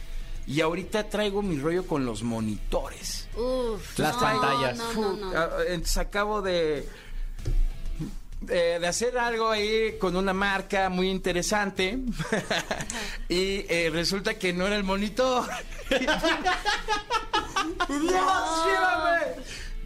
Y 0.47 0.61
ahorita 0.61 1.09
traigo 1.09 1.43
mi 1.43 1.59
rollo 1.59 1.85
con 1.89 2.07
los 2.07 2.23
monitores. 2.23 3.27
Uf, 3.35 3.99
Las 3.99 4.15
no, 4.15 4.21
pantallas. 4.21 4.79
No, 4.79 4.85
no, 4.85 4.93
Fu- 4.93 5.17
no. 5.17 5.33
ah, 5.37 5.49
Entonces 5.67 5.97
acabo 5.97 6.41
de, 6.41 6.89
de, 8.43 8.79
de 8.79 8.87
hacer 8.87 9.19
algo 9.19 9.51
ahí 9.51 9.99
con 9.99 10.15
una 10.15 10.33
marca 10.33 10.89
muy 10.89 11.11
interesante 11.11 11.99
y 13.29 13.67
eh, 13.69 13.91
resulta 13.93 14.35
que 14.35 14.53
no 14.53 14.69
era 14.69 14.77
el 14.77 14.85
monitor. 14.85 15.49
¡Dios, 17.89 18.09
llévame! 18.09 19.21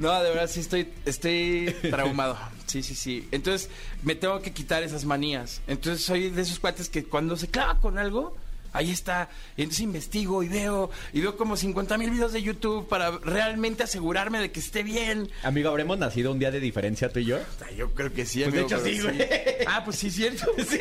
No, 0.00 0.22
de 0.22 0.30
verdad 0.30 0.48
sí 0.50 0.60
estoy, 0.60 0.88
estoy 1.04 1.74
traumado. 1.90 2.36
Sí, 2.66 2.82
sí, 2.82 2.94
sí. 2.94 3.28
Entonces 3.32 3.68
me 4.02 4.14
tengo 4.14 4.40
que 4.40 4.52
quitar 4.52 4.82
esas 4.82 5.04
manías. 5.04 5.60
Entonces 5.66 6.04
soy 6.04 6.30
de 6.30 6.40
esos 6.42 6.58
cuates 6.58 6.88
que 6.88 7.04
cuando 7.04 7.36
se 7.36 7.48
clava 7.48 7.78
con 7.80 7.98
algo, 7.98 8.34
ahí 8.72 8.90
está. 8.90 9.28
Y 9.58 9.62
entonces 9.62 9.82
investigo 9.82 10.42
y 10.42 10.48
veo, 10.48 10.90
y 11.12 11.20
veo 11.20 11.36
como 11.36 11.54
50 11.56 11.98
mil 11.98 12.10
videos 12.10 12.32
de 12.32 12.40
YouTube 12.42 12.88
para 12.88 13.10
realmente 13.10 13.82
asegurarme 13.82 14.38
de 14.40 14.50
que 14.50 14.60
esté 14.60 14.82
bien. 14.82 15.28
Amigo, 15.42 15.68
¿habremos 15.68 15.98
nacido 15.98 16.32
un 16.32 16.38
día 16.38 16.50
de 16.50 16.60
diferencia 16.60 17.12
tú 17.12 17.18
y 17.18 17.26
yo? 17.26 17.38
Ay, 17.68 17.76
Yo 17.76 17.90
creo 17.92 18.10
que 18.12 18.24
sí, 18.24 18.40
Pues, 18.42 18.54
de 18.54 18.60
amigo, 18.60 18.76
hecho, 18.76 18.82
pero 18.82 18.96
sí, 18.96 19.02
güey. 19.02 19.28
Ah, 19.66 19.84
pues 19.84 19.96
sí, 19.96 20.10
cierto. 20.10 20.46
Sí. 20.58 20.78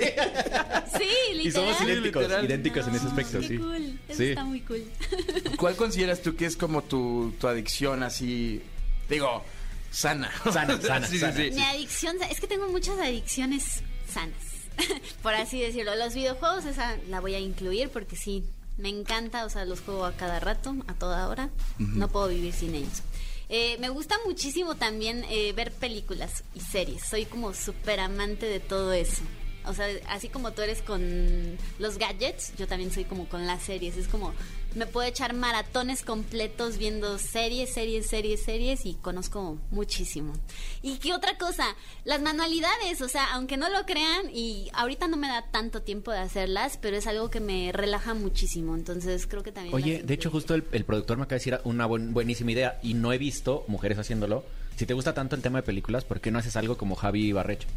Sí, 0.97 1.33
literal. 1.33 1.45
Y 1.47 1.51
somos 1.51 1.81
idénticos, 1.81 2.21
literal. 2.23 2.45
idénticos 2.45 2.87
en 2.87 2.95
ese 2.95 3.03
No, 3.03 3.09
aspecto, 3.09 3.39
qué 3.41 3.47
sí. 3.47 3.57
cool. 3.57 3.99
Eso 4.07 4.17
Sí. 4.17 4.29
está 4.29 4.43
muy 4.45 4.61
cool. 4.61 4.83
¿Cuál 5.57 5.75
consideras 5.77 6.21
tú 6.21 6.35
que 6.35 6.45
es 6.45 6.55
como 6.55 6.83
tu, 6.83 7.33
tu 7.39 7.47
adicción 7.47 8.03
así? 8.03 8.61
Digo, 9.09 9.43
sana. 9.91 10.31
Sana, 10.51 10.79
sana, 10.81 11.07
Sí, 11.09 11.19
sana. 11.19 11.35
sí. 11.35 11.51
Mi 11.51 11.63
adicción, 11.63 12.17
es 12.29 12.39
que 12.39 12.47
tengo 12.47 12.67
muchas 12.69 12.97
adicciones 12.99 13.81
sanas, 14.11 14.35
por 15.23 15.33
así 15.33 15.59
decirlo. 15.61 15.95
Los 15.95 16.13
videojuegos, 16.13 16.65
esa 16.65 16.97
la 17.09 17.19
voy 17.19 17.35
a 17.35 17.39
incluir 17.39 17.89
porque 17.89 18.15
sí, 18.15 18.43
me 18.77 18.89
encanta, 18.89 19.45
o 19.45 19.49
sea, 19.49 19.65
los 19.65 19.81
juego 19.81 20.05
a 20.05 20.13
cada 20.13 20.39
rato, 20.39 20.75
a 20.87 20.93
toda 20.93 21.27
hora. 21.27 21.49
No 21.77 22.07
puedo 22.07 22.27
vivir 22.29 22.53
sin 22.53 22.75
ellos. 22.75 23.01
Eh, 23.51 23.77
me 23.79 23.89
gusta 23.89 24.15
muchísimo 24.25 24.75
también 24.75 25.25
eh, 25.29 25.53
ver 25.53 25.71
películas 25.71 26.43
y 26.53 26.59
series. 26.59 27.03
Soy 27.03 27.25
como 27.25 27.53
súper 27.55 27.99
amante 27.99 28.45
de 28.45 28.59
todo 28.59 28.93
eso. 28.93 29.23
O 29.65 29.73
sea, 29.73 29.87
así 30.07 30.29
como 30.29 30.51
tú 30.53 30.61
eres 30.61 30.81
con 30.83 31.57
los 31.79 31.97
gadgets, 31.97 32.53
yo 32.57 32.67
también 32.67 32.91
soy 32.91 33.05
como 33.05 33.27
con 33.27 33.47
las 33.47 33.63
series. 33.63 33.97
Es 33.97 34.07
como, 34.07 34.33
me 34.75 34.85
puedo 34.85 35.07
echar 35.07 35.33
maratones 35.33 36.03
completos 36.03 36.77
viendo 36.77 37.17
series, 37.17 37.73
series, 37.73 38.07
series, 38.07 38.43
series 38.43 38.85
y 38.85 38.93
conozco 38.95 39.57
muchísimo. 39.71 40.33
¿Y 40.81 40.97
qué 40.97 41.13
otra 41.13 41.37
cosa? 41.37 41.75
Las 42.05 42.21
manualidades, 42.21 43.01
o 43.01 43.09
sea, 43.09 43.33
aunque 43.33 43.57
no 43.57 43.69
lo 43.69 43.85
crean 43.85 44.29
y 44.33 44.69
ahorita 44.73 45.07
no 45.07 45.17
me 45.17 45.27
da 45.27 45.45
tanto 45.51 45.81
tiempo 45.81 46.11
de 46.11 46.19
hacerlas, 46.19 46.77
pero 46.81 46.97
es 46.97 47.07
algo 47.07 47.29
que 47.29 47.39
me 47.39 47.71
relaja 47.71 48.13
muchísimo. 48.13 48.75
Entonces 48.75 49.25
creo 49.27 49.41
que 49.43 49.51
también... 49.51 49.73
Oye, 49.75 50.03
de 50.03 50.13
hecho, 50.13 50.29
justo 50.29 50.53
el, 50.53 50.63
el 50.71 50.85
productor 50.85 51.17
me 51.17 51.23
acaba 51.23 51.39
de 51.39 51.45
decir 51.45 51.59
una 51.63 51.85
buen- 51.87 52.13
buenísima 52.13 52.51
idea 52.51 52.79
y 52.83 52.93
no 52.93 53.11
he 53.11 53.17
visto 53.17 53.63
mujeres 53.67 53.97
haciéndolo. 53.97 54.43
Si 54.75 54.85
te 54.85 54.93
gusta 54.93 55.13
tanto 55.13 55.35
el 55.35 55.41
tema 55.41 55.59
de 55.59 55.63
películas, 55.63 56.05
¿por 56.05 56.21
qué 56.21 56.31
no 56.31 56.39
haces 56.39 56.55
algo 56.55 56.77
como 56.77 56.95
Javi 56.95 57.33
Barrecho? 57.33 57.67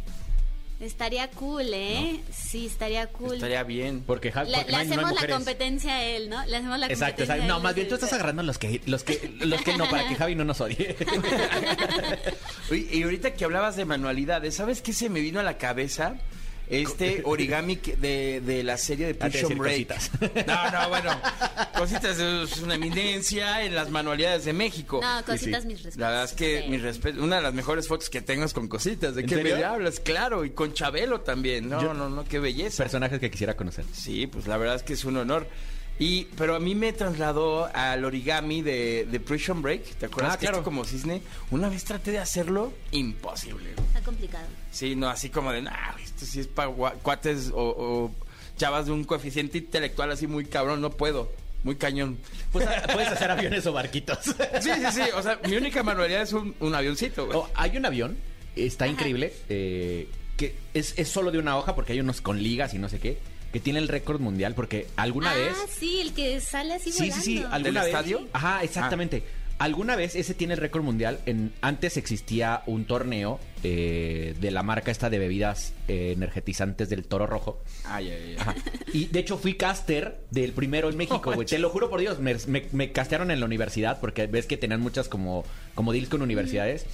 Estaría 0.83 1.31
cool, 1.31 1.73
¿eh? 1.73 2.21
Sí, 2.33 2.66
estaría 2.66 3.07
cool. 3.07 3.35
Estaría 3.35 3.62
bien. 3.62 4.03
Porque 4.05 4.33
Javi. 4.33 4.51
Le, 4.51 4.57
porque 4.59 4.73
le 4.73 4.73
no 4.73 4.79
hay- 4.79 4.87
no 4.88 4.92
hay 4.92 4.99
hacemos 5.05 5.23
la 5.23 5.35
competencia 5.35 5.95
a 5.95 6.03
él, 6.05 6.29
¿no? 6.29 6.45
Le 6.45 6.57
hacemos 6.57 6.79
la 6.79 6.87
Exacto, 6.87 7.05
competencia 7.18 7.35
exacto. 7.37 7.55
No, 7.55 7.61
más 7.61 7.75
bien 7.77 7.88
tú 7.88 7.95
estás 7.95 8.12
agarrando 8.12 8.42
los 8.42 8.59
que, 8.59 8.81
los 8.87 9.05
que, 9.05 9.33
los 9.40 9.62
que 9.62 9.77
no, 9.77 9.88
para 9.88 10.09
que 10.09 10.16
Javi 10.16 10.35
no 10.35 10.45
nos 10.45 10.61
odie. 10.61 10.97
Oye, 12.71 12.88
y 12.90 13.03
ahorita 13.05 13.35
que 13.35 13.45
hablabas 13.45 13.77
de 13.77 13.85
manualidades, 13.85 14.57
¿sabes 14.57 14.83
qué 14.83 14.92
se 14.92 15.09
me 15.09 15.21
vino 15.21 15.40
a 15.40 15.42
la 15.45 15.57
cabeza? 15.59 16.16
Este 16.68 17.22
origami 17.27 17.77
de, 17.77 18.40
de 18.40 18.62
la 18.62 18.77
serie 18.79 19.07
de 19.07 19.14
te 19.14 19.18
iba 19.18 19.27
a 19.27 19.31
Prison 19.31 19.48
decir 19.51 19.59
Break. 19.59 19.88
cositas. 19.88 20.11
No, 20.46 20.70
no, 20.70 20.88
bueno. 20.88 21.11
Cositas 21.77 22.18
es 22.18 22.59
una 22.59 22.75
eminencia 22.77 23.62
en 23.64 23.75
las 23.75 23.90
manualidades 23.90 24.44
de 24.44 24.53
México. 24.53 25.01
No, 25.03 25.25
cositas 25.25 25.62
sí. 25.62 25.68
mis 25.68 25.77
respetos. 25.83 25.98
La 26.01 26.09
verdad 26.09 26.25
es 26.25 26.33
que 26.33 26.62
Sí. 26.62 26.68
mi 26.70 26.79
respeto, 26.79 27.22
una 27.22 27.37
de 27.37 27.42
las 27.42 27.55
mejores 27.55 27.88
fotos 27.88 28.09
que 28.11 28.20
tengo 28.22 28.44
es 28.44 28.53
con 28.53 28.68
cositas. 28.68 29.14
¿De 29.14 29.22
¿En 29.22 29.27
qué 29.27 29.35
serio? 29.37 29.57
me 29.57 29.64
hablas? 29.64 30.01
Claro, 30.01 30.44
y 30.44 30.51
con 30.51 30.72
Chabelo 30.72 31.20
también. 31.20 31.68
No, 31.68 31.83
Yo- 31.83 31.94
no, 31.94 32.09
no, 32.09 32.25
qué 32.25 32.38
belleza. 32.38 32.83
Personajes 32.85 33.18
que 33.20 33.31
quisiera 33.31 33.57
conocer. 33.57 33.85
Sí, 33.92 34.27
pues 34.27 34.46
la 34.46 34.57
verdad 34.57 34.77
es 34.77 34.83
que 34.83 34.92
es 34.94 35.05
un 35.05 35.16
honor. 35.16 35.46
Y, 35.98 36.24
pero 36.37 36.57
a 36.57 36.61
mí 36.61 36.74
me 36.74 36.92
trasladó 36.92 37.68
al 37.72 38.05
origami 38.05 38.62
de, 38.62 39.07
de 39.11 39.20
Prison 39.20 39.62
Break. 39.62 39.85
¿Te 39.96 40.07
acuerdas? 40.07 40.35
Ah, 40.35 40.38
que 40.38 40.46
claro. 40.46 40.59
esto 40.59 40.64
como 40.64 40.85
cisne. 40.85 41.22
Una 41.50 41.68
vez 41.68 41.85
traté 41.85 42.11
de 42.11 42.18
hacerlo, 42.18 42.72
imposible. 42.90 43.70
Está 43.70 44.00
complicado. 44.00 44.46
Sí, 44.70 44.96
no, 44.96 45.09
así 45.09 45.28
como 45.28 45.52
de, 45.52 45.62
nah, 45.62 45.96
esto 46.02 46.24
sí 46.26 46.40
es 46.40 46.46
para 46.48 46.70
cuates 46.70 47.50
o, 47.55 47.62
o 47.62 48.11
chavas 48.57 48.87
de 48.87 48.92
un 48.92 49.05
coeficiente 49.05 49.59
intelectual 49.59 50.11
así 50.11 50.26
muy 50.26 50.44
cabrón, 50.44 50.81
no 50.81 50.90
puedo. 50.90 51.31
Muy 51.62 51.76
cañón. 51.76 52.18
Pues, 52.50 52.66
puedes 52.92 53.09
hacer 53.09 53.31
aviones 53.31 53.64
o 53.66 53.72
barquitos. 53.72 54.18
Sí, 54.24 54.70
sí, 54.74 54.92
sí. 54.92 55.02
O 55.14 55.22
sea, 55.22 55.38
mi 55.48 55.55
única 55.55 55.85
manualidad 55.85 56.22
es 56.22 56.33
un, 56.33 56.57
un 56.59 56.74
avioncito, 56.74 57.26
güey. 57.26 57.38
Oh, 57.38 57.48
hay 57.55 57.76
un 57.76 57.87
avión, 57.87 58.18
está 58.57 58.88
increíble, 58.88 59.33
eh, 59.48 60.09
que 60.37 60.57
es, 60.74 60.94
es 60.96 61.09
solo 61.09 61.31
de 61.31 61.38
una 61.38 61.57
hoja 61.57 61.76
porque 61.76 61.92
hay 61.92 62.00
unos 62.00 62.20
con 62.20 62.42
ligas 62.42 62.74
y 62.74 62.78
no 62.78 62.88
sé 62.88 62.98
qué, 62.98 63.18
que 63.52 63.60
tiene 63.60 63.78
el 63.78 63.88
récord 63.88 64.20
mundial 64.20 64.54
porque 64.54 64.86
alguna 64.96 65.32
ah, 65.32 65.34
vez... 65.34 65.56
sí, 65.78 66.00
el 66.00 66.12
que 66.12 66.40
sale 66.40 66.74
así 66.74 66.90
Sí, 66.90 67.10
sí, 67.12 67.20
sí. 67.20 67.34
volando. 67.36 67.54
¿Alguna 67.56 67.82
¿Del 67.82 67.92
vez? 67.92 68.00
estadio? 68.00 68.28
Ajá, 68.32 68.62
exactamente. 68.62 69.22
Alguna 69.58 69.94
vez 69.94 70.16
ese 70.16 70.34
tiene 70.34 70.54
el 70.54 70.60
récord 70.60 70.82
mundial. 70.82 71.20
En, 71.24 71.52
antes 71.60 71.96
existía 71.96 72.62
un 72.66 72.84
torneo 72.84 73.38
eh, 73.62 74.34
de 74.40 74.50
la 74.50 74.64
marca 74.64 74.90
esta 74.90 75.08
de 75.08 75.20
bebidas 75.20 75.72
eh, 75.86 76.12
energetizantes 76.16 76.88
del 76.88 77.04
Toro 77.04 77.28
Rojo. 77.28 77.62
Ay, 77.84 78.10
ay, 78.10 78.36
ay. 78.44 78.54
Y 78.92 79.04
de 79.06 79.20
hecho 79.20 79.38
fui 79.38 79.54
caster 79.54 80.18
del 80.30 80.52
primero 80.52 80.88
en 80.88 80.96
México, 80.96 81.32
güey. 81.32 81.46
Te 81.46 81.60
lo 81.60 81.70
juro 81.70 81.90
por 81.90 82.00
Dios. 82.00 82.18
Me, 82.18 82.34
me, 82.48 82.64
me 82.72 82.90
castearon 82.90 83.30
en 83.30 83.38
la 83.38 83.46
universidad 83.46 84.00
porque 84.00 84.26
ves 84.26 84.46
que 84.46 84.56
tenían 84.56 84.80
muchas 84.80 85.08
como, 85.08 85.44
como 85.76 85.92
deals 85.92 86.08
con 86.08 86.22
universidades. 86.22 86.86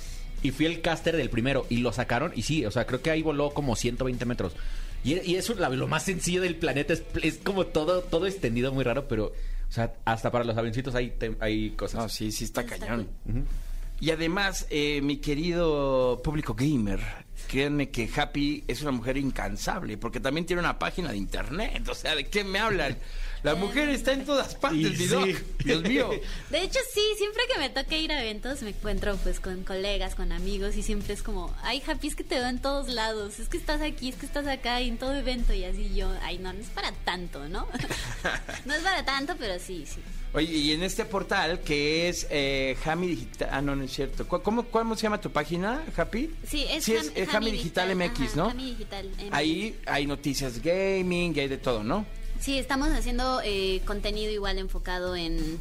Y 0.43 0.51
fui 0.51 0.67
el 0.67 0.83
caster 0.83 1.17
del 1.17 1.31
primero 1.31 1.65
y 1.71 1.79
lo 1.79 1.93
sacaron. 1.93 2.33
Y 2.37 2.43
sí, 2.43 2.67
o 2.67 2.71
sea, 2.71 2.87
creo 2.87 3.01
que 3.01 3.11
ahí 3.11 3.23
voló 3.23 3.51
como 3.55 3.77
120 3.77 4.25
metros. 4.27 4.53
Y, 5.05 5.15
y 5.31 5.37
eso 5.37 5.53
es 5.53 5.59
la- 5.59 5.69
lo 5.69 5.87
más 5.87 6.03
sencillo 6.05 6.41
del 6.43 6.57
planeta. 6.57 6.93
Es, 6.93 7.03
es 7.23 7.39
como 7.39 7.67
todo, 7.67 8.03
todo 8.03 8.27
extendido, 8.27 8.73
muy 8.73 8.85
raro, 8.85 9.07
pero... 9.09 9.27
O 9.27 9.73
sea, 9.73 9.93
hasta 10.07 10.31
para 10.31 10.45
los 10.45 10.57
avioncitos 10.57 10.95
hay, 10.95 11.13
hay 11.41 11.71
cosas. 11.71 12.01
No, 12.03 12.09
sí, 12.09 12.33
sí 12.33 12.45
está 12.45 12.63
Está 12.63 12.79
cañón. 12.79 13.09
Ujú. 13.29 13.45
Y 14.01 14.11
además, 14.13 14.67
eh, 14.71 15.01
mi 15.03 15.19
querido 15.19 16.21
público 16.25 16.55
gamer, 16.55 17.01
créanme 17.49 17.91
que 17.91 18.09
Happy 18.17 18.65
es 18.67 18.81
una 18.83 18.93
mujer 18.93 19.17
incansable, 19.19 19.99
porque 19.99 20.21
también 20.21 20.47
tiene 20.47 20.61
una 20.61 20.79
página 20.79 21.11
de 21.11 21.19
internet. 21.19 21.87
O 21.89 21.95
sea, 21.95 22.15
¿de 22.15 22.25
qué 22.27 22.45
me 22.45 22.59
hablan? 22.61 22.97
La 23.43 23.55
mujer 23.55 23.89
está 23.89 24.13
en 24.13 24.25
todas 24.25 24.55
partes, 24.55 24.99
sí. 24.99 25.37
Dios 25.65 25.83
mío. 25.83 26.11
De 26.51 26.63
hecho, 26.63 26.79
sí, 26.93 27.01
siempre 27.17 27.43
que 27.53 27.59
me 27.61 27.71
toca 27.71 27.97
ir 27.97 28.11
a 28.13 28.21
eventos 28.23 28.63
me 28.63 28.71
encuentro 28.71 29.17
pues 29.19 29.41
con 29.41 29.63
colegas, 29.65 30.15
con 30.15 30.33
amigos 30.33 30.77
y 30.77 30.83
siempre 30.83 31.15
es 31.15 31.23
como, 31.23 31.55
ay, 31.63 31.83
Happy, 31.87 32.09
es 32.09 32.15
que 32.17 32.25
te 32.25 32.37
veo 32.37 32.49
en 32.49 32.61
todos 32.61 32.89
lados, 32.89 33.39
es 33.39 33.49
que 33.49 33.57
estás 33.57 33.81
aquí, 33.81 34.09
es 34.09 34.17
que 34.17 34.27
estás 34.27 34.47
acá 34.47 34.81
y 34.81 34.89
en 34.89 34.99
todo 34.99 35.15
evento 35.15 35.53
y 35.55 35.65
así 35.65 35.95
yo, 35.95 36.13
ay, 36.23 36.39
no, 36.39 36.53
no 36.53 36.59
es 36.61 36.69
para 36.69 36.93
tanto, 36.93 37.49
¿no? 37.49 37.67
no 38.65 38.75
es 38.75 38.83
para 38.83 39.05
tanto, 39.05 39.35
pero 39.39 39.59
sí, 39.59 39.85
sí. 39.87 40.01
Oye, 40.35 40.53
y 40.53 40.73
en 40.73 40.83
este 40.83 41.05
portal 41.07 41.61
que 41.61 42.09
es 42.11 42.27
eh, 42.31 42.77
Hami 42.85 43.07
Digital. 43.07 43.49
Ah, 43.51 43.63
no, 43.63 43.75
no 43.75 43.85
es 43.85 43.93
cierto. 43.93 44.29
¿Cu- 44.29 44.43
¿Cómo, 44.43 44.65
¿Cómo 44.65 44.95
se 44.95 45.05
llama 45.05 45.21
tu 45.23 45.31
página, 45.31 45.83
Happy? 45.97 46.31
Sí, 46.47 46.67
es, 46.69 46.85
Sí, 46.85 46.93
es, 46.95 47.13
es 47.15 47.33
Hami 47.35 47.51
Digital, 47.51 47.97
MX, 47.97 48.21
ajá, 48.21 48.37
¿no? 48.37 48.51
Digital 48.53 49.09
MX. 49.09 49.29
Ahí 49.33 49.79
hay 49.87 50.07
noticias 50.07 50.61
gaming 50.63 51.35
y 51.35 51.41
hay 51.41 51.49
de 51.49 51.57
todo, 51.57 51.83
¿no? 51.83 52.05
Sí, 52.41 52.59
estamos 52.59 52.89
haciendo 52.91 53.41
eh, 53.45 53.83
contenido 53.85 54.31
igual 54.33 54.59
enfocado 54.59 55.17
en 55.17 55.59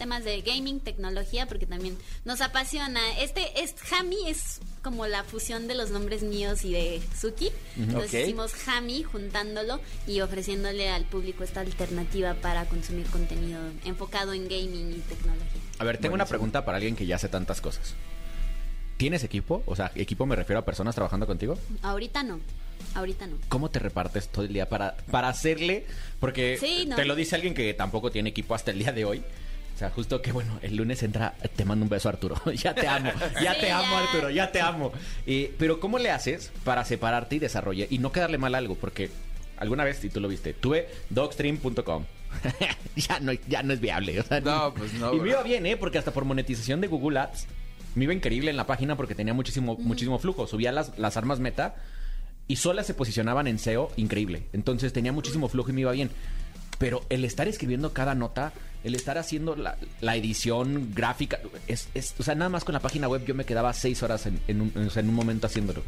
temas 0.00 0.24
de 0.24 0.40
gaming, 0.40 0.80
tecnología, 0.80 1.46
porque 1.46 1.66
también 1.66 1.96
nos 2.24 2.40
apasiona. 2.40 3.00
Este, 3.18 3.62
es 3.62 3.74
Hami 3.92 4.30
es 4.30 4.60
como 4.82 5.06
la 5.06 5.24
fusión 5.24 5.68
de 5.68 5.74
los 5.74 5.90
nombres 5.90 6.22
míos 6.22 6.64
y 6.64 6.72
de 6.72 7.02
Suki. 7.14 7.50
Entonces 7.76 8.24
hicimos 8.24 8.52
Hami 8.66 9.02
juntándolo 9.02 9.78
y 10.06 10.22
ofreciéndole 10.22 10.88
al 10.88 11.04
público 11.04 11.44
esta 11.44 11.60
alternativa 11.60 12.32
para 12.34 12.64
consumir 12.64 13.06
contenido 13.08 13.60
enfocado 13.84 14.32
en 14.32 14.44
gaming 14.44 14.92
y 14.92 15.00
tecnología. 15.00 15.60
A 15.78 15.84
ver, 15.84 15.98
tengo 15.98 16.14
una 16.14 16.24
pregunta 16.24 16.64
para 16.64 16.76
alguien 16.76 16.96
que 16.96 17.04
ya 17.04 17.16
hace 17.16 17.28
tantas 17.28 17.60
cosas. 17.60 17.94
¿Tienes 18.96 19.22
equipo? 19.22 19.62
O 19.66 19.76
sea, 19.76 19.92
equipo 19.94 20.24
me 20.24 20.36
refiero 20.36 20.60
a 20.60 20.64
personas 20.64 20.94
trabajando 20.94 21.26
contigo. 21.26 21.58
Ahorita 21.82 22.22
no, 22.22 22.40
ahorita 22.94 23.26
no. 23.26 23.36
¿Cómo 23.48 23.70
te 23.70 23.78
repartes 23.78 24.28
todo 24.28 24.44
el 24.44 24.52
día 24.52 24.68
para, 24.68 24.96
para 25.10 25.28
hacerle? 25.28 25.86
Porque 26.18 26.56
Sí, 26.60 26.86
no. 26.86 26.96
te 26.96 27.04
lo 27.04 27.14
dice 27.14 27.34
alguien 27.36 27.54
que 27.54 27.72
tampoco 27.74 28.10
tiene 28.10 28.30
equipo 28.30 28.54
hasta 28.54 28.70
el 28.70 28.78
día 28.78 28.92
de 28.92 29.04
hoy. 29.04 29.22
O 29.74 29.78
sea, 29.80 29.88
justo 29.90 30.20
que 30.20 30.32
bueno, 30.32 30.58
el 30.60 30.76
lunes 30.76 31.02
entra, 31.02 31.34
te 31.56 31.64
mando 31.64 31.84
un 31.84 31.88
beso 31.88 32.08
Arturo. 32.08 32.36
ya 32.54 32.74
te 32.74 32.86
amo, 32.86 33.10
ya 33.42 33.54
Sí, 33.54 33.60
te 33.60 33.70
amo 33.72 33.86
ya. 33.92 33.98
Arturo, 34.00 34.30
ya 34.30 34.52
te 34.52 34.60
amo. 34.60 34.92
Eh, 35.26 35.54
pero 35.58 35.80
¿cómo 35.80 35.98
le 35.98 36.10
haces 36.10 36.52
para 36.64 36.84
separarte 36.84 37.36
y 37.36 37.38
desarrollar 37.38 37.86
y 37.90 37.98
no 37.98 38.12
quedarle 38.12 38.36
mal 38.38 38.54
a 38.54 38.58
algo? 38.58 38.74
Porque 38.74 39.10
alguna 39.56 39.84
vez, 39.84 39.98
si 39.98 40.10
tú 40.10 40.20
lo 40.20 40.28
viste, 40.28 40.52
tuve 40.52 40.88
dogstream.com. 41.08 42.04
ya, 42.96 43.20
no, 43.20 43.32
ya 43.48 43.62
no 43.62 43.72
es 43.72 43.80
viable. 43.80 44.20
o 44.20 44.22
sea, 44.22 44.40
No, 44.40 44.72
pues 44.74 44.92
no, 44.94 45.14
Y 45.14 45.20
me 45.20 45.30
iba 45.30 45.42
bien, 45.42 45.64
¿eh? 45.66 45.76
Porque 45.76 45.98
hasta 45.98 46.12
por 46.12 46.24
monetización 46.24 46.80
de 46.80 46.86
Google 46.86 47.18
Ads 47.20 47.46
me 47.94 48.04
iba 48.04 48.12
increíble 48.14 48.50
en 48.50 48.56
la 48.56 48.66
página 48.66 48.96
porque 48.96 49.14
tenía 49.14 49.34
muchísimo, 49.34 49.76
muchísimo 49.78 50.18
flujo. 50.18 50.46
Subía 50.46 50.72
las, 50.72 50.96
las 50.98 51.16
armas 51.16 51.40
meta 51.40 51.74
y 52.50 52.56
solas 52.56 52.86
se 52.86 52.94
posicionaban 52.94 53.46
en 53.46 53.58
SEO 53.58 53.92
increíble. 53.96 54.42
Entonces 54.52 54.92
tenía 54.92 55.12
muchísimo 55.12 55.48
flujo 55.48 55.70
y 55.70 55.72
me 55.72 55.82
iba 55.82 55.92
bien. 55.92 56.10
Pero 56.78 57.04
el 57.10 57.24
estar 57.24 57.46
escribiendo 57.46 57.92
cada 57.92 58.14
nota, 58.14 58.52
el 58.84 58.94
estar 58.94 59.18
haciendo 59.18 59.54
la, 59.54 59.76
la 60.00 60.16
edición 60.16 60.92
gráfica, 60.94 61.38
es, 61.68 61.88
es- 61.94 62.14
o 62.18 62.22
sea, 62.22 62.34
nada 62.34 62.48
más 62.48 62.64
con 62.64 62.72
la 62.72 62.80
página 62.80 63.06
web 63.06 63.24
yo 63.24 63.34
me 63.34 63.44
quedaba 63.44 63.72
seis 63.74 64.02
horas 64.02 64.26
en, 64.26 64.60
un, 64.60 64.72
en 64.74 65.08
un 65.08 65.14
momento 65.14 65.46
haciéndolo. 65.46 65.82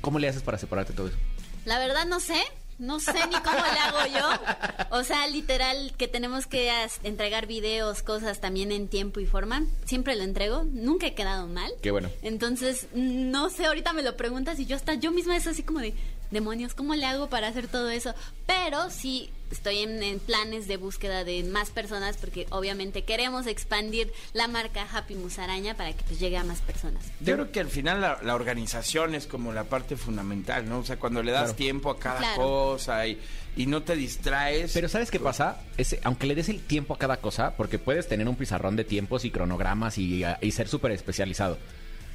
¿Cómo 0.00 0.18
le 0.18 0.28
haces 0.28 0.42
para 0.42 0.56
separarte 0.58 0.92
todo 0.92 1.08
eso? 1.08 1.16
La 1.64 1.78
verdad 1.78 2.06
no 2.06 2.20
sé, 2.20 2.40
no 2.78 3.00
sé 3.00 3.12
ni 3.28 3.36
cómo 3.40 3.58
le 3.58 3.80
hago 3.80 4.18
yo. 4.18 4.96
O 4.96 5.04
sea, 5.04 5.26
literal, 5.26 5.92
que 5.96 6.08
tenemos 6.08 6.46
que 6.46 6.70
entregar 7.02 7.46
videos, 7.46 8.02
cosas 8.02 8.40
también 8.40 8.72
en 8.72 8.88
tiempo 8.88 9.20
y 9.20 9.26
forma. 9.26 9.64
Siempre 9.84 10.16
lo 10.16 10.22
entrego, 10.22 10.64
nunca 10.64 11.06
he 11.06 11.14
quedado 11.14 11.46
mal. 11.46 11.70
Qué 11.82 11.90
bueno. 11.90 12.08
Entonces, 12.22 12.86
no 12.94 13.50
sé, 13.50 13.66
ahorita 13.66 13.92
me 13.92 14.02
lo 14.02 14.16
preguntas 14.16 14.58
y 14.58 14.66
yo 14.66 14.76
hasta 14.76 14.94
yo 14.94 15.10
misma 15.10 15.36
es 15.36 15.46
así 15.46 15.62
como 15.62 15.80
de, 15.80 15.94
demonios, 16.30 16.74
¿cómo 16.74 16.94
le 16.94 17.06
hago 17.06 17.28
para 17.28 17.48
hacer 17.48 17.68
todo 17.68 17.90
eso? 17.90 18.14
Pero 18.46 18.90
sí 18.90 19.30
estoy 19.50 19.78
en, 19.78 20.02
en 20.02 20.18
planes 20.18 20.68
de 20.68 20.76
búsqueda 20.76 21.24
de 21.24 21.42
más 21.42 21.70
personas 21.70 22.18
porque 22.18 22.46
obviamente 22.50 23.04
queremos 23.04 23.46
expandir 23.46 24.12
la 24.34 24.46
marca 24.46 24.86
Happy 24.92 25.14
Musaraña 25.14 25.74
para 25.74 25.92
que 25.94 26.02
pues 26.04 26.20
llegue 26.20 26.36
a 26.36 26.44
más 26.44 26.60
personas. 26.60 27.02
Yo 27.20 27.34
creo 27.34 27.50
que 27.50 27.60
al 27.60 27.68
final 27.68 28.00
la, 28.02 28.18
la 28.22 28.34
organización 28.34 29.14
es 29.14 29.26
como 29.26 29.52
la 29.54 29.64
parte 29.64 29.96
fundamental, 29.96 30.68
¿no? 30.68 30.80
O 30.80 30.84
sea, 30.84 30.98
cuando 30.98 31.22
le 31.22 31.32
das 31.32 31.44
Claro. 31.44 31.56
tiempo 31.56 31.90
a 31.90 31.98
cada 31.98 32.18
Claro. 32.18 32.36
cosa 32.42 33.06
y, 33.06 33.18
y 33.56 33.64
no 33.66 33.82
te 33.82 33.96
distraes. 33.96 34.72
Pero 34.74 34.88
¿sabes 34.90 35.10
qué 35.10 35.18
pasa? 35.18 35.62
Ese- 35.78 36.00
aunque 36.04 36.26
le 36.26 36.34
des 36.34 36.50
el 36.50 36.60
tiempo 36.60 36.92
a 36.94 36.98
cada 36.98 37.16
cosa, 37.16 37.56
porque 37.56 37.78
puedes 37.78 38.06
tener 38.06 38.28
un 38.28 38.36
pizarrón 38.36 38.76
de 38.76 38.84
tiempos 38.84 39.24
y 39.24 39.30
cronogramas 39.30 39.96
y, 39.96 40.24
y 40.42 40.52
ser 40.52 40.68
súper 40.68 40.92
especializado, 40.92 41.56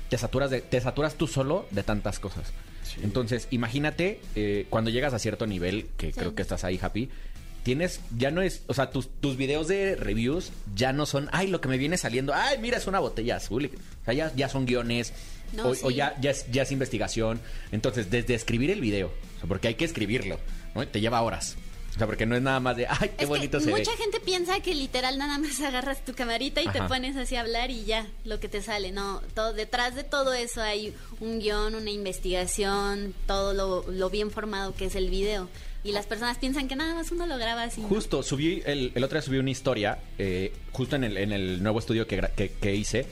te 0.10 0.20
saturas, 0.20 0.52
de, 0.52 0.62
te 0.62 0.80
saturas 0.80 1.16
tú 1.16 1.26
solo 1.26 1.66
de 1.72 1.82
tantas 1.82 2.20
cosas. 2.20 2.54
Entonces, 3.02 3.48
imagínate 3.52 4.20
eh, 4.36 4.66
cuando 4.70 4.90
llegas 4.92 5.14
a 5.14 5.20
cierto 5.20 5.48
nivel, 5.48 5.88
que 5.98 6.08
Sí. 6.12 6.20
creo 6.20 6.36
que 6.36 6.42
estás 6.42 6.64
ahí, 6.64 6.80
Happy, 6.82 7.10
tienes, 7.64 8.02
ya 8.18 8.30
no 8.30 8.42
es, 8.42 8.64
o 8.68 8.74
sea, 8.74 8.90
tus, 8.92 9.10
tus 9.22 9.38
videos 9.38 9.68
de 9.68 9.96
reviews 9.96 10.52
ya 10.76 10.92
no 10.94 11.06
son, 11.06 11.30
ay, 11.32 11.48
lo 11.48 11.62
que 11.62 11.70
me 11.70 11.78
viene 11.78 11.98
saliendo, 11.98 12.34
ay, 12.34 12.58
mira, 12.60 12.78
es 12.78 12.88
una 12.88 13.00
botella 13.00 13.38
azul. 13.38 13.72
O 14.02 14.06
sea, 14.06 14.14
ya, 14.14 14.32
ya 14.36 14.50
son 14.50 14.66
guiones, 14.66 15.14
No, 15.54 15.68
o, 15.70 15.76
o 15.84 15.92
ya, 15.92 16.16
ya, 16.20 16.32
es, 16.32 16.46
ya 16.52 16.64
es 16.64 16.72
investigación. 16.72 17.40
Entonces, 17.72 18.10
desde 18.12 18.34
escribir 18.34 18.70
el 18.72 18.82
video, 18.82 19.08
o 19.08 19.40
sea, 19.40 19.48
porque 19.48 19.68
hay 19.70 19.76
que 19.76 19.86
escribirlo, 19.86 20.40
¿no? 20.76 20.86
Te 20.88 21.00
lleva 21.00 21.22
horas. 21.22 21.56
O 21.96 21.98
sea, 21.98 22.08
porque 22.08 22.26
no 22.26 22.36
es 22.36 22.42
nada 22.42 22.60
más 22.60 22.76
de, 22.76 22.88
ay, 22.88 23.12
qué 23.16 23.24
es 23.26 23.30
bonito 23.30 23.60
que 23.60 23.66
se 23.66 23.72
ve. 23.72 23.78
mucha 23.80 23.96
gente 23.98 24.20
piensa 24.20 24.60
que 24.62 24.74
literal 24.74 25.18
nada 25.18 25.38
más 25.38 25.60
agarras 25.62 26.04
tu 26.04 26.14
camarita 26.14 26.62
y 26.62 26.68
te 26.68 26.80
Ajá. 26.80 26.88
pones 26.88 27.16
así 27.16 27.36
a 27.36 27.42
hablar 27.42 27.70
y 27.70 27.86
ya, 27.86 28.08
lo 28.26 28.40
que 28.40 28.50
te 28.50 28.62
sale. 28.62 28.92
No, 28.92 29.22
todo, 29.36 29.54
detrás 29.54 29.96
de 29.96 30.04
todo 30.04 30.34
eso 30.34 30.62
hay 30.62 30.94
un 31.20 31.40
guion, 31.40 31.76
una 31.76 31.92
investigación, 31.92 33.14
todo 33.28 33.54
lo, 33.54 33.86
lo 33.92 34.10
bien 34.10 34.32
formado 34.32 34.74
que 34.76 34.86
es 34.86 34.96
el 34.96 35.10
video. 35.10 35.50
Y 35.84 35.92
las 35.92 36.06
personas 36.06 36.38
piensan 36.38 36.68
que 36.68 36.76
nada 36.76 36.96
más 36.96 37.12
uno 37.12 37.28
lo 37.28 37.38
graba 37.38 37.64
así. 37.64 37.82
¿no? 37.82 37.90
Justo, 37.90 38.24
subí, 38.24 38.64
el, 38.66 38.92
el 38.96 39.04
otro 39.04 39.20
día 39.20 39.22
subí 39.22 39.38
una 39.38 39.52
historia, 39.52 40.00
eh, 40.18 40.54
justo 40.72 40.96
en 40.96 41.04
el, 41.04 41.18
en 41.18 41.32
el 41.34 41.62
nuevo 41.62 41.78
estudio 41.80 42.08
que, 42.08 42.22
que, 42.36 42.52
que 42.54 42.74
hice. 42.74 43.06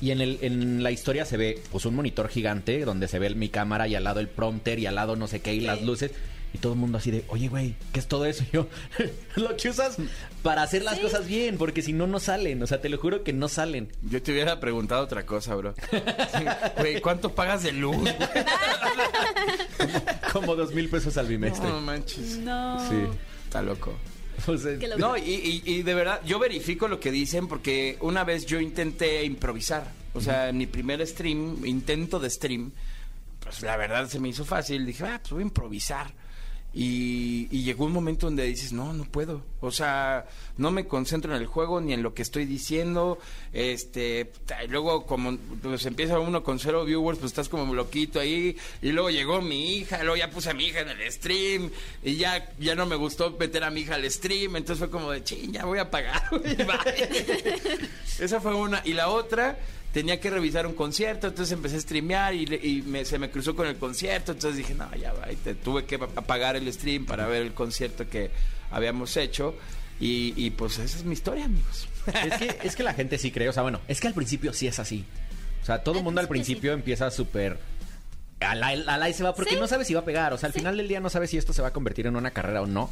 Y 0.00 0.10
en, 0.10 0.20
el, 0.20 0.38
en 0.42 0.82
la 0.82 0.90
historia 0.90 1.24
se 1.24 1.36
ve 1.36 1.62
pues 1.70 1.84
un 1.84 1.94
monitor 1.94 2.28
gigante 2.28 2.84
donde 2.84 3.06
se 3.08 3.18
ve 3.18 3.34
mi 3.34 3.50
cámara 3.50 3.86
y 3.86 3.94
al 3.94 4.04
lado 4.04 4.20
el 4.20 4.28
prompter 4.28 4.78
y 4.78 4.86
al 4.86 4.94
lado 4.94 5.16
no 5.16 5.26
sé 5.26 5.40
qué 5.40 5.54
y 5.54 5.60
las 5.60 5.82
luces. 5.82 6.10
Y 6.56 6.58
todo 6.58 6.72
el 6.72 6.78
mundo 6.78 6.96
así 6.96 7.10
de, 7.10 7.22
oye, 7.28 7.48
güey, 7.48 7.74
¿qué 7.92 8.00
es 8.00 8.08
todo 8.08 8.24
eso? 8.24 8.42
Y 8.50 8.54
yo, 8.56 8.66
lo 9.34 9.54
que 9.58 9.68
usas 9.68 9.98
para 10.42 10.62
hacer 10.62 10.82
las 10.82 10.98
cosas 10.98 11.26
bien, 11.26 11.58
porque 11.58 11.82
si 11.82 11.92
no, 11.92 12.06
no 12.06 12.18
salen. 12.18 12.62
O 12.62 12.66
sea, 12.66 12.80
te 12.80 12.88
lo 12.88 12.96
juro 12.96 13.22
que 13.22 13.34
no 13.34 13.48
salen. 13.48 13.92
Yo 14.02 14.22
te 14.22 14.32
hubiera 14.32 14.58
preguntado 14.58 15.04
otra 15.04 15.26
cosa, 15.26 15.54
bro. 15.54 15.74
Sí, 15.92 16.44
Güey, 16.78 17.00
¿cuánto 17.02 17.34
pagas 17.34 17.62
de 17.62 17.72
luz? 17.72 17.96
Como 20.32 20.54
dos 20.56 20.72
mil 20.72 20.88
pesos 20.88 21.16
al 21.16 21.26
bimestre. 21.26 21.68
No 21.68 21.80
manches. 21.80 22.38
No. 22.38 22.78
Sí. 22.88 22.96
Está 23.44 23.62
loco. 23.62 23.94
O 24.46 24.56
sea. 24.56 24.72
No, 24.98 25.16
y, 25.16 25.20
y- 25.22 25.62
y 25.64 25.82
de 25.82 25.94
verdad, 25.94 26.20
yo 26.24 26.38
verifico 26.38 26.88
lo 26.88 27.00
que 27.00 27.10
dicen 27.10 27.48
porque 27.48 27.96
una 28.00 28.24
vez 28.24 28.46
yo 28.46 28.60
intenté 28.60 29.24
improvisar. 29.24 29.90
O 30.14 30.20
sea, 30.20 30.48
en 30.48 30.58
mi 30.58 30.66
primer 30.66 31.06
stream, 31.06 31.64
intento 31.66 32.18
de 32.18 32.30
stream, 32.30 32.72
pues 33.40 33.60
la 33.62 33.76
verdad 33.76 34.08
se 34.08 34.18
me 34.20 34.28
hizo 34.30 34.44
fácil. 34.44 34.86
Dije, 34.86 35.04
ah, 35.04 35.18
pues 35.20 35.32
voy 35.32 35.42
a 35.42 35.46
improvisar. 35.46 36.12
Y, 36.78 37.48
y 37.50 37.62
llegó 37.62 37.86
un 37.86 37.92
momento 37.92 38.26
donde 38.26 38.44
dices, 38.44 38.74
no, 38.74 38.92
no 38.92 39.04
puedo. 39.04 39.42
O 39.62 39.70
sea, 39.70 40.26
no 40.58 40.70
me 40.70 40.86
concentro 40.86 41.34
en 41.34 41.40
el 41.40 41.46
juego 41.46 41.80
ni 41.80 41.94
en 41.94 42.02
lo 42.02 42.12
que 42.12 42.20
estoy 42.20 42.44
diciendo. 42.44 43.18
Este, 43.54 44.30
y 44.62 44.68
luego 44.68 45.06
como 45.06 45.38
pues 45.62 45.86
empieza 45.86 46.18
uno 46.18 46.42
con 46.42 46.58
cero 46.58 46.84
viewers, 46.84 47.18
pues 47.18 47.32
estás 47.32 47.48
como 47.48 47.74
loquito 47.74 48.20
ahí. 48.20 48.58
Y 48.82 48.92
luego 48.92 49.08
llegó 49.08 49.40
mi 49.40 49.76
hija, 49.76 50.02
luego 50.02 50.16
ya 50.16 50.28
puse 50.28 50.50
a 50.50 50.52
mi 50.52 50.66
hija 50.66 50.80
en 50.80 50.90
el 50.90 51.10
stream. 51.10 51.70
Y 52.04 52.16
ya, 52.16 52.52
ya 52.58 52.74
no 52.74 52.84
me 52.84 52.96
gustó 52.96 53.30
meter 53.30 53.64
a 53.64 53.70
mi 53.70 53.80
hija 53.80 53.94
al 53.94 54.10
stream. 54.10 54.56
Entonces 54.56 54.78
fue 54.78 54.90
como 54.90 55.10
de, 55.12 55.24
ching, 55.24 55.52
ya 55.52 55.64
voy 55.64 55.78
a 55.78 55.90
pagar. 55.90 56.24
güey, 56.30 56.56
bye". 56.56 57.88
Esa 58.18 58.38
fue 58.38 58.54
una. 58.54 58.82
Y 58.84 58.92
la 58.92 59.08
otra, 59.08 59.58
tenía 59.96 60.20
que 60.20 60.28
revisar 60.28 60.66
un 60.66 60.74
concierto, 60.74 61.28
entonces 61.28 61.52
empecé 61.52 61.76
a 61.76 61.80
streamear 61.80 62.34
y, 62.34 62.42
y 62.62 62.82
me- 62.82 63.06
se 63.06 63.18
me 63.18 63.30
cruzó 63.30 63.56
con 63.56 63.66
el 63.66 63.76
concierto, 63.76 64.32
entonces 64.32 64.58
dije, 64.58 64.74
no, 64.74 64.94
ya 64.94 65.14
va, 65.14 65.32
y 65.32 65.36
te, 65.36 65.54
tuve 65.54 65.86
que 65.86 65.94
apagar 65.94 66.54
el 66.54 66.70
stream 66.70 67.06
para 67.06 67.26
ver 67.26 67.40
el 67.40 67.54
concierto 67.54 68.06
que 68.06 68.30
habíamos 68.70 69.16
hecho. 69.16 69.54
Y, 69.98 70.34
y, 70.36 70.50
pues 70.50 70.76
esa 70.78 70.98
es 70.98 71.04
mi 71.04 71.14
historia, 71.14 71.46
amigos. 71.46 71.88
es, 72.06 72.34
que, 72.36 72.58
es 72.62 72.76
que 72.76 72.82
la 72.82 72.92
gente 72.92 73.16
sí 73.16 73.30
cree, 73.30 73.48
o 73.48 73.54
sea, 73.54 73.62
bueno, 73.62 73.80
es 73.88 73.98
que 73.98 74.06
al 74.08 74.12
principio 74.12 74.52
sí 74.52 74.66
es 74.66 74.78
así. 74.78 75.06
O 75.62 75.64
sea, 75.64 75.82
todo 75.82 75.96
el 75.96 76.04
mundo 76.04 76.20
al 76.20 76.28
principio 76.28 76.56
principio 76.60 76.72
empieza 76.74 77.10
súper... 77.10 77.58
Al 78.40 78.62
al 78.62 79.02
ahí 79.02 79.14
se 79.14 79.24
va 79.24 79.34
porque 79.34 79.54
Sí. 79.54 79.56
no 79.58 79.66
sabe 79.66 79.86
si 79.86 79.94
va 79.94 80.00
a 80.00 80.04
pegar. 80.04 80.34
O 80.34 80.36
sea, 80.38 80.48
al 80.48 80.52
Sí. 80.52 80.58
final 80.58 80.76
del 80.76 80.88
día 80.88 81.00
no 81.00 81.08
sabe 81.08 81.26
si 81.26 81.38
esto 81.38 81.54
se 81.54 81.62
va 81.62 81.68
a 81.68 81.72
convertir 81.72 82.06
en 82.06 82.16
una 82.16 82.32
carrera 82.32 82.60
o 82.60 82.66
no. 82.66 82.90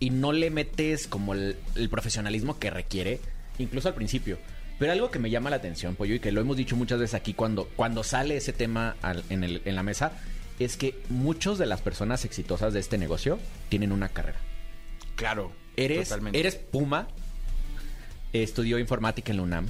Y 0.00 0.08
no 0.08 0.32
le 0.32 0.48
metes 0.50 1.06
como 1.06 1.34
el, 1.34 1.56
el 1.74 1.90
profesionalismo 1.90 2.58
que 2.58 2.70
requiere, 2.70 3.20
incluso 3.58 3.88
al 3.88 3.94
principio. 3.94 4.38
Pero 4.78 4.92
algo 4.92 5.10
que 5.10 5.18
me 5.18 5.30
llama 5.30 5.50
la 5.50 5.56
atención, 5.56 5.94
Pollo, 5.94 6.14
y 6.14 6.20
que 6.20 6.32
lo 6.32 6.40
hemos 6.40 6.56
dicho 6.56 6.74
muchas 6.76 6.98
veces 6.98 7.14
aquí 7.14 7.34
cuando, 7.34 7.66
cuando 7.76 8.02
sale 8.02 8.36
ese 8.36 8.52
tema 8.52 8.96
al- 9.02 9.24
en, 9.30 9.44
el- 9.44 9.62
en 9.64 9.74
la 9.76 9.82
mesa, 9.82 10.12
es 10.58 10.76
que 10.76 11.00
muchas 11.08 11.58
de 11.58 11.66
las 11.66 11.80
personas 11.80 12.24
exitosas 12.24 12.72
de 12.72 12.80
este 12.80 12.98
negocio 12.98 13.38
tienen 13.68 13.92
una 13.92 14.08
carrera. 14.08 14.38
Claro. 15.16 15.52
Eres, 15.76 16.08
totalmente. 16.08 16.38
eres 16.40 16.56
Puma, 16.56 17.08
estudió 18.32 18.78
informática 18.78 19.30
en 19.30 19.36
la 19.38 19.42
UNAM. 19.44 19.68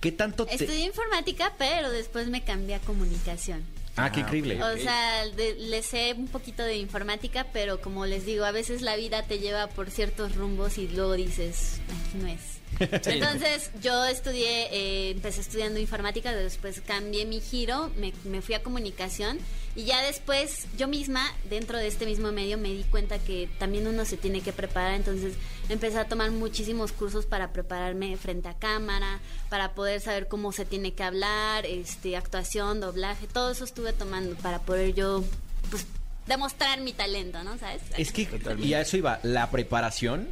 ¿Qué 0.00 0.12
tanto 0.12 0.46
te...? 0.46 0.54
Estudié 0.54 0.84
informática, 0.86 1.52
pero 1.58 1.90
después 1.90 2.28
me 2.28 2.42
cambié 2.42 2.74
a 2.76 2.78
comunicación. 2.80 3.62
Ah, 3.96 4.10
qué 4.10 4.20
Ah, 4.20 4.22
increíble. 4.24 4.60
O 4.62 4.76
sea, 4.78 5.26
de- 5.28 5.54
le 5.54 5.82
sé 5.82 6.14
un 6.16 6.26
poquito 6.28 6.62
de 6.64 6.76
informática, 6.78 7.46
pero 7.52 7.80
como 7.80 8.06
les 8.06 8.26
digo, 8.26 8.44
a 8.44 8.50
veces 8.50 8.82
la 8.82 8.96
vida 8.96 9.22
te 9.22 9.38
lleva 9.38 9.68
por 9.68 9.90
ciertos 9.90 10.34
rumbos 10.34 10.78
y 10.78 10.88
luego 10.88 11.12
dices, 11.14 11.80
aquí 11.88 12.18
no 12.18 12.26
es. 12.28 12.40
Entonces 13.06 13.70
yo 13.80 14.04
estudié, 14.04 14.66
eh, 14.72 15.10
empecé 15.10 15.42
estudiando 15.42 15.78
informática, 15.78 16.32
después 16.34 16.80
cambié 16.80 17.24
mi 17.24 17.40
giro, 17.40 17.90
me, 17.96 18.12
me 18.24 18.42
fui 18.42 18.56
a 18.56 18.62
comunicación 18.64 19.38
y 19.76 19.84
ya 19.84 20.02
después 20.02 20.66
yo 20.78 20.86
misma, 20.88 21.24
dentro 21.50 21.78
de 21.78 21.86
este 21.88 22.06
mismo 22.06 22.30
medio, 22.32 22.58
me 22.58 22.68
di 22.68 22.84
cuenta 22.84 23.18
que 23.18 23.48
también 23.58 23.86
uno 23.86 24.04
se 24.04 24.16
tiene 24.16 24.40
que 24.40 24.52
preparar, 24.52 24.94
entonces 24.94 25.34
empecé 25.68 25.98
a 25.98 26.06
tomar 26.08 26.30
muchísimos 26.30 26.92
cursos 26.92 27.26
para 27.26 27.52
prepararme 27.52 28.16
frente 28.16 28.48
a 28.48 28.54
cámara, 28.54 29.20
para 29.50 29.74
poder 29.74 30.00
saber 30.00 30.28
cómo 30.28 30.52
se 30.52 30.64
tiene 30.64 30.92
que 30.94 31.02
hablar, 31.02 31.66
este, 31.66 32.16
actuación, 32.16 32.80
doblaje, 32.80 33.26
todo 33.26 33.50
eso 33.50 33.64
estuve 33.64 33.92
tomando 33.92 34.36
para 34.36 34.60
poder 34.60 34.94
yo, 34.94 35.24
pues, 35.70 35.86
demostrar 36.26 36.80
mi 36.80 36.92
talento, 36.92 37.42
¿no? 37.42 37.58
¿Sabes? 37.58 37.82
Es 37.98 38.12
que, 38.12 38.26
Totalmente. 38.26 38.66
y 38.68 38.74
a 38.74 38.80
eso 38.80 38.96
iba, 38.96 39.18
la 39.24 39.50
preparación, 39.50 40.28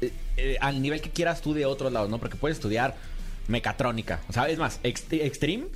eh, 0.00 0.12
eh, 0.36 0.56
al 0.60 0.80
nivel 0.80 1.00
que 1.00 1.10
quieras 1.10 1.40
tú 1.42 1.52
de 1.54 1.66
otros 1.66 1.92
lados, 1.92 2.08
¿no? 2.08 2.18
Porque 2.18 2.36
puedes 2.36 2.56
estudiar 2.56 2.96
mecatrónica. 3.48 4.20
O 4.28 4.32
sea, 4.32 4.48
es 4.48 4.58
más, 4.58 4.80
Ext- 4.82 5.20
Extreme, 5.22 5.66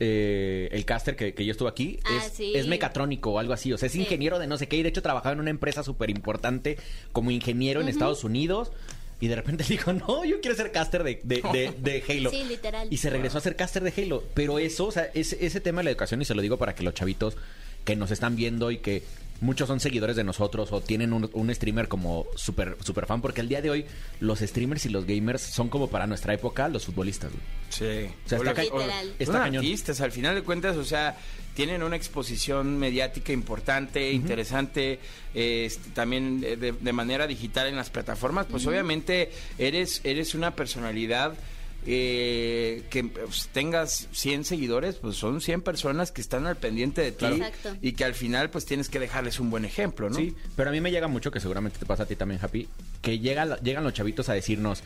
eh, 0.00 0.68
el 0.72 0.84
caster 0.84 1.16
que, 1.16 1.34
que 1.34 1.44
yo 1.44 1.52
estuve 1.52 1.68
aquí, 1.68 1.98
Ah, 2.04 2.22
es, 2.26 2.32
sí. 2.32 2.52
es 2.54 2.66
mecatrónico 2.66 3.30
o 3.32 3.38
algo 3.38 3.52
así. 3.52 3.72
O 3.72 3.78
sea, 3.78 3.86
es 3.86 3.92
Sí. 3.92 4.00
ingeniero 4.00 4.38
de 4.38 4.46
no 4.46 4.58
sé 4.58 4.68
qué. 4.68 4.76
Y 4.76 4.82
de 4.82 4.88
hecho 4.90 5.02
trabajaba 5.02 5.32
en 5.32 5.40
una 5.40 5.50
empresa 5.50 5.82
súper 5.82 6.10
importante 6.10 6.76
como 7.12 7.30
ingeniero 7.30 7.80
en 7.80 7.88
Estados 7.88 8.24
Unidos. 8.24 8.72
Y 9.18 9.28
de 9.28 9.36
repente 9.36 9.64
dijo, 9.68 9.92
no, 9.92 10.24
yo 10.26 10.40
quiero 10.40 10.54
ser 10.56 10.72
caster 10.72 11.02
de, 11.02 11.20
de, 11.24 11.42
de- 11.52 11.72
de 11.78 12.04
Halo. 12.08 12.30
Sí, 12.30 12.44
literal. 12.44 12.88
Y 12.90 12.98
se 12.98 13.08
regresó 13.10 13.38
a 13.38 13.40
ser 13.40 13.56
caster 13.56 13.82
de 13.82 13.92
Halo. 14.02 14.22
Pero 14.34 14.58
eso, 14.58 14.86
o 14.86 14.92
sea, 14.92 15.08
ese, 15.14 15.44
ese 15.44 15.60
tema 15.60 15.80
de 15.80 15.84
la 15.84 15.90
educación, 15.90 16.20
y 16.20 16.24
se 16.26 16.34
lo 16.34 16.42
digo 16.42 16.58
para 16.58 16.74
que 16.74 16.82
los 16.82 16.92
chavitos 16.94 17.36
que 17.84 17.96
nos 17.96 18.10
están 18.10 18.36
viendo 18.36 18.70
y 18.70 18.78
que 18.78 19.02
muchos 19.40 19.68
son 19.68 19.80
seguidores 19.80 20.16
de 20.16 20.24
nosotros 20.24 20.72
o 20.72 20.80
tienen 20.80 21.12
un, 21.12 21.28
un 21.32 21.54
streamer 21.54 21.88
como 21.88 22.26
super, 22.36 22.76
super 22.82 23.06
fan, 23.06 23.20
porque 23.20 23.40
el 23.40 23.48
día 23.48 23.60
de 23.62 23.70
hoy 23.70 23.86
los 24.20 24.38
streamers 24.40 24.86
y 24.86 24.88
los 24.88 25.06
gamers 25.06 25.42
son 25.42 25.68
como 25.68 25.88
para 25.88 26.06
nuestra 26.06 26.32
época 26.34 26.68
los 26.68 26.86
futbolistas. 26.86 27.30
güey. 27.32 27.42
Sí. 27.68 28.10
O 28.24 28.28
sea, 28.28 28.38
está 28.38 28.54
ca- 28.54 28.62
Literal. 28.62 29.14
está 29.18 29.32
Son 29.32 29.42
cañón. 29.42 29.56
artistas, 29.64 30.00
al 30.00 30.12
final 30.12 30.34
de 30.34 30.42
cuentas, 30.42 30.76
o 30.76 30.84
sea, 30.84 31.16
tienen 31.54 31.82
una 31.82 31.96
exposición 31.96 32.78
mediática 32.78 33.32
importante, 33.32 34.12
interesante, 34.12 34.98
este, 35.34 35.90
también 35.90 36.40
de, 36.40 36.56
de- 36.56 36.72
de 36.72 36.92
manera 36.92 37.26
digital 37.26 37.66
en 37.66 37.76
las 37.76 37.90
plataformas, 37.90 38.46
pues 38.50 38.66
obviamente 38.66 39.30
eres, 39.58 40.00
eres 40.04 40.34
una 40.34 40.54
personalidad 40.54 41.34
eh, 41.86 42.82
que 42.90 43.04
pues, 43.04 43.48
tengas 43.52 44.08
100 44.12 44.44
seguidores, 44.44 44.96
pues 44.96 45.16
son 45.16 45.40
100 45.40 45.62
personas 45.62 46.10
que 46.10 46.20
están 46.20 46.46
al 46.46 46.56
pendiente 46.56 47.00
de 47.00 47.12
ti. 47.12 47.26
Exacto. 47.26 47.76
y 47.80 47.92
que 47.92 48.04
al 48.04 48.14
final 48.14 48.50
pues 48.50 48.66
tienes 48.66 48.88
que 48.88 48.98
dejarles 48.98 49.38
un 49.40 49.50
buen 49.50 49.64
ejemplo, 49.64 50.10
¿no? 50.10 50.16
Sí, 50.16 50.34
pero 50.56 50.70
a 50.70 50.72
mí 50.72 50.80
me 50.80 50.90
llega 50.90 51.08
mucho, 51.08 51.30
que 51.30 51.40
seguramente 51.40 51.78
te 51.78 51.86
pasa 51.86 52.02
a 52.02 52.06
ti 52.06 52.16
también, 52.16 52.40
Happy, 52.42 52.68
que 53.02 53.18
llega, 53.18 53.56
llegan 53.60 53.84
los 53.84 53.92
chavitos 53.92 54.28
a 54.28 54.34
decirnos, 54.34 54.82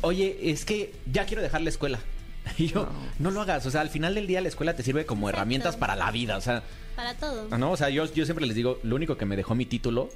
oye, 0.00 0.36
es 0.50 0.64
que 0.64 0.92
ya 1.10 1.26
quiero 1.26 1.42
dejar 1.42 1.62
la 1.62 1.70
escuela. 1.70 2.00
Y 2.58 2.68
yo, 2.68 2.88
no 3.18 3.30
lo 3.30 3.42
hagas. 3.42 3.66
O 3.66 3.70
sea, 3.70 3.82
al 3.82 3.90
final 3.90 4.14
del 4.14 4.26
día 4.26 4.40
la 4.40 4.48
escuela 4.48 4.74
te 4.74 4.82
sirve 4.82 5.04
como 5.04 5.28
Exacto. 5.28 5.36
herramientas 5.38 5.76
para 5.76 5.94
la 5.94 6.10
vida. 6.10 6.36
O 6.38 6.40
sea, 6.40 6.62
Para 6.96 7.14
todo. 7.14 7.56
¿no? 7.56 7.70
O 7.70 7.76
sea, 7.76 7.90
yo, 7.90 8.10
yo 8.12 8.24
siempre 8.24 8.46
les 8.46 8.56
digo, 8.56 8.80
lo 8.82 8.96
único 8.96 9.16
que 9.16 9.26
me 9.26 9.36
dejó 9.36 9.54
mi 9.54 9.66
título 9.66 10.08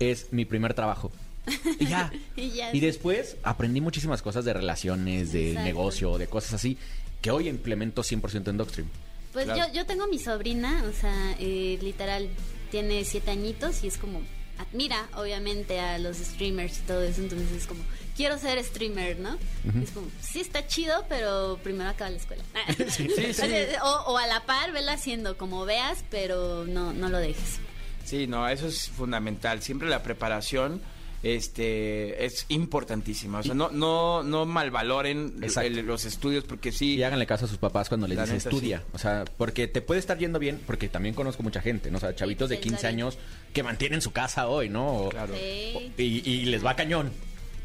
es 0.00 0.32
mi 0.32 0.44
primer 0.44 0.74
trabajo. 0.74 1.12
Y 1.80 1.86
ya. 1.86 2.12
Y 2.36 2.50
ya. 2.50 2.74
Y 2.74 2.80
después 2.80 3.36
aprendí 3.42 3.80
muchísimas 3.80 4.22
cosas 4.22 4.44
de 4.44 4.52
relaciones, 4.52 5.32
de 5.32 5.48
Exacto. 5.50 5.64
negocio, 5.66 6.18
de 6.18 6.26
cosas 6.26 6.54
así, 6.54 6.76
que 7.20 7.30
hoy 7.30 7.48
implemento 7.48 8.02
100% 8.02 8.48
en 8.48 8.56
Docstream. 8.56 8.88
Pues 9.32 9.44
Claro. 9.44 9.66
yo, 9.68 9.74
yo 9.80 9.86
tengo 9.86 10.06
mi 10.06 10.18
sobrina, 10.18 10.84
o 10.88 10.92
sea, 10.98 11.36
eh, 11.38 11.78
literal, 11.82 12.28
tiene 12.70 13.04
siete 13.04 13.30
añitos 13.30 13.84
y 13.84 13.88
es 13.88 13.98
como, 13.98 14.20
admira 14.58 15.08
obviamente 15.16 15.78
a 15.80 15.98
los 15.98 16.16
streamers 16.16 16.78
y 16.78 16.82
todo 16.82 17.02
eso, 17.02 17.20
entonces 17.20 17.50
es 17.52 17.66
como, 17.66 17.80
quiero 18.16 18.38
ser 18.38 18.62
streamer, 18.64 19.18
¿no? 19.20 19.36
Es 19.82 19.90
como, 19.90 20.08
sí 20.20 20.40
está 20.40 20.66
chido, 20.66 21.04
pero 21.08 21.58
primero 21.62 21.90
acaba 21.90 22.10
la 22.10 22.16
escuela. 22.16 22.42
sí, 22.88 23.08
sí. 23.08 23.42
O, 23.82 23.88
o 24.12 24.18
a 24.18 24.26
la 24.26 24.44
par, 24.46 24.72
vela 24.72 24.94
haciendo 24.94 25.36
como 25.36 25.64
veas, 25.64 26.04
pero 26.10 26.64
no, 26.66 26.92
no 26.92 27.08
lo 27.08 27.18
dejes. 27.18 27.58
Sí, 28.04 28.26
no, 28.26 28.48
eso 28.48 28.66
es 28.66 28.88
fundamental. 28.88 29.60
Siempre 29.62 29.88
la 29.88 30.02
preparación 30.02 30.80
este 31.22 32.24
es 32.24 32.46
importantísima. 32.48 33.40
O 33.40 33.42
sea, 33.42 33.54
no, 33.54 33.70
no, 33.70 34.22
no 34.22 34.46
malvaloren 34.46 35.34
el- 35.42 35.86
los 35.86 36.04
estudios 36.04 36.44
porque 36.44 36.72
sí. 36.72 36.96
Y 36.96 37.02
háganle 37.02 37.26
caso 37.26 37.44
a 37.44 37.48
sus 37.48 37.58
papás 37.58 37.88
cuando 37.88 38.06
les 38.06 38.18
dicen 38.18 38.36
estudia. 38.36 38.82
O 38.92 38.98
sea, 38.98 39.24
porque 39.36 39.66
te 39.68 39.80
puede 39.82 40.00
estar 40.00 40.18
yendo 40.18 40.38
bien, 40.38 40.60
porque 40.66 40.88
también 40.88 41.14
conozco 41.14 41.42
mucha 41.42 41.60
gente, 41.60 41.90
¿no? 41.90 41.98
O 41.98 42.00
sea, 42.00 42.14
chavitos 42.14 42.48
de 42.48 42.56
Sí, 42.56 42.62
15 42.62 42.76
está 42.76 42.88
bien. 42.88 43.00
años 43.00 43.18
que 43.52 43.62
mantienen 43.62 44.00
su 44.00 44.12
casa 44.12 44.48
hoy, 44.48 44.68
¿no? 44.68 44.86
O- 44.86 45.08
Claro. 45.08 45.34
Sí. 45.34 45.92
y, 45.98 46.30
y 46.30 46.44
les 46.46 46.64
va 46.64 46.76
cañón. 46.76 47.10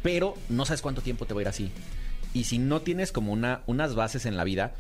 Pero 0.02 0.36
no 0.50 0.66
sabes 0.66 0.82
cuánto 0.82 1.02
tiempo 1.02 1.26
te 1.26 1.34
va 1.34 1.40
a 1.40 1.44
ir 1.44 1.48
así. 1.48 1.72
Y 2.34 2.46
si 2.46 2.58
no 2.58 2.82
tienes 2.82 3.12
como 3.12 3.32
una, 3.32 3.62
unas 3.68 3.96
bases 3.96 4.26
en 4.26 4.36
la 4.36 4.44
vida, 4.44 4.74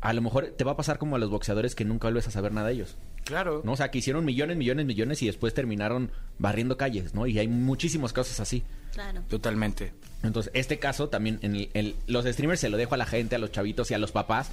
a 0.00 0.12
lo 0.12 0.22
mejor 0.22 0.54
te 0.56 0.64
va 0.64 0.72
a 0.72 0.76
pasar 0.76 0.98
como 0.98 1.16
a 1.16 1.18
los 1.18 1.30
boxeadores 1.30 1.74
que 1.74 1.84
nunca 1.84 2.06
vuelves 2.08 2.26
a 2.28 2.30
saber 2.30 2.52
nada 2.52 2.68
de 2.68 2.74
ellos. 2.74 2.96
Claro. 3.24 3.60
¿no? 3.64 3.72
O 3.72 3.76
sea, 3.76 3.90
que 3.90 3.98
hicieron 3.98 4.24
millones, 4.24 4.56
millones, 4.56 4.86
millones 4.86 5.22
y 5.22 5.26
después 5.26 5.52
terminaron 5.54 6.10
barriendo 6.38 6.76
calles, 6.76 7.14
¿no? 7.14 7.26
Y 7.26 7.38
hay 7.38 7.48
muchísimos 7.48 8.12
casos 8.12 8.40
así. 8.40 8.62
Claro. 8.94 9.22
Totalmente. 9.28 9.92
Entonces, 10.22 10.50
este 10.54 10.78
caso 10.78 11.08
también, 11.08 11.38
en 11.42 11.54
el- 11.54 11.70
el- 11.74 11.96
los 12.06 12.24
streamers 12.24 12.60
se 12.60 12.68
lo 12.70 12.76
dejo 12.76 12.94
a 12.94 12.98
la 12.98 13.06
gente, 13.06 13.36
a 13.36 13.38
los 13.38 13.52
chavitos 13.52 13.90
y 13.90 13.94
a 13.94 13.98
los 13.98 14.10
papás. 14.12 14.50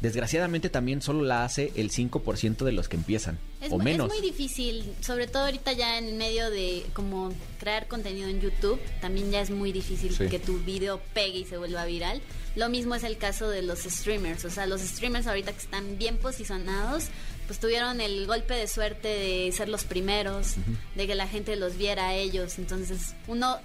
Desgraciadamente 0.00 0.70
también 0.70 1.02
solo 1.02 1.24
la 1.24 1.44
hace 1.44 1.72
el 1.74 1.90
5% 1.90 2.58
de 2.64 2.70
los 2.70 2.88
que 2.88 2.96
empiezan, 2.96 3.36
Es, 3.60 3.72
o 3.72 3.78
menos. 3.78 4.12
es 4.12 4.20
muy 4.20 4.30
difícil, 4.30 4.84
sobre 5.00 5.26
todo 5.26 5.44
ahorita 5.46 5.72
ya 5.72 5.98
en 5.98 6.16
medio 6.16 6.50
de 6.50 6.84
como 6.92 7.32
crear 7.58 7.88
contenido 7.88 8.28
en 8.28 8.40
YouTube, 8.40 8.78
también 9.00 9.32
ya 9.32 9.40
es 9.40 9.50
muy 9.50 9.72
difícil 9.72 10.14
Sí. 10.14 10.28
que 10.28 10.38
tu 10.38 10.58
video 10.60 11.00
pegue 11.14 11.38
y 11.40 11.44
se 11.44 11.58
vuelva 11.58 11.84
viral. 11.84 12.20
Lo 12.54 12.68
mismo 12.68 12.94
es 12.94 13.02
el 13.02 13.18
caso 13.18 13.48
de 13.50 13.62
los 13.62 13.80
streamers, 13.80 14.44
o 14.44 14.50
sea, 14.50 14.66
los 14.66 14.80
streamers 14.82 15.26
ahorita 15.26 15.50
que 15.52 15.58
están 15.58 15.98
bien 15.98 16.16
posicionados, 16.18 17.06
pues 17.48 17.58
tuvieron 17.58 18.00
el 18.00 18.26
golpe 18.28 18.54
de 18.54 18.68
suerte 18.68 19.08
de 19.08 19.50
ser 19.52 19.68
los 19.68 19.82
primeros, 19.82 20.54
de 20.94 21.06
que 21.08 21.16
la 21.16 21.26
gente 21.26 21.56
los 21.56 21.76
viera 21.76 22.08
a 22.10 22.14
ellos, 22.14 22.58
entonces 22.58 23.14
uno 23.26 23.56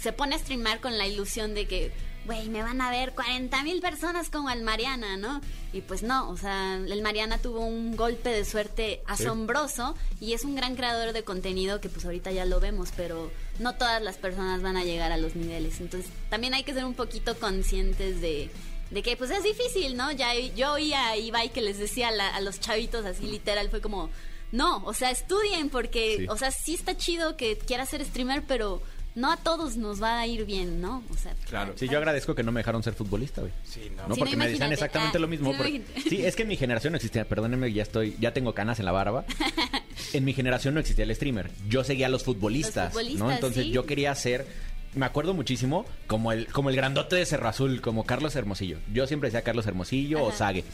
se 0.00 0.12
pone 0.14 0.36
a 0.36 0.38
streamar 0.38 0.80
con 0.80 0.96
la 0.96 1.06
ilusión 1.06 1.52
de 1.52 1.66
que, 1.66 1.92
güey, 2.26 2.48
me 2.48 2.62
van 2.62 2.80
a 2.80 2.90
ver 2.90 3.12
40 3.14 3.62
mil 3.64 3.80
personas 3.80 4.30
como 4.30 4.50
el 4.50 4.62
Mariana, 4.62 5.16
¿no? 5.16 5.40
Y 5.72 5.80
pues 5.80 6.02
no, 6.02 6.28
o 6.30 6.36
sea, 6.36 6.74
el 6.76 7.02
Mariana 7.02 7.38
tuvo 7.38 7.60
un 7.60 7.96
golpe 7.96 8.28
de 8.28 8.44
suerte 8.44 9.02
asombroso 9.06 9.94
y 10.20 10.32
es 10.34 10.44
un 10.44 10.54
gran 10.54 10.76
creador 10.76 11.12
de 11.12 11.22
contenido 11.24 11.80
que 11.80 11.88
pues 11.88 12.04
ahorita 12.04 12.30
ya 12.32 12.44
lo 12.44 12.60
vemos, 12.60 12.90
pero 12.96 13.30
no 13.58 13.74
todas 13.74 14.02
las 14.02 14.16
personas 14.16 14.62
van 14.62 14.76
a 14.76 14.84
llegar 14.84 15.12
a 15.12 15.16
los 15.16 15.34
niveles. 15.36 15.80
Entonces 15.80 16.10
también 16.28 16.54
hay 16.54 16.62
que 16.64 16.74
ser 16.74 16.84
un 16.84 16.94
poquito 16.94 17.38
conscientes 17.38 18.20
de... 18.20 18.50
De 18.90 19.04
que 19.04 19.16
pues 19.16 19.30
es 19.30 19.44
difícil, 19.44 19.96
¿no? 19.96 20.10
Ya 20.10 20.34
yo 20.34 20.72
oía 20.72 21.10
a 21.10 21.16
Ibai 21.16 21.52
que 21.52 21.60
les 21.62 21.78
decía 21.78 22.08
a, 22.08 22.10
la- 22.10 22.34
a 22.34 22.40
los 22.40 22.58
chavitos 22.58 23.06
así 23.06 23.22
literal, 23.22 23.70
fue 23.70 23.80
como, 23.80 24.10
no, 24.50 24.82
o 24.84 24.92
sea, 24.94 25.12
estudien 25.12 25.70
porque, 25.70 26.16
Sí. 26.18 26.26
o 26.28 26.36
sea, 26.36 26.50
sí 26.50 26.74
está 26.74 26.96
chido 26.96 27.36
que 27.36 27.56
quieras 27.56 27.88
ser 27.88 28.04
streamer, 28.04 28.42
pero 28.48 28.82
no 29.14 29.32
a 29.32 29.36
todos 29.36 29.76
nos 29.76 30.02
va 30.02 30.20
a 30.20 30.26
ir 30.26 30.44
bien, 30.44 30.80
¿no? 30.80 31.02
O 31.10 31.14
sea, 31.16 31.34
Claro. 31.48 31.74
Sí, 31.76 31.88
yo 31.88 31.98
agradezco 31.98 32.34
que 32.34 32.42
no 32.42 32.52
me 32.52 32.60
dejaron 32.60 32.82
ser 32.82 32.94
futbolista, 32.94 33.40
güey. 33.40 33.52
Sí, 33.64 33.90
no. 33.96 34.08
No, 34.08 34.14
Sí, 34.14 34.20
porque 34.20 34.36
no, 34.36 34.44
me 34.44 34.50
decían 34.50 34.72
exactamente 34.72 35.18
Ah, 35.18 35.20
lo 35.20 35.28
mismo. 35.28 35.50
sí, 35.52 35.56
porque- 35.56 35.82
sí, 36.08 36.24
es 36.24 36.36
que 36.36 36.42
en 36.42 36.48
mi 36.48 36.56
generación 36.56 36.92
no 36.92 36.96
existía, 36.96 37.24
perdónenme, 37.28 37.72
ya 37.72 37.82
estoy, 37.82 38.16
ya 38.20 38.32
tengo 38.32 38.54
canas 38.54 38.78
en 38.78 38.84
la 38.86 38.92
barba. 38.92 39.24
En 40.12 40.24
mi 40.24 40.32
generación 40.32 40.74
no 40.74 40.80
existía 40.80 41.04
el 41.04 41.14
streamer. 41.14 41.50
Yo 41.68 41.84
seguía 41.84 42.06
a 42.06 42.08
los 42.08 42.24
futbolistas, 42.24 42.84
Los 42.86 42.92
futbolistas, 42.94 43.20
¿no? 43.20 43.30
Entonces 43.30 43.64
sí. 43.64 43.70
yo 43.70 43.86
quería 43.86 44.12
ser, 44.14 44.46
me 44.94 45.06
acuerdo 45.06 45.34
muchísimo, 45.34 45.84
como 46.08 46.32
el, 46.32 46.46
como 46.48 46.70
el 46.70 46.74
grandote 46.76 47.14
de 47.16 47.26
Cerro 47.26 47.48
Azul, 47.48 47.80
como 47.80 48.04
Carlos 48.04 48.34
Hermosillo. 48.34 48.78
Yo 48.92 49.06
siempre 49.06 49.28
decía 49.28 49.42
Carlos 49.42 49.66
Hermosillo 49.66 50.24
o. 50.24 50.32
Sague. 50.32 50.64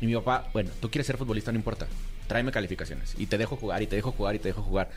Y 0.00 0.06
mi 0.06 0.14
papá, 0.14 0.48
bueno, 0.52 0.70
tú 0.80 0.90
quieres 0.90 1.06
ser 1.06 1.16
futbolista, 1.18 1.52
no 1.52 1.58
importa. 1.58 1.86
Tráeme 2.26 2.52
calificaciones. 2.52 3.14
Y 3.18 3.26
te 3.26 3.36
dejo 3.38 3.56
jugar, 3.56 3.82
y 3.82 3.86
te 3.86 3.96
dejo 3.96 4.12
jugar, 4.12 4.34
y 4.36 4.38
te 4.38 4.48
dejo 4.48 4.62
jugar. 4.62 4.88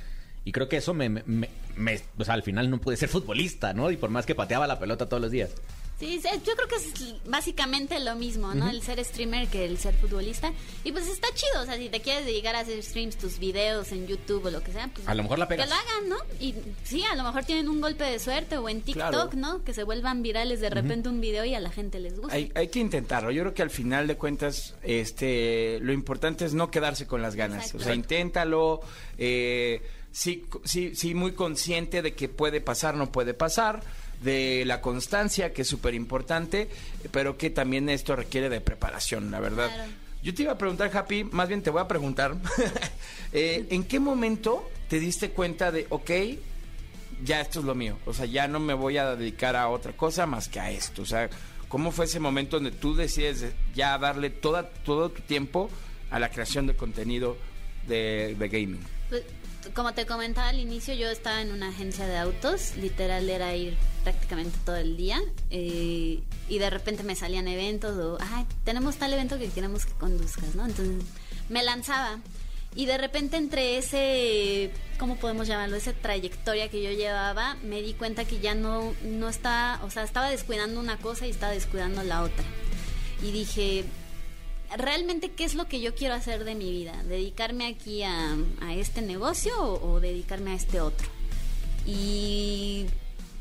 Y 0.50 0.52
creo 0.52 0.68
que 0.68 0.78
eso 0.78 0.96
me, 0.96 1.10
me, 1.10 1.22
me- 1.28 1.50
me- 1.76 2.02
o 2.18 2.26
sea, 2.26 2.34
al 2.34 2.42
final 2.42 2.72
no 2.72 2.82
pude 2.82 2.98
ser 2.98 3.08
futbolista, 3.08 3.72
¿no? 3.74 3.92
Y 3.92 3.98
por 3.98 4.10
más 4.10 4.26
que 4.26 4.34
pateaba 4.34 4.66
la 4.66 4.80
pelota 4.80 5.08
todos 5.08 5.22
los 5.22 5.30
días. 5.30 5.52
Sí, 6.00 6.18
sí, 6.24 6.30
yo 6.46 6.56
creo 6.56 6.68
que 6.70 6.76
es 6.78 7.16
básicamente 7.26 8.00
lo 8.00 8.16
mismo, 8.16 8.54
¿no? 8.56 8.70
El 8.70 8.82
ser 8.82 9.04
streamer 9.04 9.50
que 9.50 9.66
el 9.66 9.78
ser 9.78 9.94
futbolista. 9.96 10.54
Y 10.86 10.94
pues 10.94 11.08
está 11.10 11.28
chido, 11.36 11.62
o 11.62 11.66
sea, 11.66 11.76
si 11.76 11.90
te 11.90 12.00
quieres 12.00 12.26
dedicar 12.26 12.56
a 12.56 12.62
hacer 12.62 12.82
streams, 12.82 13.18
tus 13.18 13.38
videos 13.38 13.92
en 13.92 14.08
YouTube 14.08 14.46
o 14.46 14.50
lo 14.50 14.64
que 14.64 14.72
sea, 14.72 14.90
pues 14.94 15.06
A 15.10 15.14
lo 15.14 15.24
mejor 15.24 15.40
la 15.40 15.50
pegas. 15.50 15.68
Que 15.68 15.70
lo 15.70 15.76
hagan, 15.76 16.10
¿no? 16.10 16.16
Y 16.40 16.56
sí, 16.86 17.04
a 17.04 17.16
lo 17.16 17.24
mejor 17.24 17.44
tienen 17.44 17.68
un 17.68 17.82
golpe 17.82 18.06
de 18.06 18.18
suerte 18.18 18.58
o 18.58 18.70
en 18.70 18.82
TikTok, 18.82 19.10
Claro. 19.12 19.30
¿no? 19.36 19.64
Que 19.66 19.74
se 19.74 19.84
vuelvan 19.84 20.24
virales 20.24 20.62
de 20.62 20.70
repente 20.70 21.10
un 21.10 21.20
video 21.20 21.44
y 21.44 21.54
a 21.54 21.60
la 21.60 21.70
gente 21.70 22.00
les 22.00 22.18
gusta. 22.18 22.34
Hay, 22.34 22.50
hay 22.56 22.70
que 22.70 22.80
intentarlo. 22.80 23.30
Yo 23.32 23.42
creo 23.44 23.54
que 23.54 23.62
al 23.62 23.70
final 23.70 24.08
de 24.08 24.16
cuentas, 24.16 24.76
este, 24.84 25.80
lo 25.82 25.92
importante 25.92 26.46
es 26.46 26.54
no 26.54 26.72
quedarse 26.72 27.08
con 27.08 27.22
las 27.22 27.36
ganas. 27.36 27.58
Exacto. 27.66 27.78
O 27.80 27.86
sea, 27.86 27.94
inténtalo. 27.94 28.80
Eh, 29.18 29.82
sí, 30.12 30.46
sí, 30.64 30.96
sí, 30.96 31.14
muy 31.16 31.34
consciente 31.34 32.02
de 32.02 32.14
que 32.14 32.30
puede 32.30 32.62
pasar, 32.62 32.96
no 32.96 33.12
puede 33.12 33.34
pasar. 33.34 33.82
De 34.22 34.64
la 34.66 34.82
constancia, 34.82 35.54
que 35.54 35.62
es 35.62 35.68
súper 35.70 35.94
importante, 35.94 36.68
pero 37.12 37.38
que 37.38 37.50
también 37.50 37.88
esto 37.88 38.18
requiere 38.18 38.50
de 38.50 38.60
preparación, 38.60 39.32
la 39.32 39.40
verdad. 39.40 39.74
Claro. 39.74 39.92
Yo 40.22 40.34
te 40.34 40.44
iba 40.44 40.52
a 40.52 40.58
preguntar, 40.58 40.92
Happy, 40.94 41.24
más 41.24 41.48
bien 41.48 41.62
te 41.62 41.70
voy 41.70 41.80
a 41.82 41.88
preguntar, 41.88 42.36
eh, 43.32 43.66
¿en 43.70 43.86
qué 43.86 43.98
momento 44.02 44.70
te 44.90 45.00
diste 45.00 45.30
cuenta 45.30 45.72
de, 45.72 45.88
ok, 45.90 46.12
ya 47.24 47.40
esto 47.40 47.60
es 47.60 47.66
lo 47.66 47.76
mío. 47.76 47.98
O 48.06 48.14
sea, 48.14 48.26
ya 48.26 48.48
no 48.50 48.60
me 48.60 48.74
voy 48.74 48.98
a 48.98 49.16
dedicar 49.16 49.56
a 49.56 49.70
otra 49.70 49.94
cosa 49.94 50.26
más 50.26 50.50
que 50.50 50.60
a 50.60 50.70
esto. 50.70 51.02
O 51.04 51.06
sea, 51.06 51.30
¿cómo 51.70 51.92
fue 51.92 52.04
ese 52.04 52.20
momento 52.20 52.58
donde 52.58 52.72
tú 52.72 52.96
decides 52.96 53.40
de- 53.42 53.54
ya 53.74 53.98
darle 53.98 54.30
toda, 54.30 54.68
todo 54.70 55.10
tu 55.12 55.22
tiempo 55.22 55.70
a 56.12 56.20
la 56.20 56.30
creación 56.30 56.68
de 56.68 56.76
contenido 56.76 57.38
de, 57.88 58.36
de 58.38 58.50
gaming? 58.50 58.82
Como 59.74 59.94
te 59.94 60.06
comentaba 60.06 60.50
al 60.50 60.60
inicio, 60.60 60.94
yo 60.94 61.10
estaba 61.10 61.42
en 61.42 61.52
una 61.52 61.70
agencia 61.70 62.08
de 62.08 62.18
autos, 62.18 62.76
literal 62.78 63.30
era 63.30 63.56
ir 63.56 63.78
prácticamente 64.04 64.58
todo 64.66 64.78
el 64.78 64.96
día 64.96 65.22
eh, 65.50 66.22
y 66.48 66.58
de 66.58 66.70
repente 66.70 67.04
me 67.04 67.16
salían 67.16 67.48
eventos 67.48 67.98
o, 67.98 68.18
ay, 68.22 68.46
tenemos 68.64 68.96
tal 68.96 69.14
evento 69.14 69.38
que 69.38 69.50
queremos 69.50 69.86
que 69.86 69.94
conduzcas, 69.94 70.56
¿no? 70.56 70.66
Entonces 70.66 71.04
me 71.50 71.64
lanzaba 71.64 72.20
y 72.76 72.86
de 72.86 72.98
repente 72.98 73.38
entre 73.38 73.78
ese, 73.78 74.72
¿cómo 75.00 75.18
podemos 75.18 75.48
llamarlo? 75.48 75.76
Esa 75.76 75.94
trayectoria 75.94 76.70
que 76.70 76.84
yo 76.84 76.92
llevaba, 76.92 77.56
me 77.64 77.82
di 77.82 77.94
cuenta 77.94 78.26
que 78.26 78.40
ya 78.40 78.54
no, 78.54 78.94
no 79.04 79.28
estaba, 79.28 79.84
o 79.84 79.90
sea, 79.90 80.04
estaba 80.04 80.30
descuidando 80.30 80.80
una 80.80 80.98
cosa 80.98 81.26
y 81.26 81.32
estaba 81.32 81.52
descuidando 81.52 82.04
la 82.04 82.22
otra. 82.22 82.46
Y 83.24 83.32
dije, 83.32 83.86
realmente 84.78 85.32
qué 85.32 85.44
es 85.44 85.56
lo 85.56 85.68
que 85.68 85.82
yo 85.82 85.96
quiero 85.96 86.14
hacer 86.14 86.44
de 86.44 86.56
mi 86.56 86.72
vida, 86.72 87.04
dedicarme 87.04 87.68
aquí 87.68 88.04
a, 88.04 88.38
a 88.62 88.76
este 88.76 89.02
negocio 89.02 89.54
o, 89.62 90.00
dedicarme 90.00 90.52
a 90.52 90.56
este 90.56 90.82
otro. 90.82 91.08
Y 91.86 92.86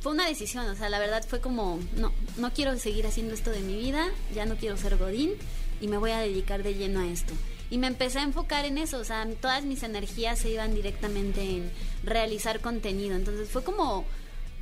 fue 0.00 0.12
una 0.12 0.26
decisión, 0.26 0.66
o 0.66 0.74
sea, 0.74 0.88
la 0.88 0.98
verdad 0.98 1.24
fue 1.26 1.40
como, 1.40 1.78
no, 1.96 2.12
no 2.36 2.52
quiero 2.52 2.76
seguir 2.78 3.06
haciendo 3.06 3.34
esto 3.34 3.50
de 3.50 3.60
mi 3.60 3.76
vida, 3.76 4.08
ya 4.34 4.46
no 4.46 4.56
quiero 4.56 4.76
ser 4.76 4.96
Godín 4.96 5.32
y 5.80 5.88
me 5.88 5.98
voy 5.98 6.12
a 6.12 6.20
dedicar 6.20 6.62
de 6.62 6.74
lleno 6.74 7.00
a 7.00 7.06
esto. 7.06 7.34
Y 7.70 7.76
me 7.76 7.86
empecé 7.86 8.18
a 8.20 8.22
enfocar 8.22 8.64
en 8.64 8.78
eso, 8.78 8.98
o 8.98 9.04
sea, 9.04 9.26
todas 9.40 9.64
mis 9.64 9.82
energías 9.82 10.38
se 10.38 10.50
iban 10.50 10.74
directamente 10.74 11.42
en 11.42 11.70
realizar 12.02 12.60
contenido. 12.60 13.14
Entonces 13.14 13.50
fue 13.50 13.62
como, 13.62 14.06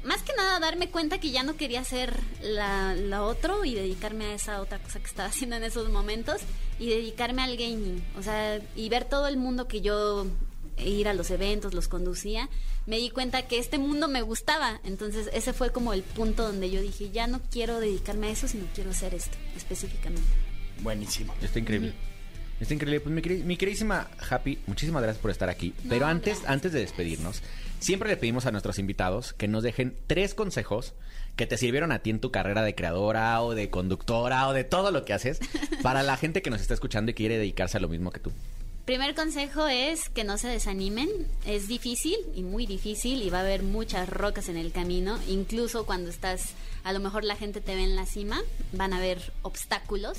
más 0.06 0.22
que 0.22 0.32
nada 0.36 0.58
darme 0.60 0.88
cuenta 0.88 1.18
que 1.18 1.30
ya 1.30 1.42
no 1.42 1.56
quería 1.56 1.80
hacer 1.80 2.18
la, 2.42 2.94
la 2.94 3.22
otro 3.22 3.64
y 3.64 3.74
dedicarme 3.74 4.26
a 4.26 4.34
esa 4.34 4.60
otra 4.60 4.78
cosa 4.78 5.00
que 5.00 5.06
estaba 5.06 5.28
haciendo 5.30 5.56
en 5.56 5.64
esos 5.64 5.90
momentos 5.90 6.40
y 6.78 6.88
dedicarme 6.88 7.42
al 7.42 7.56
gaming, 7.56 8.02
o 8.18 8.22
sea, 8.22 8.60
y 8.74 8.88
ver 8.88 9.04
todo 9.04 9.26
el 9.28 9.36
mundo 9.36 9.66
que 9.68 9.80
yo 9.80 10.26
ir 10.78 11.08
a 11.08 11.14
los 11.14 11.30
eventos, 11.30 11.72
los 11.72 11.88
conducía, 11.88 12.50
me 12.84 12.98
di 12.98 13.08
cuenta 13.08 13.46
que 13.48 13.58
este 13.58 13.78
mundo 13.78 14.08
me 14.08 14.20
gustaba, 14.20 14.78
entonces 14.84 15.30
ese 15.32 15.54
fue 15.54 15.72
como 15.72 15.94
el 15.94 16.02
punto 16.02 16.42
donde 16.42 16.70
yo 16.70 16.82
dije, 16.82 17.10
ya 17.10 17.26
no 17.26 17.40
quiero 17.50 17.80
dedicarme 17.80 18.26
a 18.26 18.30
eso, 18.30 18.46
sino 18.46 18.66
quiero 18.74 18.90
hacer 18.90 19.14
esto 19.14 19.36
específicamente. 19.56 20.28
Buenísimo. 20.82 21.34
Está 21.40 21.58
increíble. 21.58 21.94
Está 22.60 22.74
increíble. 22.74 23.00
Pues 23.00 23.14
mi, 23.14 23.22
queri- 23.22 23.42
mi 23.44 23.56
queridísima 23.56 24.08
Happy, 24.30 24.58
muchísimas 24.66 25.02
gracias 25.02 25.20
por 25.22 25.30
estar 25.30 25.48
aquí. 25.48 25.72
No, 25.84 25.88
Pero 25.90 26.06
antes, 26.06 26.34
gracias. 26.34 26.50
antes 26.50 26.72
de 26.72 26.80
despedirnos, 26.80 27.42
siempre 27.80 28.08
le 28.08 28.16
pedimos 28.16 28.46
a 28.46 28.50
nuestros 28.50 28.78
invitados 28.78 29.32
que 29.32 29.48
nos 29.48 29.62
dejen 29.62 29.96
tres 30.06 30.34
consejos 30.34 30.94
que 31.36 31.46
te 31.46 31.58
sirvieron 31.58 31.92
a 31.92 31.98
ti 32.00 32.10
en 32.10 32.20
tu 32.20 32.30
carrera 32.30 32.62
de 32.62 32.74
creadora 32.74 33.40
o 33.42 33.54
de 33.54 33.70
conductora 33.70 34.48
o 34.48 34.52
de 34.52 34.64
todo 34.64 34.90
lo 34.90 35.04
que 35.04 35.12
haces 35.12 35.40
para 35.82 36.02
la 36.02 36.16
gente 36.16 36.42
que 36.42 36.50
nos 36.50 36.60
está 36.60 36.74
escuchando 36.74 37.10
y 37.10 37.14
quiere 37.14 37.38
dedicarse 37.38 37.76
a 37.76 37.80
lo 37.80 37.88
mismo 37.88 38.10
que 38.10 38.20
tú. 38.20 38.32
Primer 38.86 39.16
consejo 39.16 39.66
es 39.66 40.08
que 40.08 40.22
no 40.22 40.38
se 40.38 40.46
desanimen. 40.46 41.08
Es 41.44 41.66
difícil 41.66 42.16
y 42.36 42.42
muy 42.42 42.66
difícil 42.66 43.20
y 43.20 43.30
va 43.30 43.38
a 43.38 43.40
haber 43.40 43.64
muchas 43.64 44.08
rocas 44.08 44.48
en 44.48 44.56
el 44.56 44.70
camino. 44.70 45.18
Incluso 45.26 45.86
cuando 45.86 46.08
estás, 46.08 46.50
a 46.84 46.92
lo 46.92 47.00
mejor 47.00 47.24
la 47.24 47.34
gente 47.34 47.60
te 47.60 47.74
ve 47.74 47.82
en 47.82 47.96
la 47.96 48.06
cima, 48.06 48.40
van 48.72 48.92
a 48.92 48.98
haber 48.98 49.32
obstáculos. 49.42 50.18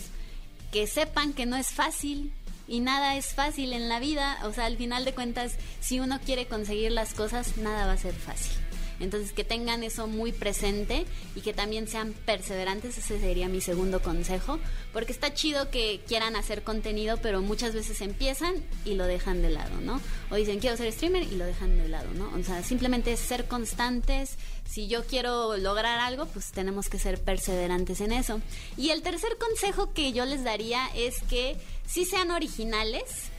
Que 0.70 0.86
sepan 0.86 1.32
que 1.32 1.46
no 1.46 1.56
es 1.56 1.70
fácil 1.70 2.34
y 2.68 2.80
nada 2.80 3.16
es 3.16 3.28
fácil 3.28 3.74
en 3.74 3.90
la 3.90 4.00
vida. 4.00 4.38
O 4.44 4.54
sea, 4.54 4.66
al 4.66 4.78
final 4.78 5.06
de 5.06 5.14
cuentas, 5.14 5.56
si 5.80 6.00
uno 6.00 6.20
quiere 6.20 6.48
conseguir 6.48 6.92
las 6.92 7.14
cosas, 7.14 7.58
nada 7.58 7.86
va 7.86 7.94
a 7.94 7.98
ser 7.98 8.14
fácil. 8.14 8.58
Entonces, 9.00 9.32
que 9.32 9.44
tengan 9.44 9.84
eso 9.84 10.08
muy 10.08 10.32
presente 10.32 11.06
y 11.36 11.42
que 11.42 11.54
también 11.54 11.88
sean 11.88 12.14
perseverantes, 12.14 12.98
ese 12.98 13.20
sería 13.20 13.48
mi 13.48 13.62
segundo 13.62 14.02
consejo, 14.02 14.60
porque 14.92 15.12
está 15.12 15.34
chido 15.34 15.70
que 15.70 16.02
quieran 16.08 16.36
hacer 16.36 16.64
contenido, 16.64 17.18
pero 17.18 17.42
muchas 17.42 17.76
veces 17.76 18.02
empiezan 18.02 18.56
y 18.86 18.96
lo 18.96 19.06
dejan 19.06 19.42
de 19.42 19.52
lado, 19.52 19.80
¿no? 19.82 20.02
O 20.32 20.36
dicen, 20.36 20.60
quiero 20.60 20.78
ser 20.78 20.92
streamer 20.92 21.24
y 21.24 21.36
lo 21.36 21.46
dejan 21.46 21.78
de 21.78 21.88
lado, 21.88 22.12
¿no? 22.16 22.32
O 22.38 22.44
sea, 22.44 22.64
simplemente 22.64 23.16
ser 23.18 23.46
constantes. 23.46 24.38
Si 24.70 24.88
yo 24.88 25.06
quiero 25.06 25.58
lograr 25.58 26.00
algo, 26.00 26.26
pues 26.28 26.52
tenemos 26.52 26.90
que 26.90 27.00
ser 27.00 27.22
perseverantes 27.22 28.02
en 28.02 28.12
eso. 28.12 28.42
Y 28.76 28.90
el 28.90 29.02
tercer 29.02 29.38
consejo 29.38 29.94
que 29.94 30.12
yo 30.14 30.26
les 30.26 30.44
daría 30.44 30.88
es 30.96 31.22
que 31.24 31.58
sí 31.86 32.06
sean 32.06 32.32
originales, 32.32 33.32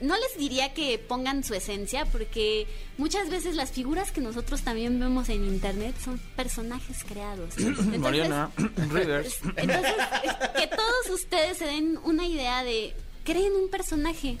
no 0.00 0.14
les 0.16 0.36
diría 0.38 0.72
que 0.72 0.98
pongan 0.98 1.44
su 1.44 1.54
esencia, 1.54 2.06
porque 2.06 2.66
muchas 2.96 3.30
veces 3.30 3.54
las 3.54 3.70
figuras 3.70 4.12
que 4.12 4.20
nosotros 4.20 4.62
también 4.62 4.98
vemos 4.98 5.28
en 5.28 5.44
internet 5.44 5.94
son 6.02 6.18
personajes 6.36 7.04
creados. 7.04 7.54
Entonces, 7.58 7.98
Mariana 7.98 8.50
Rivers. 8.90 9.38
entonces, 9.56 9.94
que 10.56 10.66
todos 10.66 11.10
ustedes 11.12 11.58
se 11.58 11.66
den 11.66 11.98
una 12.04 12.26
idea 12.26 12.64
de, 12.64 12.94
creen 13.24 13.52
un 13.52 13.68
personaje. 13.68 14.38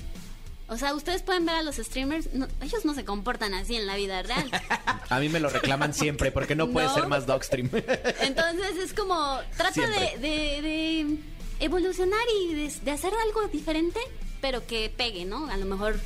O 0.70 0.78
sea, 0.78 0.94
ustedes 0.94 1.22
pueden 1.22 1.44
ver 1.44 1.56
a 1.56 1.62
los 1.62 1.76
streamers, 1.76 2.32
no- 2.32 2.46
ellos 2.62 2.84
no 2.84 2.94
se 2.94 3.04
comportan 3.04 3.52
así 3.54 3.74
en 3.76 3.86
la 3.86 3.96
vida 3.96 4.22
real. 4.22 4.48
A 5.10 5.18
mí 5.18 5.28
me 5.28 5.40
lo 5.40 5.50
reclaman 5.50 5.92
siempre 5.92 6.30
porque 6.30 6.54
no 6.54 6.70
puede 6.70 6.86
No. 6.86 6.94
ser 6.94 7.06
más 7.08 7.26
dogstream. 7.26 7.68
Entonces 8.20 8.76
es 8.82 8.92
como, 8.94 9.38
trata 9.56 9.82
de, 9.88 10.18
de- 10.18 10.62
de 10.62 11.16
evolucionar 11.58 12.20
y 12.42 12.54
de, 12.54 12.72
de 12.84 12.90
hacer 12.92 13.12
algo 13.26 13.48
diferente, 13.48 13.98
pero 14.40 14.66
que 14.66 14.92
pegue, 14.96 15.24
¿no? 15.24 15.48
A 15.50 15.56
lo 15.56 15.66
mejor 15.66 15.98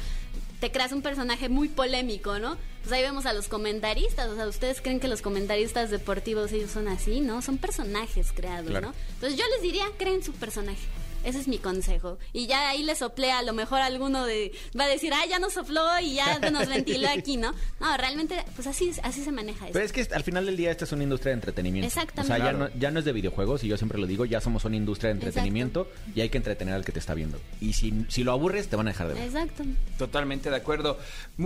te 0.61 0.73
creas 0.73 0.93
un 0.93 1.03
personaje 1.03 1.49
muy 1.51 1.69
polémico, 1.69 2.39
¿no? 2.39 2.57
Pues 2.83 2.93
ahí 2.93 3.03
vemos 3.03 3.27
a 3.27 3.33
los 3.35 3.49
comentaristas, 3.49 4.29
o 4.29 4.35
sea, 4.35 4.47
¿ustedes 4.49 4.81
creen 4.81 4.99
que 5.01 5.09
los 5.09 5.21
comentaristas 5.23 5.91
deportivos 5.91 6.53
ellos 6.53 6.71
son 6.71 6.89
así, 6.89 7.21
no? 7.21 7.43
Son 7.43 7.59
personajes 7.59 8.33
creados, 8.35 8.71
Claro. 8.71 8.89
¿no? 8.89 8.95
Entonces 9.15 9.39
yo 9.39 9.45
les 9.55 9.63
diría, 9.63 9.85
creen 9.99 10.23
su 10.25 10.33
personaje. 10.33 10.81
Ese 11.25 11.41
es 11.41 11.49
mi 11.49 11.59
consejo. 11.59 12.19
Y 12.33 12.47
ya 12.47 12.69
ahí 12.69 12.83
le 12.83 12.95
soplé, 12.95 13.33
a 13.33 13.43
lo 13.43 13.53
mejor 13.53 13.81
alguno 13.81 14.25
de 14.25 14.53
va 14.79 14.85
a 14.85 14.89
decir, 14.89 15.13
ah, 15.15 15.25
ya 15.29 15.39
nos 15.39 15.55
sopló 15.55 15.83
y 16.01 16.15
ya 16.15 16.39
nos 16.53 16.69
ventiló 16.69 17.09
aquí, 17.09 17.37
¿no? 17.37 17.55
No, 17.81 17.97
realmente, 17.97 18.45
pues 18.55 18.67
así, 18.67 18.93
así 19.03 19.23
se 19.23 19.33
maneja 19.33 19.67
eso. 19.67 19.73
Pero 19.73 19.85
es 19.85 19.93
que 19.93 20.07
al 20.15 20.23
final 20.23 20.47
del 20.47 20.57
día 20.57 20.71
esta 20.71 20.85
es 20.85 20.93
una 20.93 21.03
industria 21.03 21.31
de 21.31 21.35
entretenimiento. 21.35 21.87
Exactamente. 21.87 22.33
O 22.33 22.37
sea, 22.37 22.45
ya 22.45 22.53
no, 22.53 22.69
ya 22.79 22.91
no 22.91 22.99
es 22.99 23.05
de 23.05 23.13
videojuegos 23.13 23.65
y 23.65 23.69
yo 23.69 23.77
siempre 23.77 23.99
lo 23.99 24.07
digo, 24.07 24.25
ya 24.25 24.41
somos 24.41 24.65
una 24.65 24.77
industria 24.77 25.09
de 25.09 25.15
entretenimiento 25.15 25.89
y 26.15 26.21
hay 26.21 26.29
que 26.29 26.39
entretener 26.39 26.75
al 26.75 26.85
que 26.85 26.93
te 26.93 26.99
está 26.99 27.15
viendo. 27.15 27.41
Y 27.61 27.73
si, 27.73 28.05
si 28.09 28.25
lo 28.25 28.33
aburres, 28.33 28.69
te 28.69 28.77
van 28.77 28.89
a 28.89 28.91
dejar 28.91 29.09
de 29.09 29.15
ver. 29.15 29.25
Exacto. 29.25 29.65
Totalmente 29.99 30.51
de 30.51 30.57
acuerdo. 30.57 30.99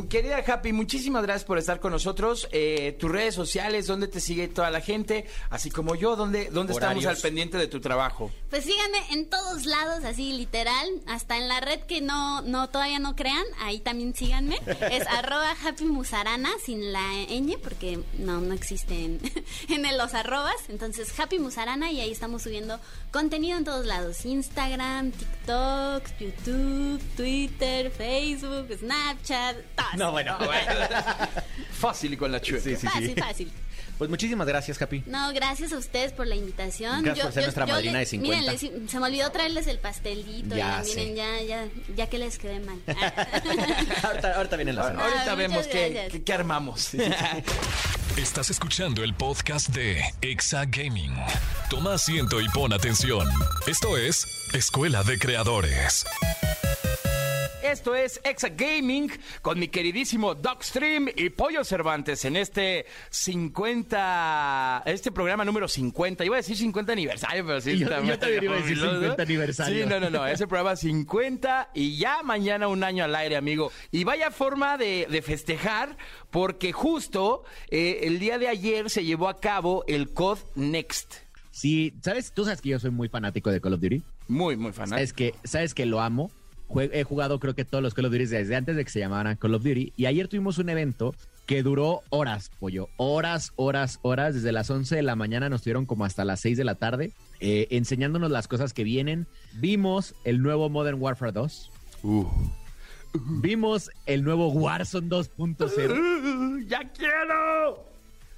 Querida 0.08 0.42
Happy, 0.46 0.72
muchísimas 0.72 1.22
gracias 1.22 1.44
por 1.44 1.58
estar 1.58 1.80
con 1.80 1.92
nosotros. 1.92 2.48
Eh, 2.52 2.96
tus 2.98 3.10
redes 3.10 3.34
sociales, 3.34 3.86
¿dónde 3.86 4.08
te 4.08 4.20
sigue 4.20 4.48
toda 4.48 4.70
la 4.70 4.80
gente? 4.80 5.26
Así 5.50 5.70
como 5.70 5.94
yo, 5.94 6.16
¿dónde, 6.16 6.50
dónde 6.50 6.72
estamos 6.72 7.04
al 7.06 7.16
pendiente 7.16 7.58
de 7.58 7.68
tu 7.68 7.80
trabajo? 7.80 8.30
Pues 8.50 8.64
síganme 8.64 8.98
en 9.12 9.28
todos 9.28 9.66
lados, 9.68 10.04
así 10.04 10.32
literal, 10.32 10.88
hasta 11.06 11.36
en 11.36 11.48
la 11.48 11.60
red 11.60 11.80
que 11.80 12.00
no, 12.00 12.40
no 12.42 12.68
todavía 12.68 12.98
no 12.98 13.14
crean, 13.14 13.44
ahí 13.60 13.78
también 13.80 14.14
síganme. 14.14 14.58
Es 14.90 15.06
arroba 15.10 15.54
happy 15.64 15.84
musarana 15.84 16.50
sin 16.64 16.92
la 16.92 17.00
ñ, 17.28 17.56
porque 17.62 18.00
no, 18.18 18.40
no 18.40 18.54
existen 18.54 19.20
en 19.68 19.86
el- 19.86 19.98
los 19.98 20.14
arrobas. 20.14 20.54
Entonces, 20.68 21.12
happy 21.18 21.38
musarana 21.38 21.90
y 21.92 22.00
ahí 22.00 22.10
estamos 22.10 22.42
subiendo 22.42 22.80
contenido 23.10 23.58
en 23.58 23.64
todos 23.64 23.84
lados. 23.86 24.24
Instagram, 24.24 25.10
TikTok, 25.12 26.02
YouTube, 26.18 27.00
Twitter, 27.16 27.90
Facebook, 27.90 28.68
Snapchat, 28.78 29.56
todo. 29.76 29.86
No, 29.96 30.12
bueno. 30.12 30.38
Fácil 31.72 32.12
y 32.14 32.16
con 32.16 32.32
la 32.32 32.40
chueca. 32.40 32.62
Sí, 32.64 32.76
sí, 32.76 32.86
Fácil, 32.86 33.14
sí. 33.14 33.20
fácil. 33.20 33.52
Pues 33.98 34.08
muchísimas 34.08 34.46
gracias, 34.46 34.80
Happy. 34.80 35.02
No, 35.06 35.32
gracias 35.32 35.72
a 35.72 35.76
ustedes 35.76 36.12
por 36.12 36.26
la 36.26 36.36
invitación. 36.36 37.02
Gracias 37.02 37.26
por 37.26 37.34
ser 37.34 37.42
nuestra 37.42 37.66
madrina 37.66 37.98
de 37.98 38.06
50. 38.06 38.38
Miren, 38.40 38.52
les- 38.84 38.90
se 38.90 39.00
me 39.00 39.06
olvidó 39.06 39.30
traerles 39.32 39.66
el 39.66 39.78
pastelito. 39.78 40.54
Ya 40.56 40.82
Ya, 40.82 40.82
miren, 40.84 41.16
ya, 41.16 41.42
ya, 41.42 41.68
ya 41.96 42.06
que 42.08 42.18
les 42.18 42.38
quedé 42.38 42.60
mal. 42.60 42.78
ahorita, 44.04 44.36
ahorita 44.36 44.56
viene 44.56 44.72
la 44.72 44.88
cena. 44.88 45.02
Ahorita 45.02 45.32
Ah, 45.32 45.34
vemos 45.34 45.66
qué, 45.66 45.88
gracias. 45.90 46.12
qué- 46.12 46.22
qué 46.22 46.32
armamos. 46.32 46.90
Estás 48.16 48.50
escuchando 48.50 49.02
el 49.04 49.14
podcast 49.14 49.68
de 49.70 50.02
Exa 50.20 50.64
Gaming. 50.66 51.14
Toma 51.70 51.94
asiento 51.94 52.40
y 52.40 52.48
pon 52.48 52.72
atención. 52.72 53.28
Esto 53.66 53.96
es 53.98 54.26
Escuela 54.54 55.02
de 55.02 55.18
Creadores. 55.18 56.04
Esto 57.62 57.94
es 57.96 58.20
Exa 58.22 58.48
Gaming 58.50 59.10
con 59.42 59.58
mi 59.58 59.66
queridísimo 59.68 60.34
Dogstream 60.36 61.08
y 61.16 61.28
Pollo 61.30 61.64
Cervantes 61.64 62.24
en 62.24 62.36
este 62.36 62.86
50, 63.10 64.84
este 64.86 65.10
programa 65.10 65.44
número 65.44 65.66
50. 65.66 66.24
Iba 66.24 66.36
a 66.36 66.38
decir 66.38 66.56
50 66.56 66.92
aniversario, 66.92 67.44
pero 67.44 67.60
sí. 67.60 67.72
Yo- 67.76 67.88
yo 68.04 68.16
también 68.18 68.44
iba 68.44 68.54
a 68.54 68.58
decir 68.60 68.76
jubiloso. 68.78 69.00
50 69.00 69.22
aniversario. 69.22 69.82
Sí, 69.84 69.88
no, 69.90 69.98
no, 69.98 70.08
no. 70.08 70.26
Ese 70.26 70.46
programa 70.46 70.76
50 70.76 71.70
y 71.74 71.96
ya 71.98 72.22
mañana 72.22 72.68
un 72.68 72.84
año 72.84 73.02
al 73.04 73.14
aire, 73.16 73.36
amigo. 73.36 73.72
Y 73.90 74.04
vaya 74.04 74.30
forma 74.30 74.78
de, 74.78 75.06
de 75.10 75.20
festejar 75.20 75.96
porque 76.30 76.72
justo 76.72 77.42
eh, 77.70 78.00
el 78.04 78.20
día 78.20 78.38
de 78.38 78.48
ayer 78.48 78.88
se 78.88 79.04
llevó 79.04 79.28
a 79.28 79.40
cabo 79.40 79.84
el 79.88 80.10
COD 80.10 80.38
Next. 80.54 81.14
Sí, 81.50 81.92
¿sabes? 82.02 82.30
Tú 82.32 82.44
sabes 82.44 82.60
que 82.62 82.68
yo 82.68 82.78
soy 82.78 82.90
muy 82.92 83.08
fanático 83.08 83.50
de 83.50 83.60
Call 83.60 83.74
of 83.74 83.80
Duty. 83.80 84.00
Muy, 84.28 84.56
muy 84.56 84.72
fanático. 84.72 84.94
Sabes 84.96 85.12
que, 85.12 85.34
sabes 85.42 85.74
que 85.74 85.86
lo 85.86 86.00
amo. 86.00 86.30
He 86.76 87.02
jugado 87.04 87.38
creo 87.40 87.54
que 87.54 87.64
todos 87.64 87.82
los 87.82 87.94
Call 87.94 88.06
of 88.06 88.12
Duty 88.12 88.26
desde 88.26 88.54
antes 88.56 88.76
de 88.76 88.84
que 88.84 88.90
se 88.90 88.98
llamaran 89.00 89.36
Call 89.36 89.54
of 89.54 89.62
Duty. 89.62 89.92
Y 89.96 90.06
ayer 90.06 90.28
tuvimos 90.28 90.58
un 90.58 90.68
evento 90.68 91.14
que 91.46 91.62
duró 91.62 92.02
horas, 92.10 92.50
pollo. 92.60 92.88
Horas, 92.98 93.52
horas, 93.56 93.98
horas. 94.02 94.34
Desde 94.34 94.52
las 94.52 94.68
11 94.68 94.96
de 94.96 95.02
la 95.02 95.16
mañana 95.16 95.48
nos 95.48 95.62
tuvieron 95.62 95.86
como 95.86 96.04
hasta 96.04 96.24
las 96.24 96.40
6 96.40 96.58
de 96.58 96.64
la 96.64 96.74
tarde. 96.74 97.12
eh, 97.40 97.68
enseñándonos 97.70 98.30
las 98.30 98.48
cosas 98.48 98.74
que 98.74 98.84
vienen. 98.84 99.26
Vimos 99.54 100.14
el 100.24 100.42
nuevo 100.42 100.68
Modern 100.68 101.00
Warfare 101.00 101.32
2. 101.32 101.70
Vimos 103.40 103.90
el 104.06 104.22
nuevo 104.22 104.48
Warzone 104.48 105.08
2.0. 105.08 106.66
¡Ya 106.68 106.90
quiero! 106.92 107.86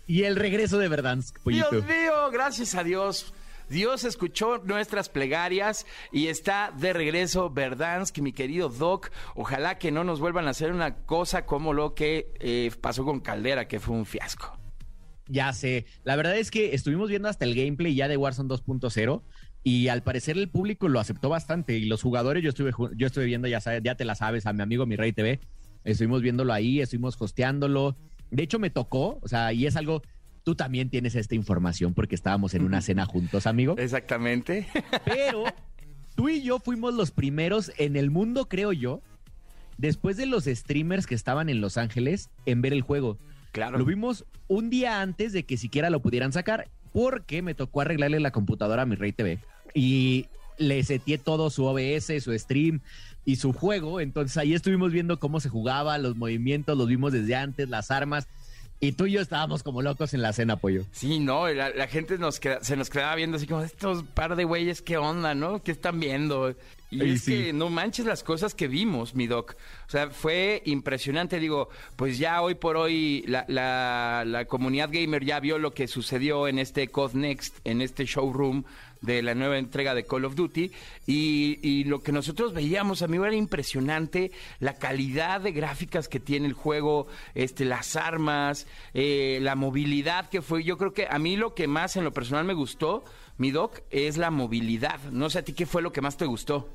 y 0.07 0.25
el 0.25 0.35
regreso 0.35 0.77
de 0.79 0.89
Verdansk, 0.89 1.39
pollito. 1.39 1.69
Dios 1.71 1.85
mío, 1.87 2.31
gracias 2.33 2.75
a 2.75 2.83
Dios. 2.83 3.33
Dios 3.71 4.03
escuchó 4.03 4.59
nuestras 4.59 5.09
plegarias 5.09 5.87
y 6.11 6.27
está 6.27 6.73
de 6.77 6.93
regreso 6.93 7.51
Verdansk, 7.51 8.19
mi 8.19 8.33
querido 8.33 8.69
Doc. 8.69 9.13
Ojalá 9.37 9.79
que 9.79 9.93
no 9.93 10.03
nos 10.03 10.19
vuelvan 10.19 10.49
a 10.49 10.51
hacer 10.51 10.73
una 10.73 11.05
cosa 11.07 11.47
como 11.47 11.73
lo 11.73 11.95
que 11.95 12.33
eh, 12.41 12.73
pasó 12.81 13.05
con 13.05 13.21
Caldera, 13.21 13.69
que 13.69 13.79
fue 13.79 13.95
un 13.95 14.07
fiasco. 14.07 14.59
Ya 15.29 15.53
sé. 15.53 15.87
La 16.03 16.17
verdad 16.17 16.37
es 16.37 16.51
que 16.51 16.75
estuvimos 16.75 17.09
viendo 17.11 17.29
hasta 17.29 17.45
el 17.45 17.55
gameplay 17.55 17.95
ya 17.95 18.09
de 18.09 18.17
Warzone 18.17 18.49
2.0 18.49 19.23
y 19.63 19.87
al 19.87 20.03
parecer 20.03 20.37
el 20.37 20.51
público 20.51 20.89
lo 20.89 20.99
aceptó 20.99 21.29
bastante 21.29 21.79
y 21.79 21.85
los 21.85 22.03
jugadores 22.03 22.43
yo 22.43 22.49
estuve 22.49 22.73
yo 22.97 23.07
estuve 23.07 23.27
viendo 23.27 23.47
ya 23.47 23.61
sabes, 23.61 23.83
ya 23.85 23.95
te 23.95 24.05
la 24.05 24.17
sabes 24.17 24.47
a 24.47 24.53
mi 24.53 24.63
amigo 24.63 24.85
mi 24.85 24.97
Rey 24.97 25.13
TV. 25.13 25.39
Estuvimos 25.85 26.23
viéndolo 26.23 26.53
ahí, 26.53 26.81
estuvimos 26.81 27.17
hosteándolo. 27.21 27.97
De 28.33 28.43
hecho 28.43 28.59
me 28.59 28.71
tocó, 28.71 29.21
o 29.23 29.29
sea, 29.29 29.53
y 29.53 29.67
es 29.67 29.77
algo 29.77 30.03
tú 30.51 30.57
también 30.57 30.91
tienes 30.91 31.15
esta 31.15 31.37
información 31.37 31.95
porque 31.95 32.17
estábamos 32.17 32.55
en 32.55 32.65
una 32.65 32.81
cena 32.81 33.07
juntos, 33.07 33.47
amigo. 33.47 33.77
Exactamente. 33.79 34.67
Pero 35.05 35.45
tú 36.17 36.29
y 36.29 36.43
yo 36.43 36.59
fuimos 36.59 36.93
los 36.93 37.13
primeros 37.13 37.71
en 37.79 37.95
el 37.95 38.11
mundo, 38.11 38.49
creo 38.49 38.73
yo, 38.73 39.01
después 39.79 40.17
de 40.17 40.27
los 40.27 40.47
streamers 40.47 41.07
que 41.07 41.15
estaban 41.15 41.49
en 41.51 41.61
Los 41.61 41.77
Ángeles 41.77 42.31
en 42.47 42.63
ver 42.63 42.73
el 42.73 42.83
juego. 42.83 43.17
Claro. 43.53 43.79
Lo 43.79 43.85
vimos 43.85 44.25
un 44.49 44.71
día 44.71 45.01
antes 45.01 45.33
de 45.33 45.45
que 45.45 45.57
siquiera 45.57 45.89
lo 45.89 46.03
pudieran 46.03 46.33
sacar, 46.33 46.69
porque 46.93 47.43
me 47.43 47.55
tocó 47.55 47.83
arreglarle 47.83 48.19
la 48.19 48.33
computadora 48.33 48.83
a 48.83 48.87
mi 48.87 48.97
Rey 48.97 49.13
TV. 49.13 49.39
Y 49.73 50.27
le 50.59 50.83
seteé 50.83 51.19
todo 51.19 51.51
su 51.51 51.65
OBS, 51.65 52.25
su 52.25 52.37
stream 52.37 52.81
y 53.25 53.37
su 53.37 53.53
juego. 53.53 54.01
Entonces 54.01 54.37
ahí 54.37 54.53
estuvimos 54.53 54.91
viendo 54.91 55.21
cómo 55.21 55.39
se 55.39 55.49
jugaba, 55.49 55.97
los 55.99 56.17
movimientos, 56.17 56.77
los 56.77 56.89
vimos 56.89 57.13
desde 57.13 57.37
antes, 57.37 57.69
las 57.69 57.93
armas. 57.93 58.27
Y 58.83 58.93
tú 58.93 59.05
y 59.07 59.13
yo 59.13 59.21
estábamos 59.21 59.63
como 59.63 59.83
locos 59.83 60.15
en 60.15 60.23
la 60.23 60.33
cena, 60.33 60.57
pollo. 60.57 60.85
Sí, 60.91 61.19
no, 61.21 61.47
la, 61.49 61.69
la 61.69 61.87
gente 61.87 62.17
nos 62.17 62.41
queda- 62.41 62.65
se 62.65 62.77
nos 62.77 62.89
quedaba 62.89 63.15
viendo 63.15 63.37
así 63.37 63.47
como, 63.47 63.61
estos 63.63 64.05
par 64.05 64.37
de 64.37 64.45
güeyes, 64.45 64.81
¿qué 64.81 64.97
onda, 64.97 65.35
no? 65.35 65.63
¿Qué 65.63 65.71
están 65.73 66.01
viendo? 66.01 66.55
Y 66.91 67.11
es 67.13 67.23
sí. 67.25 67.33
que 67.45 67.53
no 67.53 67.69
manches 67.69 68.07
las 68.07 68.25
cosas 68.25 68.55
que 68.55 68.69
vimos, 68.69 69.15
mi 69.15 69.27
doc. 69.27 69.55
O 69.87 69.91
sea, 69.91 70.09
fue 70.11 70.63
impresionante. 70.65 71.39
Digo, 71.39 71.69
pues 71.97 72.19
ya 72.19 72.41
hoy 72.43 72.55
por 72.55 72.77
hoy 72.79 73.23
la, 73.29 73.45
la, 73.49 74.25
la 74.27 74.47
comunidad 74.47 74.89
gamer 74.91 75.25
ya 75.25 75.39
vio 75.41 75.59
lo 75.59 75.73
que 75.75 75.87
sucedió 75.87 76.49
en 76.49 76.59
este 76.59 76.89
COD 76.89 77.13
Next, 77.13 77.59
en 77.65 77.83
este 77.83 78.07
showroom 78.07 78.65
de 79.03 79.23
la 79.23 79.35
nueva 79.35 79.59
entrega 79.59 79.95
de 79.95 80.05
Call 80.05 80.25
of 80.25 80.35
Duty. 80.35 80.71
Y, 81.07 81.59
y 81.63 81.85
lo 81.85 82.03
que 82.03 82.13
nosotros 82.13 82.53
veíamos, 82.53 83.03
amigo, 83.03 83.27
era 83.27 83.37
impresionante 83.37 84.31
la 84.59 84.75
calidad 84.75 85.41
de 85.41 85.53
gráficas 85.53 86.09
que 86.09 86.21
tiene 86.21 86.47
el 86.47 86.53
juego, 86.53 87.07
este, 87.35 87.65
las 87.65 87.97
armas, 87.97 88.67
eh, 88.95 89.39
la 89.43 89.55
movilidad 89.55 90.29
que 90.29 90.43
fue. 90.43 90.65
Yo 90.65 90.79
creo 90.79 90.93
que 90.93 91.07
a 91.11 91.19
mí 91.19 91.37
lo 91.37 91.55
que 91.55 91.67
más 91.67 91.97
en 91.97 92.05
lo 92.05 92.13
personal 92.13 92.45
me 92.45 92.55
gustó, 92.55 93.05
mi 93.39 93.51
doc, 93.51 93.81
es 93.91 94.17
la 94.17 94.31
movilidad. 94.31 95.01
No 95.11 95.31
sé 95.31 95.39
a 95.39 95.43
ti 95.43 95.53
qué 95.53 95.67
fue 95.67 95.83
lo 95.83 95.93
que 95.93 96.01
más 96.01 96.17
te 96.17 96.27
gustó. 96.27 96.69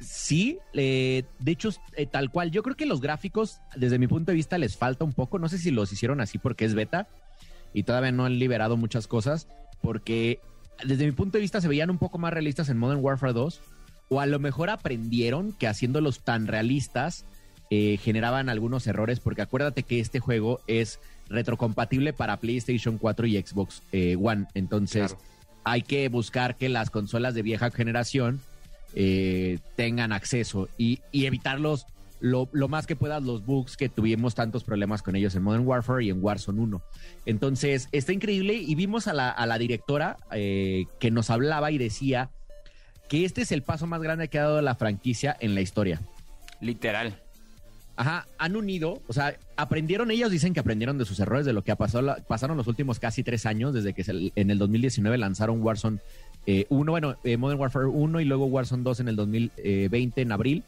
Sí, 0.00 0.58
eh, 0.72 1.24
de 1.38 1.52
hecho, 1.52 1.70
eh, 1.96 2.06
tal 2.06 2.30
cual. 2.30 2.50
Yo 2.50 2.62
creo 2.62 2.76
que 2.76 2.86
los 2.86 3.00
gráficos, 3.00 3.60
desde 3.76 3.98
mi 3.98 4.08
punto 4.08 4.32
de 4.32 4.36
vista, 4.36 4.58
les 4.58 4.76
falta 4.76 5.04
un 5.04 5.12
poco. 5.12 5.38
No 5.38 5.48
sé 5.48 5.58
si 5.58 5.70
los 5.70 5.92
hicieron 5.92 6.20
así 6.20 6.38
porque 6.38 6.64
es 6.64 6.74
beta 6.74 7.08
y 7.72 7.84
todavía 7.84 8.12
no 8.12 8.24
han 8.24 8.38
liberado 8.38 8.76
muchas 8.76 9.06
cosas, 9.06 9.48
porque 9.80 10.40
desde 10.84 11.04
mi 11.06 11.12
punto 11.12 11.38
de 11.38 11.42
vista 11.42 11.60
se 11.60 11.68
veían 11.68 11.90
un 11.90 11.98
poco 11.98 12.18
más 12.18 12.32
realistas 12.32 12.68
en 12.68 12.78
Modern 12.78 13.00
Warfare 13.02 13.32
2, 13.32 13.60
o 14.08 14.20
a 14.20 14.26
lo 14.26 14.38
mejor 14.38 14.70
aprendieron 14.70 15.52
que 15.52 15.66
haciéndolos 15.66 16.20
tan 16.20 16.46
realistas 16.46 17.24
eh, 17.70 17.98
generaban 18.02 18.48
algunos 18.48 18.86
errores, 18.86 19.20
porque 19.20 19.42
acuérdate 19.42 19.82
que 19.82 20.00
este 20.00 20.20
juego 20.20 20.60
es 20.66 21.00
retrocompatible 21.28 22.12
para 22.12 22.36
PlayStation 22.38 22.98
4 22.98 23.26
y 23.26 23.40
Xbox 23.42 23.82
eh, 23.92 24.16
One. 24.20 24.46
Entonces, 24.54 25.12
Claro. 25.12 25.22
hay 25.64 25.82
que 25.82 26.08
buscar 26.08 26.56
que 26.56 26.68
las 26.68 26.90
consolas 26.90 27.34
de 27.34 27.42
vieja 27.42 27.70
generación 27.70 28.40
eh, 28.94 29.58
tengan 29.76 30.12
acceso 30.12 30.68
y, 30.76 31.00
y 31.12 31.24
evitarlos 31.24 31.86
lo, 32.22 32.48
lo 32.52 32.68
más 32.68 32.86
que 32.86 32.96
puedas 32.96 33.22
los 33.22 33.44
bugs 33.44 33.76
que 33.76 33.88
tuvimos 33.88 34.34
tantos 34.34 34.62
problemas 34.64 35.02
con 35.02 35.16
ellos 35.16 35.34
en 35.34 35.42
Modern 35.42 35.66
Warfare 35.66 36.04
y 36.04 36.10
en 36.10 36.22
Warzone 36.24 36.60
1. 36.60 36.82
Entonces, 37.26 37.88
está 37.92 38.12
increíble 38.12 38.54
y 38.54 38.74
vimos 38.76 39.08
a 39.08 39.12
la, 39.12 39.28
a 39.28 39.44
la 39.44 39.58
directora 39.58 40.16
eh, 40.30 40.84
que 41.00 41.10
nos 41.10 41.28
hablaba 41.30 41.70
y 41.72 41.78
decía 41.78 42.30
que 43.08 43.24
este 43.24 43.42
es 43.42 43.52
el 43.52 43.62
paso 43.62 43.86
más 43.86 44.00
grande 44.00 44.28
que 44.28 44.38
ha 44.38 44.44
dado 44.44 44.62
la 44.62 44.76
franquicia 44.76 45.36
en 45.40 45.54
la 45.54 45.60
historia. 45.60 46.00
Literal. 46.60 47.18
Ajá, 47.96 48.26
han 48.38 48.56
unido, 48.56 49.02
o 49.06 49.12
sea, 49.12 49.36
aprendieron, 49.56 50.10
ellos 50.10 50.30
dicen 50.30 50.54
que 50.54 50.60
aprendieron 50.60 50.96
de 50.96 51.04
sus 51.04 51.20
errores, 51.20 51.44
de 51.44 51.52
lo 51.52 51.62
que 51.62 51.72
ha 51.72 51.76
pasado, 51.76 52.16
pasaron 52.26 52.56
los 52.56 52.66
últimos 52.66 52.98
casi 52.98 53.22
tres 53.22 53.44
años, 53.44 53.74
desde 53.74 53.92
que 53.92 54.02
se- 54.02 54.32
en 54.34 54.50
el 54.50 54.56
2019 54.58 55.18
lanzaron 55.18 55.60
Warzone 55.62 55.98
eh, 56.46 56.64
1, 56.70 56.90
bueno, 56.90 57.16
eh, 57.22 57.36
Modern 57.36 57.60
Warfare 57.60 57.86
1 57.86 58.20
y 58.20 58.24
luego 58.24 58.46
Warzone 58.46 58.82
2 58.82 59.00
en 59.00 59.08
el 59.08 59.16
2020, 59.16 60.22
en 60.22 60.32
abril, 60.32 60.64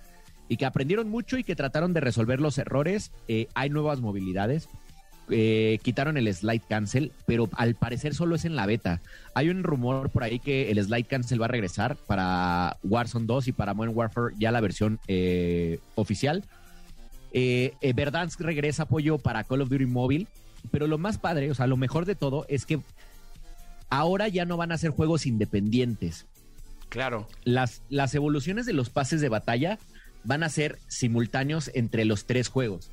y 0.49 0.57
que 0.57 0.66
aprendieron 0.66 1.09
mucho 1.09 1.38
y 1.38 1.45
que 1.45 1.57
trataron 1.57 1.92
de 1.92 2.01
resolver 2.01 2.40
los 2.40 2.59
errores. 2.59 3.12
Eh, 3.28 3.49
hay 3.55 3.70
nuevas 3.70 4.01
movilidades, 4.01 4.68
eh, 5.30 5.78
quitaron 5.82 6.16
el 6.16 6.32
slide 6.32 6.62
cancel, 6.68 7.12
pero 7.26 7.49
al 7.53 7.74
parecer 7.74 8.14
solo 8.14 8.36
es 8.36 8.45
en 8.45 8.57
la 8.57 8.66
beta. 8.66 9.01
Hay 9.34 9.49
un 9.49 9.62
rumor 9.62 10.11
por 10.11 10.24
ahí 10.24 10.38
que 10.38 10.70
el 10.70 10.82
slide 10.82 11.07
cancel 11.07 11.40
va 11.40 11.47
a 11.47 11.49
regresar 11.49 11.97
para 11.97 12.76
Warzone 12.82 13.26
2 13.26 13.49
y 13.49 13.53
para 13.53 13.74
Modern 13.74 13.97
Warfare 13.97 14.34
ya 14.38 14.53
la 14.53 14.61
versión 14.61 15.01
eh, 15.09 15.78
oficial. 15.95 16.45
Verdansk 17.32 18.40
regresa 18.42 18.84
apoyo 18.84 19.18
para 19.18 19.42
Call 19.42 19.62
of 19.62 19.68
Duty 19.68 19.86
móvil, 19.86 20.28
pero 20.70 20.86
lo 20.86 20.99
más 20.99 21.18
padre, 21.18 21.51
o 21.51 21.55
sea, 21.55 21.66
lo 21.66 21.76
mejor 21.76 22.05
de 22.05 22.14
todo 22.14 22.47
es 22.49 22.64
que 22.64 22.78
ahora 23.90 24.28
ya 24.28 24.45
no 24.45 24.57
van 24.57 24.70
a 24.70 24.78
ser 24.78 24.90
juegos 24.90 25.26
independientes. 25.26 26.26
Claro. 26.88 27.26
Las, 27.42 27.82
las 27.88 28.14
evoluciones 28.14 28.66
de 28.66 28.72
los 28.72 28.90
pases 28.90 29.20
de 29.20 29.28
batalla 29.28 29.78
van 30.25 30.43
a 30.43 30.49
ser 30.49 30.79
simultáneos 30.89 31.70
entre 31.75 32.05
los 32.05 32.25
tres 32.25 32.49
juegos. 32.49 32.91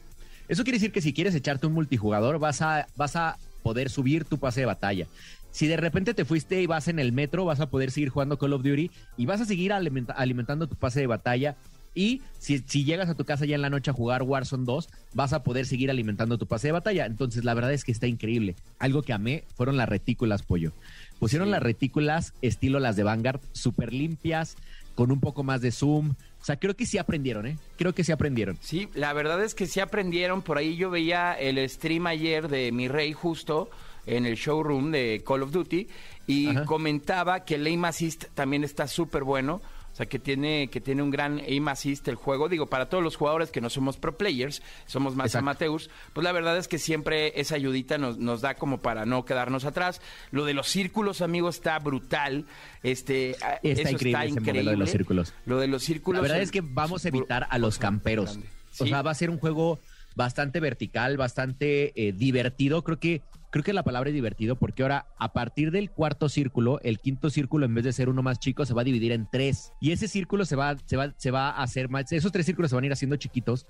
Eso 0.48 0.64
quiere 0.64 0.78
decir 0.78 0.92
que 0.92 1.02
si 1.02 1.14
quieres 1.14 1.34
echarte 1.36 1.68
un 1.68 1.74
multijugador, 1.74 2.38
vas 2.40 2.62
a, 2.62 2.88
vas 2.98 3.16
a 3.16 3.38
poder 3.64 3.90
subir 3.90 4.26
tu 4.26 4.38
pase 4.38 4.62
de 4.62 4.66
batalla. 4.66 5.08
Si 5.52 5.68
de 5.68 5.78
repente 5.78 6.14
te 6.14 6.26
fuiste 6.26 6.62
y 6.62 6.66
vas 6.68 6.88
en 6.88 7.00
el 7.00 7.12
metro, 7.12 7.46
vas 7.46 7.60
a 7.60 7.70
poder 7.70 7.92
seguir 7.92 8.10
jugando 8.10 8.38
Call 8.38 8.54
of 8.54 8.64
Duty 8.64 8.90
y 9.18 9.26
vas 9.26 9.42
a 9.42 9.46
seguir 9.46 9.72
alimenta- 9.74 10.14
alimentando 10.14 10.68
tu 10.68 10.76
pase 10.76 11.00
de 11.02 11.08
batalla. 11.08 11.56
Y 11.94 12.22
si, 12.40 12.60
si 12.60 12.86
llegas 12.86 13.10
a 13.10 13.16
tu 13.16 13.26
casa 13.26 13.46
ya 13.46 13.56
en 13.56 13.62
la 13.62 13.70
noche 13.70 13.92
a 13.92 13.94
jugar 13.94 14.24
Warzone 14.24 14.64
2, 14.64 14.88
vas 15.14 15.34
a 15.34 15.44
poder 15.44 15.66
seguir 15.66 15.90
alimentando 15.92 16.38
tu 16.38 16.48
pase 16.48 16.70
de 16.70 16.72
batalla. 16.72 17.06
Entonces, 17.06 17.44
la 17.44 17.54
verdad 17.54 17.74
es 17.74 17.84
que 17.84 17.92
está 17.92 18.08
increíble. 18.08 18.56
Algo 18.80 19.02
que 19.04 19.12
amé 19.12 19.44
fueron 19.56 19.76
las 19.76 19.90
retículas, 19.90 20.42
pollo. 20.42 20.72
Pusieron 21.20 21.50
Sí. 21.50 21.52
las 21.52 21.64
retículas 21.64 22.34
estilo 22.42 22.80
las 22.80 22.96
de 22.96 23.04
Vanguard, 23.04 23.42
súper 23.52 23.92
limpias, 23.94 24.56
con 24.96 25.12
un 25.12 25.20
poco 25.20 25.44
más 25.44 25.60
de 25.60 25.72
zoom. 25.74 26.14
O 26.42 26.44
sea, 26.44 26.58
creo 26.58 26.76
que 26.76 26.86
sí 26.88 26.98
aprendieron, 26.98 27.46
¿eh? 27.46 27.58
Creo 27.78 27.94
que 27.94 28.04
sí 28.04 28.12
aprendieron. 28.12 28.58
Sí, 28.62 28.90
la 28.96 29.14
verdad 29.14 29.44
es 29.44 29.54
que 29.54 29.68
sí 29.68 29.80
aprendieron. 29.80 30.42
Por 30.42 30.58
ahí 30.58 30.76
yo 30.76 30.90
veía 30.90 31.34
el 31.34 31.70
stream 31.70 32.08
ayer 32.08 32.48
de 32.48 32.72
mi 32.72 32.88
rey 32.88 33.14
justo 33.14 33.70
en 34.08 34.26
el 34.26 34.36
showroom 34.36 34.92
de 34.92 35.24
Call 35.26 35.44
of 35.44 35.52
Duty 35.52 35.88
y 36.26 36.48
Ajá. 36.48 36.66
comentaba 36.66 37.46
que 37.46 37.56
el 37.56 37.66
aim 37.68 37.86
assist 37.86 38.26
también 38.34 38.64
está 38.64 38.88
súper 38.88 39.24
bueno. 39.24 39.62
O 39.92 39.96
sea, 39.96 40.06
que 40.06 40.20
tiene, 40.20 40.70
que 40.70 40.80
tiene 40.80 41.04
un 41.04 41.12
gran 41.12 41.40
aim 41.40 41.68
assist 41.68 42.08
el 42.08 42.16
juego. 42.16 42.48
Digo, 42.48 42.68
para 42.68 42.88
todos 42.88 43.04
los 43.04 43.18
jugadores 43.18 43.52
que 43.52 43.60
no 43.60 43.70
somos 43.70 43.98
pro 43.98 44.18
players, 44.18 44.62
somos 44.86 45.16
más 45.16 45.28
Exacto. 45.28 45.46
amateurs, 45.46 45.90
pues 46.14 46.24
la 46.24 46.32
verdad 46.32 46.58
es 46.58 46.68
que 46.68 46.78
siempre 46.78 47.40
esa 47.40 47.56
ayudita 47.56 47.98
nos, 47.98 48.18
nos 48.18 48.42
da 48.42 48.56
como 48.56 48.80
para 48.80 49.06
no 49.06 49.26
quedarnos 49.26 49.66
atrás. 49.66 50.02
Lo 50.32 50.46
de 50.46 50.54
los 50.54 50.68
círculos, 50.68 51.22
amigos, 51.22 51.56
está 51.56 51.78
brutal. 51.80 52.46
Este, 52.84 53.36
ah, 53.42 53.60
Está 53.62 53.82
eso 53.82 53.92
increíble 53.92 54.28
ese 54.28 54.40
modelo 54.40 54.72
de 54.72 54.78
los 54.78 54.90
círculos. 54.92 55.34
Lo 55.46 55.60
de 55.60 55.68
los 55.68 55.84
círculos. 55.84 56.22
La 56.22 56.22
verdad 56.22 56.42
es 56.42 56.52
que 56.52 56.62
vamos 56.62 57.06
a 57.06 57.10
evitar 57.10 57.48
a 57.50 57.58
los 57.58 57.78
camperos. 57.78 58.40
O 58.80 58.86
sea, 58.86 59.02
va 59.02 59.12
a 59.12 59.16
ser 59.16 59.30
un 59.30 59.38
juego 59.38 59.80
bastante 60.16 60.60
vertical, 60.60 61.18
bastante 61.18 61.92
eh, 61.96 62.14
divertido. 62.14 62.84
Creo 62.84 63.00
que, 63.00 63.22
creo 63.52 63.64
que 63.64 63.74
la 63.74 63.84
palabra 63.84 64.10
es 64.10 64.16
divertido 64.16 64.56
porque 64.56 64.82
ahora, 64.82 65.06
a 65.20 65.34
partir 65.34 65.72
del 65.72 65.92
cuarto 65.92 66.30
círculo, 66.30 66.80
el 66.82 67.00
quinto 67.00 67.30
círculo, 67.30 67.66
en 67.66 67.76
vez 67.76 67.84
de 67.84 67.94
ser 67.94 68.10
uno 68.10 68.24
más 68.24 68.40
chico, 68.40 68.66
se 68.66 68.74
va 68.74 68.82
a 68.82 68.86
dividir 68.86 69.12
en 69.12 69.28
tres. 69.32 69.74
Y 69.80 69.92
ese 69.92 70.08
círculo 70.08 70.46
se 70.46 70.56
va, 70.56 70.76
se 70.86 70.98
va, 70.98 71.14
se 71.18 71.30
va 71.30 71.50
a 71.50 71.62
hacer 71.62 71.90
más. 71.90 72.12
Esos 72.12 72.32
tres 72.32 72.46
círculos 72.46 72.72
se 72.72 72.76
van 72.76 72.86
a 72.86 72.88
ir 72.88 72.94
haciendo 72.94 73.18
chiquitos 73.18 73.68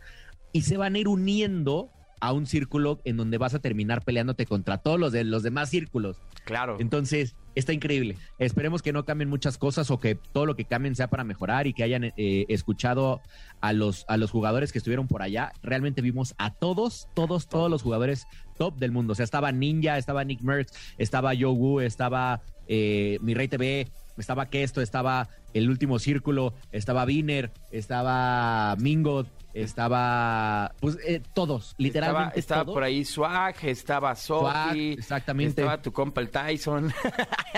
y 0.53 0.61
se 0.61 0.77
van 0.77 0.95
a 0.95 0.99
ir 0.99 1.07
uniendo 1.07 1.91
a 2.21 2.33
un 2.33 2.45
círculo 2.45 3.01
en 3.03 3.17
donde 3.17 3.37
vas 3.39 3.55
a 3.55 3.59
terminar 3.59 4.03
peleándote 4.03 4.45
contra 4.45 4.77
todos 4.77 4.99
los 4.99 5.11
de 5.11 5.23
los 5.23 5.43
demás 5.43 5.69
círculos. 5.69 6.21
Claro. 6.45 6.77
Entonces, 6.79 7.35
está 7.55 7.73
increíble. 7.73 8.15
Esperemos 8.37 8.81
que 8.81 8.93
no 8.93 9.05
cambien 9.05 9.29
muchas 9.29 9.57
cosas 9.57 9.89
o 9.91 9.99
que 9.99 10.15
todo 10.15 10.45
lo 10.45 10.55
que 10.55 10.65
cambien 10.65 10.95
sea 10.95 11.09
para 11.09 11.23
mejorar 11.23 11.67
y 11.67 11.73
que 11.73 11.83
hayan 11.83 12.05
eh, 12.05 12.45
escuchado 12.47 13.21
a 13.59 13.73
los, 13.73 14.05
a 14.07 14.17
los 14.17 14.31
jugadores 14.31 14.71
que 14.71 14.77
estuvieron 14.77 15.07
por 15.07 15.23
allá. 15.23 15.51
Realmente 15.63 16.01
vimos 16.01 16.35
a 16.37 16.53
todos, 16.53 17.07
todos, 17.15 17.49
todos 17.49 17.69
los 17.69 17.81
jugadores 17.81 18.27
top 18.61 18.77
del 18.77 18.91
mundo. 18.91 19.13
O 19.13 19.15
sea, 19.15 19.23
estaba 19.23 19.51
Ninja, 19.51 19.97
estaba 19.97 20.23
Nick 20.23 20.41
Merckx, 20.41 20.71
estaba 20.99 21.33
Wu, 21.33 21.79
estaba 21.79 22.41
eh, 22.67 23.17
Mi 23.21 23.33
Rey 23.33 23.47
TV, 23.47 23.87
estaba 24.19 24.51
Kesto, 24.51 24.81
estaba 24.81 25.29
El 25.55 25.67
Último 25.67 25.97
Círculo, 25.97 26.53
estaba 26.71 27.05
Viner, 27.05 27.49
estaba 27.71 28.75
Mingo, 28.77 29.25
estaba... 29.55 30.75
Pues 30.79 30.95
eh, 31.07 31.23
todos, 31.33 31.73
literalmente 31.79 32.39
Estaba, 32.39 32.39
estaba 32.39 32.63
todos. 32.65 32.75
por 32.75 32.83
ahí 32.83 33.03
Swag, 33.03 33.55
estaba 33.63 34.15
Swag, 34.15 34.67
Sophie, 34.67 34.93
exactamente. 34.93 35.61
estaba 35.61 35.81
tu 35.81 35.91
compa 35.91 36.21
el 36.21 36.29
Tyson. 36.29 36.93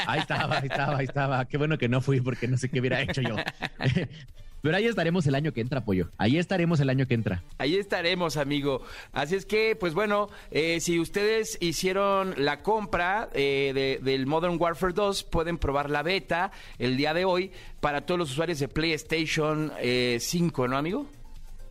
Ahí 0.08 0.22
estaba, 0.22 0.60
ahí 0.60 0.68
estaba, 0.72 0.97
ahí 0.99 1.06
estaba. 1.06 1.45
Qué 1.45 1.58
bueno 1.58 1.78
que 1.78 1.89
no 1.89 1.99
fui 1.99 2.22
porque 2.22 2.47
no 2.47 2.58
sé 2.58 2.70
qué 2.70 2.80
hubiera 2.80 3.01
hecho 3.01 3.22
yo. 3.22 3.36
Pero 4.64 4.78
ahí 4.78 4.86
estaremos 4.86 5.28
el 5.28 5.36
año 5.36 5.51
que 5.51 5.59
entra, 5.59 5.84
pollo. 5.84 6.07
Ahí 6.18 6.38
estaremos 6.38 6.80
el 6.80 6.89
año 6.89 7.05
que 7.05 7.16
entra. 7.16 7.43
Ahí 7.57 7.76
estaremos, 7.76 8.38
amigo. 8.38 8.82
Así 9.11 9.36
es 9.36 9.45
que, 9.45 9.76
pues 9.76 9.93
bueno, 9.93 10.30
eh, 10.51 10.80
si 10.80 11.01
ustedes 11.01 11.57
hicieron 11.59 12.34
la 12.38 12.61
compra 12.64 13.28
eh, 13.34 13.74
de- 13.76 13.99
del 14.01 14.26
Modern 14.26 14.55
Warfare 14.57 14.93
2, 14.93 15.26
pueden 15.26 15.57
probar 15.57 15.89
la 15.89 16.01
beta 16.01 16.53
el 16.80 16.95
día 16.95 17.14
de 17.14 17.26
hoy 17.26 17.51
para 17.82 18.05
todos 18.05 18.18
los 18.18 18.32
usuarios 18.32 18.57
de 18.59 18.70
PlayStation 18.70 19.74
eh, 19.82 20.18
5, 20.22 20.70
¿no, 20.70 20.78
amigo? 20.78 21.07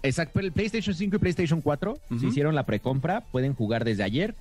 Exacto, 0.02 0.40
el 0.40 0.52
PlayStation 0.52 0.94
5 0.94 1.16
y 1.16 1.18
PlayStation 1.18 1.62
4, 1.62 1.96
si 2.10 2.14
Ujú. 2.16 2.26
hicieron 2.26 2.54
la 2.54 2.66
precompra, 2.66 3.22
pueden 3.32 3.54
jugar 3.54 3.84
desde 3.86 4.02
ayer 4.02 4.34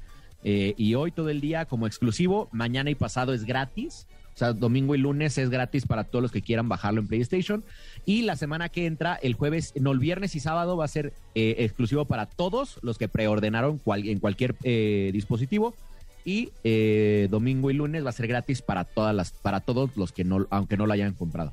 eh, 0.43 0.73
y 0.75 0.95
hoy 0.95 1.11
todo 1.13 1.29
el 1.29 1.39
día 1.39 1.63
como 1.63 1.87
exclusivo. 1.87 2.49
Mañana 2.51 2.89
y 2.89 2.95
pasado 2.95 3.33
es 3.33 3.45
gratis. 3.45 4.07
O 4.33 4.37
sea, 4.37 4.53
domingo 4.53 4.95
y 4.95 4.97
lunes 4.97 5.37
es 5.37 5.49
gratis 5.49 5.85
para 5.85 6.03
todos 6.03 6.21
los 6.21 6.31
que 6.31 6.41
quieran 6.41 6.69
bajarlo 6.69 7.01
en 7.01 7.07
PlayStation. 7.07 7.63
Y 8.05 8.23
la 8.23 8.35
semana 8.35 8.69
que 8.69 8.85
entra, 8.85 9.15
el 9.15 9.33
jueves, 9.33 9.73
no, 9.79 9.91
el 9.91 9.99
viernes 9.99 10.35
y 10.35 10.39
sábado 10.39 10.77
va 10.77 10.85
a 10.85 10.87
ser 10.87 11.13
eh, 11.35 11.55
exclusivo 11.59 12.05
para 12.05 12.25
todos 12.25 12.79
los 12.81 12.97
que 12.97 13.07
preordenaron 13.07 13.81
en 13.85 14.19
cualquier 14.19 14.55
eh, 14.63 15.11
dispositivo. 15.13 15.75
Y 16.23 16.49
eh, 16.63 17.27
domingo 17.31 17.71
y 17.71 17.73
lunes 17.73 18.05
va 18.05 18.09
a 18.09 18.13
ser 18.13 18.27
gratis 18.27 18.61
para 18.61 18.85
todas 18.85 19.15
las, 19.15 19.31
para 19.31 19.59
todos 19.59 19.95
los 19.97 20.11
que 20.11 20.23
no, 20.23 20.47
aunque 20.49 20.77
no 20.77 20.85
lo 20.85 20.93
hayan 20.93 21.13
comprado. 21.13 21.51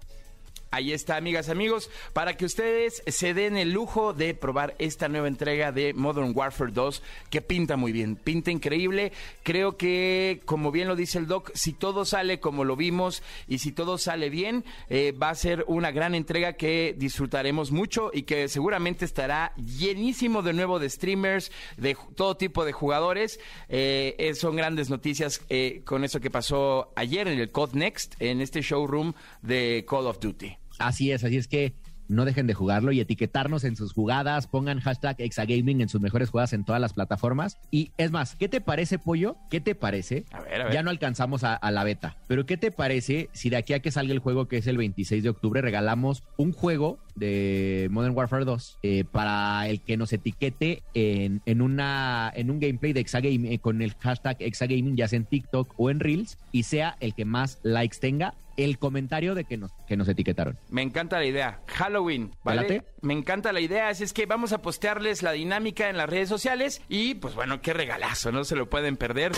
Ahí 0.71 0.93
está, 0.93 1.16
amigas, 1.16 1.49
amigos, 1.49 1.91
para 2.12 2.37
que 2.37 2.45
ustedes 2.45 3.03
se 3.07 3.33
den 3.33 3.57
el 3.57 3.73
lujo 3.73 4.12
de 4.12 4.35
probar 4.35 4.75
esta 4.79 5.09
nueva 5.09 5.27
entrega 5.27 5.73
de 5.73 5.95
Modern 5.95 6.33
Warfare 6.35 6.73
2, 6.73 7.03
que 7.31 7.41
pinta 7.41 7.77
muy 7.77 7.91
bien, 7.91 8.16
pinta 8.16 8.51
increíble. 8.51 9.12
Creo 9.43 9.79
que, 9.79 10.43
como 10.45 10.71
bien 10.71 10.87
lo 10.87 10.95
dice 10.95 11.19
el 11.19 11.27
Doc, 11.27 11.51
si 11.55 11.73
todo 11.73 12.05
sale 12.05 12.39
como 12.39 12.64
lo 12.64 12.77
vimos 12.77 13.23
y 13.47 13.59
si 13.59 13.73
todo 13.73 13.97
sale 13.97 14.29
bien, 14.29 14.64
eh, 14.91 15.12
va 15.12 15.31
a 15.31 15.35
ser 15.35 15.64
una 15.69 15.91
gran 15.91 16.14
entrega 16.14 16.53
que 16.53 16.95
disfrutaremos 16.99 17.73
mucho 17.73 18.11
y 18.12 18.23
que 18.23 18.49
seguramente 18.49 19.07
estará 19.07 19.55
llenísimo 19.57 20.43
de 20.43 20.53
nuevo 20.53 20.79
de 20.79 20.91
streamers, 20.91 21.51
de 21.79 21.97
todo 22.14 22.37
tipo 22.37 22.66
de 22.66 22.73
jugadores. 22.73 23.41
Eh, 23.69 24.16
eh, 24.19 24.35
son 24.35 24.57
grandes 24.57 24.91
noticias 24.91 25.41
eh, 25.49 25.81
con 25.85 26.05
eso 26.05 26.21
que 26.21 26.31
pasó 26.31 26.93
ayer 26.95 27.27
en 27.29 27.39
el 27.39 27.51
COD 27.51 27.73
Next, 27.73 28.14
en 28.21 28.41
este 28.41 28.61
showroom 28.61 29.14
de 29.43 29.87
Call 29.89 30.07
of 30.07 30.21
Duty. 30.21 30.57
Así 30.79 31.12
es, 31.12 31.24
así 31.24 31.37
es 31.37 31.49
que 31.49 31.74
no 32.09 32.24
dejen 32.24 32.47
de 32.47 32.55
jugarlo 32.55 32.91
y 32.91 33.01
etiquetarnos 33.01 33.64
en 33.64 33.76
sus 33.76 33.93
jugadas, 33.93 34.47
pongan 34.47 34.81
hashtag 34.81 35.16
Exagaming 35.18 35.83
en 35.83 35.89
sus 35.89 36.01
mejores 36.01 36.31
jugadas 36.31 36.55
en 36.55 36.64
todas 36.64 36.81
las 36.81 36.95
plataformas. 36.95 37.59
Y 37.70 37.93
es 37.99 38.11
más, 38.11 38.35
¿qué 38.37 38.49
te 38.49 38.61
parece, 38.61 38.99
Pollo? 38.99 39.37
¿Qué 39.51 39.61
te 39.61 39.74
parece? 39.74 40.24
A 40.33 40.41
ver, 40.41 40.62
a 40.62 40.64
ver. 40.64 40.72
Ya 40.72 40.83
no 40.83 40.91
alcanzamos 40.91 41.45
a, 41.45 41.55
a 41.55 41.70
la 41.70 41.85
beta, 41.85 42.16
pero 42.26 42.47
¿qué 42.47 42.57
te 42.57 42.70
parece 42.70 43.29
si 43.33 43.51
de 43.51 43.57
aquí 43.57 43.74
a 43.74 43.81
que 43.81 43.91
salga 43.91 44.12
el 44.12 44.18
juego, 44.18 44.49
que 44.49 44.57
es 44.57 44.66
el 44.66 44.79
26 44.79 45.22
de 45.22 45.29
octubre, 45.29 45.61
regalamos 45.61 46.22
un 46.37 46.53
juego 46.53 46.99
de 47.14 47.89
Modern 47.91 48.16
Warfare 48.16 48.45
2 48.45 48.79
eh, 48.83 49.05
para 49.11 49.68
el 49.68 49.81
que 49.81 49.97
nos 49.97 50.12
etiquete 50.12 50.83
en, 50.95 51.43
en, 51.47 51.61
una, 51.61 52.33
en 52.35 52.51
un 52.51 52.61
gameplay 52.61 52.93
de 52.93 53.01
Exagaming 53.01 53.47
eh, 53.47 53.59
con 53.59 53.83
el 53.83 53.95
hashtag 53.95 54.37
Exagaming, 54.41 54.97
ya 54.97 55.09
sea 55.09 55.18
en 55.18 55.24
TikTok 55.24 55.74
o 55.76 55.91
en 55.91 56.01
Reels, 56.01 56.39
y 56.53 56.62
sea 56.62 56.97
el 57.01 57.14
que 57.14 57.24
más 57.24 57.59
likes 57.62 57.99
tenga? 58.01 58.35
El 58.59 58.78
comentario 58.78 59.36
de 59.36 59.44
que 59.44 59.56
nos, 59.56 59.70
que 59.86 59.96
nos 59.96 60.09
etiquetaron. 60.09 60.59
Me 60.68 60.82
encanta 60.82 61.18
la 61.18 61.24
idea. 61.24 61.61
Halloween, 61.68 62.34
¿vale? 62.42 62.82
Me 63.02 63.14
encanta 63.14 63.52
la 63.52 63.61
idea. 63.61 63.88
Así 63.88 64.02
es 64.02 64.12
que 64.12 64.26
vamos 64.26 64.52
a 64.52 64.61
postearles 64.62 65.22
la 65.22 65.30
dinámica 65.30 65.88
en 65.88 65.96
las 65.96 66.11
redes 66.11 66.28
sociales. 66.28 66.82
Y 66.88 67.14
pues 67.14 67.36
bueno, 67.36 67.62
qué 67.62 67.72
regalazo, 67.72 68.32
no 68.32 68.42
se 68.42 68.56
lo 68.56 68.68
pueden 68.68 68.96
perder. 68.96 69.30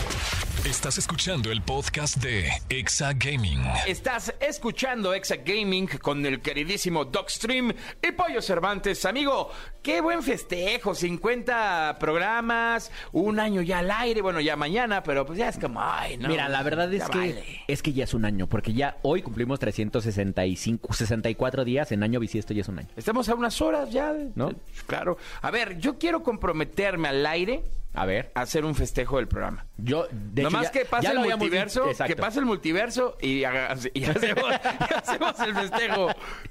Estás 0.65 0.99
escuchando 0.99 1.51
el 1.51 1.63
podcast 1.63 2.17
de 2.19 2.51
Exa 2.69 3.13
Gaming. 3.15 3.63
Estás 3.87 4.35
escuchando 4.41 5.15
Exa 5.15 5.37
Gaming 5.37 5.87
con 5.87 6.25
el 6.25 6.41
queridísimo 6.41 7.05
Docstream 7.07 7.73
y 8.03 8.13
Pollo 8.13 8.43
Cervantes. 8.43 9.05
Amigo, 9.07 9.51
qué 9.83 10.01
buen 10.03 10.23
festejo. 10.23 10.95
50 10.95 11.97
programas, 11.99 12.91
un 13.13 13.41
año 13.41 13.63
ya 13.63 13.79
al 13.81 13.91
aire. 13.91 14.21
Bueno, 14.21 14.41
ya 14.41 14.55
mañana, 14.57 15.03
pero 15.03 15.25
pues 15.27 15.39
ya 15.39 15.49
es 15.49 15.59
como, 15.59 15.81
ay, 15.83 16.17
no. 16.19 16.29
Mira, 16.29 16.49
la 16.49 16.63
verdad 16.63 16.93
es 16.93 17.01
ya 17.01 17.09
que 17.09 17.19
vale. 17.19 17.63
es 17.67 17.83
que 17.83 17.93
ya 17.93 18.05
es 18.05 18.13
un 18.15 18.25
año, 18.27 18.47
porque 18.47 18.73
ya 18.75 18.99
hoy 19.03 19.10
cumplimos 19.23 19.59
365, 19.59 20.93
64 20.93 21.65
días 21.65 21.91
en 21.93 22.03
año 22.03 22.21
bisiesto 22.21 22.55
ya 22.55 22.61
es 22.63 22.69
un 22.69 22.79
año. 22.79 22.89
Estamos 22.97 23.29
a 23.29 23.35
unas 23.35 23.61
horas 23.61 23.91
ya. 23.91 24.13
de- 24.13 24.31
¿No? 24.35 24.53
Claro. 24.87 25.17
A 25.43 25.51
ver, 25.51 25.79
yo 25.79 25.99
quiero 25.99 26.23
comprometerme 26.23 27.09
al 27.09 27.27
aire 27.27 27.63
A 27.93 28.07
ver, 28.07 28.31
a 28.37 28.43
hacer 28.43 28.65
un 28.65 28.75
festejo 28.77 29.17
del 29.17 29.27
programa. 29.27 29.67
yo 29.77 30.07
de 30.13 30.43
hecho, 30.43 30.51
Nomás 30.51 30.67
ya- 30.67 30.71
que 30.71 30.85
pase 30.85 31.03
ya 31.05 31.09
el 31.11 31.17
lo 31.17 31.21
habíamos 31.23 31.41
multiverso, 31.41 31.81
dicho. 31.81 31.91
Exacto. 31.91 32.15
que 32.15 32.21
pase 32.21 32.39
el 32.39 32.45
multiverso 32.47 33.17
y, 33.21 33.43
haga- 33.45 33.75
y 33.95 34.05
hacemos, 34.05 34.45
y 34.45 34.95
hacemos 34.95 35.41
el 35.41 35.55
festejo, 35.57 36.09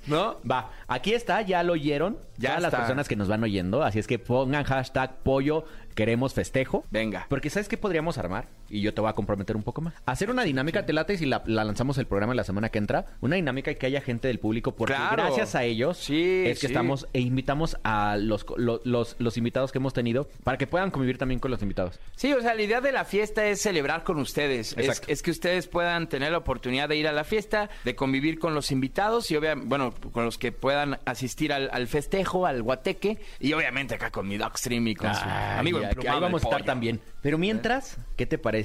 ¿no? 0.08 0.36
Va, 0.50 0.72
aquí 0.88 1.14
está, 1.14 1.42
ya 1.42 1.64
lo 1.64 1.74
oyeron. 1.74 2.18
Ya 2.38 2.56
las 2.60 2.66
está. 2.66 2.80
personas 2.80 3.08
que 3.08 3.16
nos 3.16 3.28
van 3.30 3.42
oyendo. 3.44 3.84
Así 3.84 4.00
es 4.00 4.08
que 4.08 4.20
pongan 4.20 4.64
hashtag 4.66 5.18
pollo, 5.24 5.64
queremos 5.96 6.34
festejo. 6.34 6.84
Venga. 6.92 7.26
Porque 7.30 7.50
¿sabes 7.50 7.70
qué 7.70 7.78
podríamos 7.78 8.18
armar? 8.18 8.48
Y 8.70 8.82
yo 8.82 8.94
te 8.94 9.02
voy 9.02 9.10
a 9.10 9.14
comprometer 9.14 9.56
un 9.56 9.64
poco 9.64 9.82
más. 9.82 9.94
Hacer 10.06 10.30
una 10.30 10.44
dinámica, 10.44 10.86
te 10.86 10.94
late 10.94 11.18
si 11.18 11.26
la, 11.26 11.44
la 11.46 11.64
lanzamos 11.64 11.98
el 11.98 12.06
programa 12.08 12.34
la 12.34 12.44
semana 12.44 12.70
que 12.70 12.78
entra. 12.78 13.06
Una 13.22 13.36
dinámica 13.36 13.74
que 13.74 13.86
haya 13.86 14.02
gente 14.02 14.28
del 14.28 14.40
público. 14.40 14.76
Porque 14.76 14.94
Claro. 14.94 15.24
gracias 15.24 15.56
a 15.56 15.64
ellos 15.64 15.98
Sí, 15.98 16.44
es 16.46 16.60
que 16.60 16.68
sí. 16.68 16.74
estamos 16.74 17.08
e 17.14 17.20
invitamos 17.20 17.78
a 17.84 18.18
los, 18.18 18.46
lo- 18.58 18.82
los, 18.84 19.16
los 19.20 19.38
invitados 19.38 19.72
que 19.72 19.78
hemos 19.80 19.94
tenido 19.94 20.30
para 20.44 20.58
que 20.58 20.68
puedan 20.68 20.92
convivir 20.92 21.18
también 21.18 21.40
con 21.40 21.52
los 21.52 21.62
invitados. 21.62 22.00
Sí, 22.16 22.34
o 22.34 22.42
sea, 22.42 22.54
la 22.56 22.62
idea 22.62 22.82
de 22.82 22.92
la 22.92 23.06
fiesta 23.06 23.46
es 23.48 23.62
celebrar 23.62 24.04
con 24.04 24.20
ustedes. 24.20 24.76
Es, 24.78 25.02
es 25.08 25.22
que 25.22 25.32
ustedes 25.32 25.68
puedan 25.68 26.08
tener 26.10 26.32
la 26.32 26.38
oportunidad 26.40 26.88
de 26.90 26.96
ir 26.98 27.08
a 27.08 27.12
la 27.12 27.24
fiesta, 27.24 27.70
de 27.86 27.96
convivir 27.96 28.40
con 28.40 28.54
los 28.54 28.72
invitados 28.72 29.32
y 29.32 29.36
obviamente, 29.36 29.68
bueno, 29.70 29.94
con 30.12 30.26
los 30.26 30.38
que 30.38 30.52
puedan 30.52 31.00
asistir 31.06 31.54
al, 31.54 31.70
al 31.74 31.88
festejo, 31.88 32.46
al 32.46 32.62
guateque 32.64 33.18
y 33.40 33.54
obviamente 33.54 33.96
acá 33.96 34.12
con 34.12 34.28
mi 34.28 34.38
Docstream 34.38 34.88
y 34.88 34.96
con 34.96 35.14
su 35.16 35.22
amigo 35.26 35.80
ya, 35.82 35.90
ahí 35.90 36.20
vamos 36.20 36.44
a 36.44 36.48
estar 36.48 36.64
también. 36.64 37.00
Pero 37.22 37.38
mientras, 37.38 37.98
¿qué 38.16 38.26
te 38.26 38.38
parece 38.38 38.59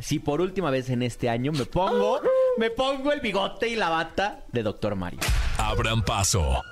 si 0.00 0.18
por 0.18 0.40
última 0.40 0.70
vez 0.70 0.90
en 0.90 1.02
este 1.02 1.28
año 1.28 1.52
me 1.52 1.64
pongo, 1.64 2.20
me 2.56 2.70
pongo 2.70 3.12
el 3.12 3.20
bigote 3.20 3.68
y 3.68 3.76
la 3.76 3.88
bata 3.88 4.44
de 4.52 4.62
Doctor 4.62 4.94
Mario? 4.94 5.20
Abran 5.58 6.02
paso. 6.02 6.62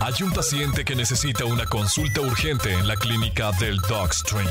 Hay 0.00 0.22
un 0.22 0.32
paciente 0.32 0.84
que 0.84 0.94
necesita 0.94 1.44
una 1.44 1.66
consulta 1.66 2.20
urgente 2.20 2.72
en 2.72 2.86
la 2.86 2.96
clínica 2.96 3.50
del 3.60 3.76
Dogstream. 3.88 4.48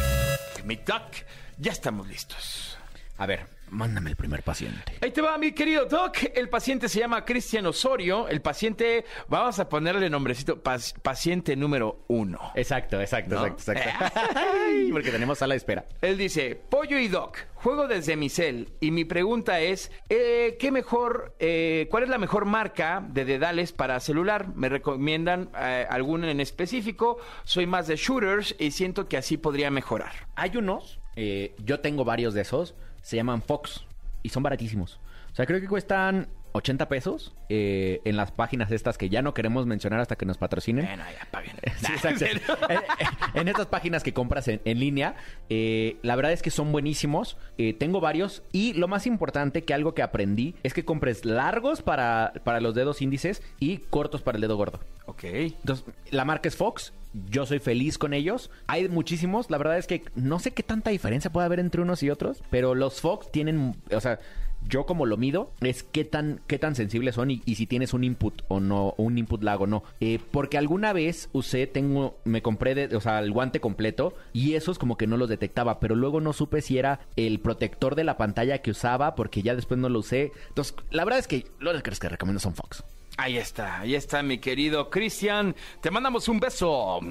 Mi 0.66 0.76
Doc, 0.76 1.16
ya 1.58 1.72
estamos 1.72 2.08
listos. 2.08 2.78
A 3.18 3.26
ver, 3.26 3.48
mándame 3.72 4.10
el 4.12 4.16
primer 4.16 4.44
paciente. 4.44 4.94
Ahí 5.02 5.12
te 5.12 5.22
va, 5.22 5.38
mi 5.38 5.52
querido 5.52 5.86
Doc. 5.86 6.18
El 6.36 6.50
paciente 6.50 6.90
se 6.90 7.00
llama 7.00 7.26
Cristian 7.26 7.66
Osorio. 7.66 8.28
El 8.28 8.42
paciente, 8.42 9.06
vamos 9.28 9.60
a 9.60 9.70
ponerle 9.70 10.10
nombrecito, 10.10 10.62
pas- 10.64 10.94
paciente 11.02 11.56
número 11.56 12.04
uno. 12.08 12.52
Exacto, 12.56 13.00
exacto, 13.02 13.36
¿No? 13.36 13.46
exacto, 13.46 13.82
exacto. 13.90 14.22
Ay, 14.36 14.90
Porque 14.92 15.12
tenemos 15.12 15.38
sala 15.38 15.54
de 15.54 15.58
espera. 15.58 15.86
Él 16.02 16.18
dice, 16.18 16.56
Pollo 16.70 16.98
y 17.00 17.08
Doc, 17.08 17.38
juego 17.56 17.88
desde 17.88 18.16
mi 18.16 18.30
cel 18.30 18.74
y 18.80 18.92
mi 18.92 19.06
pregunta 19.06 19.60
es, 19.60 19.92
eh, 20.10 20.58
¿qué 20.60 20.72
mejor, 20.72 21.36
eh, 21.40 21.88
cuál 21.92 22.04
es 22.04 22.10
la 22.10 22.18
mejor 22.18 22.46
marca 22.46 23.04
de 23.08 23.26
dedales 23.26 23.72
para 23.72 24.00
celular? 24.00 24.48
¿Me 24.56 24.70
recomiendan 24.70 25.50
eh, 25.58 25.86
alguna 25.90 26.32
en 26.32 26.40
específico? 26.40 27.18
Soy 27.44 27.66
más 27.66 27.88
de 27.88 27.96
shooters 27.96 28.56
y 28.60 28.72
siento 28.72 29.08
que 29.08 29.18
así 29.18 29.38
podría 29.38 29.72
mejorar. 29.72 30.12
Hay 30.36 30.58
unos, 30.58 31.00
eh, 31.16 31.56
yo 31.64 31.80
tengo 31.80 32.06
varios 32.06 32.34
de 32.34 32.42
esos, 32.42 32.76
se 33.02 33.16
llaman 33.16 33.42
Fox 33.42 33.86
y 34.24 34.30
son 34.30 34.44
baratísimos. 34.44 35.00
O 35.32 35.36
sea, 35.36 35.46
creo 35.46 35.62
que 35.62 35.68
cuestan 35.68 36.28
80 36.54 36.90
pesos 36.90 37.34
eh, 37.50 38.02
en 38.06 38.18
las 38.18 38.32
páginas 38.32 38.72
estas 38.72 38.98
que 38.98 39.10
ya 39.10 39.22
no 39.22 39.34
queremos 39.34 39.66
mencionar 39.66 40.00
hasta 40.00 40.16
que 40.16 40.26
nos 40.26 40.38
patrocinen. 40.38 40.86
Bueno, 40.86 41.04
ya, 41.18 41.28
paguen. 41.32 41.56
Sí, 41.78 41.94
exacto. 41.94 42.26
en, 42.70 43.42
en 43.42 43.48
estas 43.48 43.68
páginas 43.68 44.04
que 44.04 44.14
compras 44.14 44.48
en, 44.48 44.62
en 44.66 44.80
línea, 44.80 45.16
eh, 45.50 45.98
la 46.02 46.16
verdad 46.16 46.32
es 46.32 46.42
que 46.42 46.52
son 46.52 46.72
buenísimos. 46.72 47.38
Eh, 47.58 47.74
tengo 47.74 48.02
varios 48.02 48.44
y 48.52 48.74
lo 48.74 48.88
más 48.88 49.08
importante 49.08 49.64
que 49.64 49.74
algo 49.74 49.94
que 49.94 50.02
aprendí 50.02 50.56
es 50.64 50.74
que 50.74 50.86
compres 50.86 51.26
largos 51.26 51.82
para, 51.82 52.34
para 52.44 52.60
los 52.62 52.76
dedos 52.76 53.02
índices 53.02 53.42
y 53.60 53.78
cortos 53.78 54.22
para 54.22 54.38
el 54.38 54.42
dedo 54.42 54.58
gordo. 54.58 54.80
ok. 55.06 55.24
Entonces, 55.24 55.86
la 56.10 56.26
marca 56.26 56.50
es 56.50 56.56
Fox. 56.56 56.94
Yo 57.14 57.46
soy 57.46 57.60
feliz 57.60 57.98
con 57.98 58.14
ellos. 58.14 58.52
Hay 58.68 58.88
muchísimos. 58.88 59.50
La 59.50 59.58
verdad 59.58 59.78
es 59.78 59.88
que 59.88 60.04
no 60.16 60.40
sé 60.40 60.52
qué 60.52 60.64
tanta 60.64 60.92
diferencia 60.92 61.32
puede 61.32 61.46
haber 61.46 61.60
entre 61.60 61.82
unos 61.82 62.04
y 62.04 62.10
otros. 62.10 62.44
Pero 62.50 62.76
los 62.76 63.02
Fox 63.02 63.32
tienen. 63.32 63.76
O 63.92 64.00
sea, 64.00 64.20
yo 64.68 64.86
como 64.86 65.06
lo 65.06 65.18
mido, 65.18 65.52
es 65.62 65.84
qué 65.84 66.04
tan, 66.04 66.42
qué 66.48 66.60
tan 66.60 66.76
sensibles 66.76 67.16
son 67.16 67.32
y, 67.32 67.40
si 67.56 67.66
tienes 67.66 67.94
un 67.94 68.04
input 68.04 68.42
o 68.48 68.60
no, 68.60 68.94
un 68.98 69.18
input 69.18 69.44
lag 69.44 69.62
o 69.62 69.68
no. 69.68 69.84
Eh, 70.00 70.20
porque 70.32 70.58
alguna 70.58 70.94
vez 70.94 71.30
usé, 71.34 71.68
tengo, 71.68 72.18
me 72.26 72.42
compré, 72.42 72.96
o 72.96 73.02
sea, 73.02 73.20
el 73.20 73.32
guante 73.32 73.60
completo 73.60 74.14
y 74.34 74.56
esos 74.56 74.78
como 74.78 74.98
que 74.98 75.08
no 75.08 75.18
los 75.18 75.30
detectaba. 75.30 75.80
Pero 75.80 75.96
luego 75.96 76.22
no 76.22 76.34
supe 76.34 76.62
si 76.62 76.78
era 76.78 77.00
el 77.16 77.40
protector 77.40 77.96
de 77.96 78.04
la 78.04 78.18
pantalla 78.18 78.60
que 78.60 78.72
usaba 78.72 79.16
porque 79.16 79.42
ya 79.42 79.56
después 79.56 79.80
no 79.80 79.90
lo 79.90 80.00
usé. 80.00 80.32
Entonces, 80.50 80.76
la 80.92 81.06
verdad 81.06 81.20
es 81.20 81.28
que 81.28 81.46
los 81.60 81.82
que 81.82 81.92
que 81.92 82.10
recomiendo 82.10 82.40
son 82.40 82.54
Fox. 82.54 82.84
Ahí 83.22 83.38
está, 83.38 83.82
ahí 83.82 83.96
está 83.96 84.24
mi 84.24 84.38
querido 84.38 84.90
Cristian. 84.90 85.54
Te 85.82 85.92
mandamos 85.92 86.30
un 86.30 86.40
beso 86.40 87.02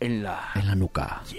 en 0.00 0.22
la... 0.22 0.50
En 0.54 0.66
la 0.66 0.74
nuca. 0.74 1.20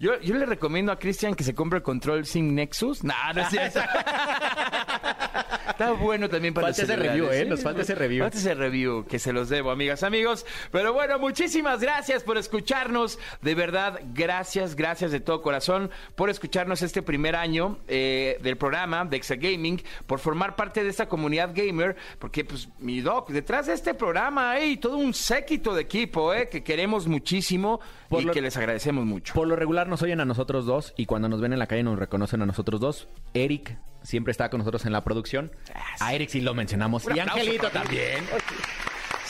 Yo, 0.00 0.18
yo 0.20 0.34
le 0.34 0.46
recomiendo 0.46 0.90
a 0.90 0.98
Cristian 0.98 1.34
que 1.34 1.44
se 1.44 1.54
compre 1.54 1.76
el 1.76 1.82
control 1.82 2.24
sin 2.24 2.54
Nexus. 2.54 3.04
No, 3.04 3.12
no 3.34 3.42
es 3.42 3.48
cierto. 3.50 3.80
Está 5.70 5.92
bueno 5.92 6.28
también 6.28 6.52
para 6.52 6.68
Falta 6.68 6.82
ese 6.82 6.96
review, 6.96 7.30
¿eh? 7.30 7.44
Nos 7.44 7.62
falta 7.62 7.82
ese 7.82 7.94
review. 7.94 8.24
Falta 8.24 8.38
ese 8.38 8.54
review 8.54 9.06
que 9.06 9.18
se 9.18 9.32
los 9.32 9.48
debo, 9.48 9.70
amigas, 9.70 10.02
amigos. 10.02 10.44
Pero 10.70 10.92
bueno, 10.92 11.18
muchísimas 11.18 11.80
gracias 11.80 12.22
por 12.22 12.36
escucharnos. 12.36 13.18
De 13.40 13.54
verdad, 13.54 14.00
gracias, 14.12 14.74
gracias 14.74 15.10
de 15.12 15.20
todo 15.20 15.42
corazón 15.42 15.90
por 16.14 16.30
escucharnos 16.30 16.82
este 16.82 17.02
primer 17.02 17.36
año 17.36 17.78
eh, 17.88 18.38
del 18.42 18.56
programa 18.56 19.04
de 19.04 19.16
Exa 19.16 19.36
Gaming, 19.36 19.82
por 20.06 20.18
formar 20.18 20.56
parte 20.56 20.82
de 20.82 20.90
esta 20.90 21.08
comunidad 21.08 21.50
gamer, 21.54 21.96
porque 22.18 22.44
pues 22.44 22.68
mi 22.78 23.00
doc, 23.00 23.30
detrás 23.30 23.66
de 23.66 23.74
este 23.74 23.94
programa 23.94 24.50
hay 24.52 24.76
todo 24.76 24.96
un 24.96 25.14
séquito 25.14 25.74
de 25.74 25.82
equipo, 25.82 26.34
eh, 26.34 26.48
que 26.48 26.62
queremos 26.62 27.06
muchísimo 27.06 27.80
Por 28.10 28.22
y 28.22 28.26
lo- 28.26 28.32
que 28.34 28.42
les 28.42 28.56
agradecemos 28.56 29.06
mucho. 29.06 29.32
Por 29.34 29.46
lo 29.48 29.54
regular 29.56 29.86
nos 29.88 30.02
oyen 30.02 30.20
a 30.20 30.24
nosotros 30.24 30.66
dos 30.66 30.92
y 30.96 31.06
cuando 31.06 31.28
nos 31.28 31.40
ven 31.40 31.52
en 31.54 31.58
la 31.60 31.66
calle 31.68 31.84
nos 31.84 31.98
reconocen 31.98 32.42
a 32.42 32.46
nosotros 32.46 32.80
dos. 32.80 33.08
Eric 33.34 33.78
siempre 34.02 34.32
está 34.32 34.50
con 34.50 34.58
nosotros 34.58 34.84
en 34.84 34.92
la 34.92 35.04
producción. 35.04 35.52
A 36.00 36.12
Eric 36.12 36.28
sí 36.28 36.40
lo 36.40 36.52
mencionamos. 36.52 37.06
Un 37.06 37.16
y 37.16 37.20
Angelito 37.20 37.70
también. 37.70 38.24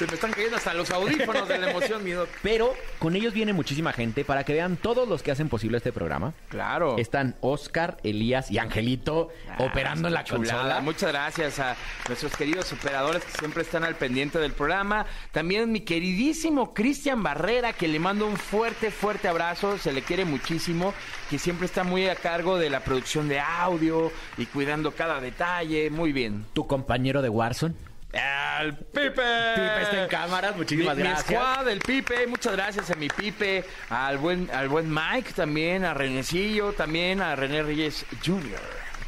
Se 0.01 0.07
me 0.07 0.15
están 0.15 0.33
cayendo 0.33 0.57
hasta 0.57 0.73
los 0.73 0.91
audífonos 0.91 1.47
de 1.47 1.59
la 1.59 1.71
emoción, 1.73 2.03
mi 2.03 2.13
Doc. 2.13 2.27
Pero 2.43 2.73
con 2.99 3.15
ellos 3.17 3.35
viene 3.35 3.53
muchísima 3.53 3.93
gente 3.93 4.25
para 4.25 4.45
que 4.45 4.55
vean 4.55 4.79
todos 4.79 5.07
los 5.07 5.23
que 5.23 5.31
hacen 5.31 5.51
posible 5.51 5.77
este 5.77 5.93
programa. 5.93 6.33
Claro. 6.49 6.97
Están 6.97 7.37
Oscar, 7.43 7.99
Elías 8.03 8.51
y 8.51 8.57
Angelito 8.57 9.29
operando 9.59 10.09
en 10.09 10.15
la 10.15 10.21
Ah, 10.21 10.25
Chulada. 10.25 10.53
consola. 10.55 10.81
Muchas 10.81 11.13
gracias 11.13 11.59
a 11.59 11.77
nuestros 12.09 12.35
queridos 12.35 12.73
operadores 12.73 13.23
que 13.27 13.33
siempre 13.41 13.61
están 13.63 13.85
al 13.85 13.95
pendiente 13.95 14.39
del 14.39 14.53
programa. 14.53 15.05
También 15.33 15.71
mi 15.71 15.81
queridísimo 15.83 16.73
Cristian 16.73 17.23
Barrera, 17.23 17.75
que 17.75 17.87
le 17.87 17.99
mando 17.99 18.27
un 18.27 18.39
fuerte, 18.39 18.91
fuerte 18.91 19.29
abrazo. 19.29 19.77
Se 19.77 19.93
le 19.93 20.01
quiere 20.01 20.25
muchísimo. 20.25 20.95
Que 21.29 21.39
siempre 21.39 21.67
está 21.67 21.85
muy 21.85 22.09
a 22.09 22.15
cargo 22.17 22.57
de 22.57 22.71
la 22.71 22.81
producción 22.81 23.29
de 23.29 23.39
audio 23.39 24.11
y 24.39 24.47
cuidando 24.47 24.93
cada 24.93 25.21
detalle. 25.21 25.91
Muy 25.91 26.13
bien. 26.13 26.47
Tu 26.55 26.67
compañero 26.67 27.21
de 27.21 27.29
Warzone. 27.29 27.89
Al 28.13 28.77
Pipe. 28.77 29.11
Pipe 29.11 29.83
está 29.83 30.03
en 30.03 30.09
cámaras, 30.09 30.57
muchísimas 30.57 30.97
Mi- 30.97 31.03
gracias. 31.03 31.29
Mi 31.29 31.35
squad, 31.37 31.69
el 31.69 31.79
Pipe, 31.81 32.27
muchas 32.27 32.53
gracias 32.55 32.91
a 32.91 32.95
mi 32.97 33.09
Pipe, 33.09 33.65
al 33.89 34.19
buen, 34.19 34.51
al 34.53 34.69
buen 34.69 34.93
Mike 34.93 35.33
también, 35.35 35.85
a 35.85 35.95
Renecillo 35.95 36.73
también, 36.73 37.21
a 37.21 37.37
René 37.37 37.63
Reyes 37.63 38.05
Jr. 38.25 38.59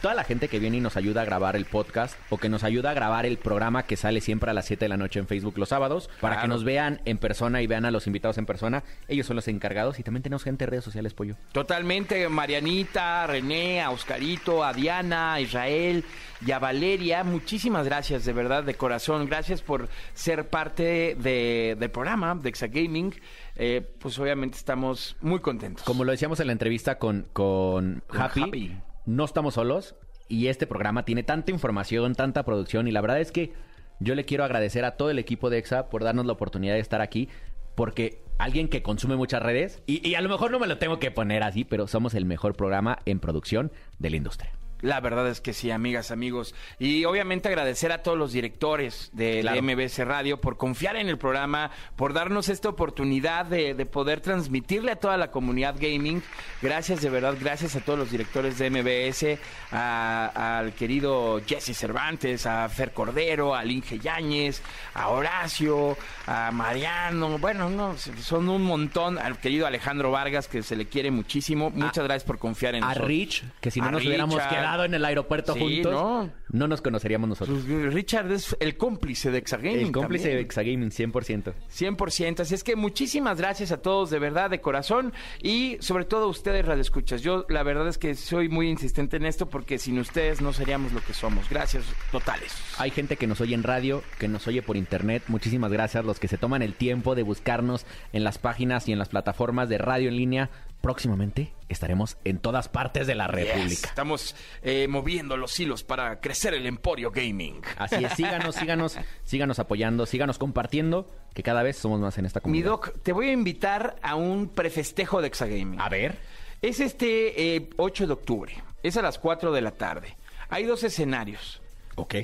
Toda 0.03 0.15
la 0.15 0.25
gente 0.25 0.49
que 0.49 0.59
viene 0.59 0.79
y 0.79 0.81
nos 0.81 0.97
ayuda 0.97 1.23
a 1.23 1.25
grabar 1.25 1.55
el 1.55 1.65
podcast 1.65 2.19
o 2.29 2.37
que 2.37 2.49
nos 2.49 2.65
ayuda 2.65 2.91
a 2.91 2.95
grabar 2.95 3.25
el 3.25 3.39
programa 3.39 3.85
que 3.85 3.97
sale 3.97 4.21
siempre 4.21 4.51
a 4.51 4.53
las 4.53 4.67
7 4.67 4.85
de 4.85 4.89
la 4.89 4.97
noche 4.97 5.21
en 5.21 5.29
Facebook 5.29 5.57
los 5.59 5.69
sábados, 5.69 6.11
para 6.21 6.35
Claro. 6.35 6.43
que 6.43 6.49
nos 6.49 6.65
vean 6.65 7.01
en 7.05 7.19
persona 7.19 7.63
y 7.63 7.69
vean 7.69 7.85
a 7.85 7.93
los 7.93 8.09
invitados 8.09 8.37
en 8.37 8.45
persona. 8.45 8.83
Ellos 9.07 9.27
son 9.29 9.37
los 9.37 9.47
encargados 9.47 10.01
y 10.01 10.03
también 10.03 10.25
tenemos 10.25 10.43
gente 10.43 10.65
en 10.65 10.71
redes 10.71 10.85
sociales, 10.85 11.15
Pollo. 11.15 11.37
Totalmente, 11.53 12.29
Marianita, 12.29 13.27
René, 13.29 13.81
a 13.81 13.91
Oscarito, 13.91 14.65
a 14.65 14.73
Diana, 14.73 15.35
a 15.35 15.41
Israel 15.41 16.05
y 16.45 16.51
a 16.51 16.59
Valeria. 16.59 17.23
Muchísimas 17.23 17.85
gracias, 17.87 18.25
de 18.25 18.33
verdad, 18.33 18.65
de 18.65 18.75
corazón. 18.75 19.27
Gracias 19.27 19.63
por 19.63 19.89
ser 20.15 20.49
parte 20.49 21.15
de- 21.17 21.77
del 21.79 21.91
programa 21.93 22.35
de 22.35 22.49
Exagaming. 22.49 23.15
Eh, 23.55 23.89
pues 24.01 24.19
obviamente 24.19 24.57
estamos 24.57 25.17
muy 25.21 25.39
contentos. 25.39 25.85
Como 25.85 26.03
lo 26.03 26.11
decíamos 26.11 26.41
en 26.41 26.47
la 26.49 26.53
entrevista 26.55 26.99
con, 26.99 27.29
con, 27.33 28.03
Con 28.09 28.21
Happy, 28.21 28.43
Happy. 28.43 28.77
No 29.07 29.25
estamos 29.25 29.55
solos 29.55 29.95
y 30.29 30.47
este 30.47 30.67
programa 30.67 31.05
tiene 31.05 31.23
tanta 31.23 31.51
información, 31.51 32.15
tanta 32.15 32.45
producción 32.45 32.89
y 32.89 32.93
la 32.93 33.01
verdad 33.01 33.21
es 33.21 33.33
que 33.33 33.53
yo 34.01 34.15
le 34.15 34.25
quiero 34.25 34.45
agradecer 34.45 34.85
a 34.85 34.97
todo 34.97 35.11
el 35.11 35.19
equipo 35.19 35.51
de 35.51 35.59
EXA 35.59 35.89
por 35.89 36.05
darnos 36.05 36.27
la 36.27 36.33
oportunidad 36.33 36.75
de 36.75 36.81
estar 36.81 37.01
aquí 37.01 37.29
porque 37.75 38.23
alguien 38.39 38.69
que 38.69 38.83
consume 38.83 39.17
muchas 39.17 39.43
redes 39.43 39.83
y, 39.87 40.15
a 40.15 40.21
lo 40.21 40.29
mejor 40.29 40.51
no 40.51 40.59
me 40.59 40.67
lo 40.67 40.79
tengo 40.79 40.99
que 40.99 41.11
poner 41.11 41.43
así, 41.43 41.65
pero 41.65 41.87
somos 41.87 42.15
el 42.15 42.25
mejor 42.25 42.55
programa 42.55 42.99
en 43.07 43.21
producción 43.21 43.73
de 43.99 44.11
la 44.11 44.17
industria. 44.17 44.53
La 44.83 45.01
verdad 45.01 45.27
es 45.29 45.41
que 45.41 45.53
sí, 45.55 45.71
amigas, 45.71 46.11
amigos. 46.11 46.55
Y 46.79 47.05
obviamente 47.07 47.49
agradecer 47.49 47.91
a 47.93 48.03
todos 48.03 48.19
los 48.19 48.33
directores 48.33 49.11
de 49.13 49.41
Claro. 49.41 49.57
la 49.57 49.63
MBS 49.63 50.05
Radio 50.05 50.41
por 50.41 50.57
confiar 50.57 50.97
en 50.97 51.09
el 51.09 51.17
programa, 51.19 51.71
por 51.97 52.13
darnos 52.13 52.49
esta 52.49 52.69
oportunidad 52.69 53.47
de, 53.47 53.75
de 53.75 53.87
poder 53.87 54.21
transmitirle 54.21 54.93
a 54.93 54.97
toda 54.97 55.17
la 55.17 55.31
comunidad 55.31 55.77
gaming. 55.79 56.23
Gracias, 56.61 57.01
de 57.01 57.11
verdad, 57.11 57.35
gracias 57.41 57.77
a 57.77 57.81
todos 57.81 57.99
los 57.99 58.11
directores 58.11 58.59
de 58.59 58.71
MBS, 58.71 59.39
a- 59.71 60.59
al 60.59 60.73
querido 60.75 61.41
Jesse 61.47 61.77
Cervantes, 61.77 62.45
a 62.47 62.69
Fer 62.69 62.93
Cordero, 62.93 63.55
a 63.55 63.65
Linge 63.65 63.99
Yáñez, 63.99 64.63
a 64.95 65.09
Horacio, 65.09 65.97
a 66.27 66.51
Mariano. 66.51 67.39
Bueno, 67.39 67.71
no, 67.71 67.97
son 67.97 68.49
un 68.49 68.63
montón. 68.63 69.19
Al 69.19 69.39
querido 69.39 69.67
Alejandro 69.67 70.11
Vargas, 70.11 70.49
que 70.49 70.63
se 70.63 70.77
le 70.77 70.87
quiere 70.87 71.11
muchísimo. 71.11 71.71
Muchas 71.71 72.05
gracias 72.05 72.25
por 72.25 72.39
confiar 72.39 72.75
en 72.75 72.83
A 72.83 72.89
nosotros. 72.89 73.09
Rich, 73.09 73.45
que 73.61 73.71
si 73.71 73.81
no 73.81 73.87
A 73.87 73.91
nos 73.93 74.05
hubiéramos 74.05 74.35
Richard. 74.35 74.51
En 74.85 74.95
el 74.95 75.05
aeropuerto 75.05 75.55
Sí, 75.55 75.61
juntos, 75.61 75.93
no. 75.93 76.31
no. 76.51 76.69
nos 76.69 76.81
conoceríamos 76.81 77.29
nosotros. 77.29 77.65
Pues, 77.67 77.93
Richard 77.93 78.31
es 78.33 78.57
el 78.61 78.77
cómplice 78.77 79.31
de 79.31 79.39
Exagaming. 79.39 79.87
El 79.87 79.93
cómplice 79.93 80.25
también. 80.25 80.39
de 80.39 80.43
Exagaming, 80.43 80.91
100%. 80.91 81.53
100%. 81.71 82.41
Así 82.41 82.55
es 82.55 82.65
que 82.65 82.77
muchísimas 82.77 83.39
gracias 83.39 83.73
a 83.73 83.83
todos, 83.83 84.11
de 84.11 84.19
verdad, 84.19 84.51
de 84.51 84.61
corazón. 84.61 85.13
Y 85.43 85.77
sobre 85.81 86.05
todo 86.05 86.25
a 86.25 86.29
ustedes, 86.29 86.65
radioescuchas. 86.65 87.23
Yo, 87.23 87.45
la 87.49 87.63
verdad 87.63 87.89
es 87.89 87.99
que 87.99 88.15
soy 88.15 88.49
muy 88.49 88.69
insistente 88.69 89.17
en 89.17 89.27
esto 89.27 89.47
porque 89.49 89.79
sin 89.79 89.99
ustedes 89.99 90.41
no 90.41 90.53
seríamos 90.53 90.93
lo 90.93 91.01
que 91.03 91.13
somos. 91.15 91.49
Gracias 91.51 91.85
totales. 92.11 92.53
Hay 92.79 92.91
gente 92.91 93.17
que 93.17 93.27
nos 93.27 93.41
oye 93.41 93.55
en 93.55 93.63
radio, 93.63 94.03
que 94.19 94.29
nos 94.29 94.47
oye 94.47 94.63
por 94.63 94.77
internet. 94.77 95.23
Muchísimas 95.29 95.73
gracias 95.73 96.05
los 96.05 96.19
que 96.19 96.29
se 96.29 96.39
toman 96.39 96.63
el 96.63 96.75
tiempo 96.75 97.15
de 97.15 97.23
buscarnos 97.23 97.85
en 98.13 98.25
las 98.25 98.39
páginas 98.39 98.89
y 98.89 98.93
en 98.93 98.99
las 98.99 99.09
plataformas 99.09 99.69
de 99.69 99.79
radio 99.79 100.09
en 100.09 100.17
línea. 100.17 100.51
Próximamente 100.83 101.53
estaremos 101.69 102.19
en 102.25 102.39
todas 102.39 102.69
partes 102.69 103.07
de 103.07 103.15
la 103.15 103.27
Yes. 103.29 103.35
República. 103.35 103.89
Estamos 103.89 104.35
eh, 104.63 104.89
moviendo 104.89 105.37
los 105.37 105.59
hilos 105.59 105.85
para 105.85 106.21
crecer 106.21 106.53
el 106.55 106.67
emporio 106.67 107.11
gaming. 107.11 107.63
Así 107.79 108.05
es, 108.05 108.13
síganos, 108.15 108.57
síganos, 108.57 108.99
síganos 109.25 109.59
apoyando, 109.61 110.05
síganos 110.05 110.39
compartiendo, 110.39 111.09
que 111.35 111.43
cada 111.43 111.63
vez 111.63 111.79
somos 111.79 112.01
más 112.01 112.19
en 112.19 112.27
esta 112.27 112.41
Mi 112.41 112.43
comunidad. 112.43 112.67
doc, 112.71 112.93
te 113.03 113.13
voy 113.13 113.29
a 113.29 113.33
invitar 113.33 113.97
a 114.03 114.17
un 114.17 114.49
prefestejo 114.49 115.21
de 115.23 115.29
Exagaming. 115.29 115.81
A 115.81 115.89
ver. 115.89 116.19
Es 116.61 116.81
este 116.81 117.55
eh, 117.57 117.71
8 117.77 118.07
de 118.09 118.13
octubre. 118.13 118.55
Es 118.83 118.97
a 118.97 119.03
las 119.03 119.19
4 119.19 119.53
de 119.53 119.61
la 119.63 119.71
tarde. 119.71 120.17
Hay 120.49 120.65
dos 120.65 120.83
escenarios. 120.85 121.63
Ok. 121.95 122.17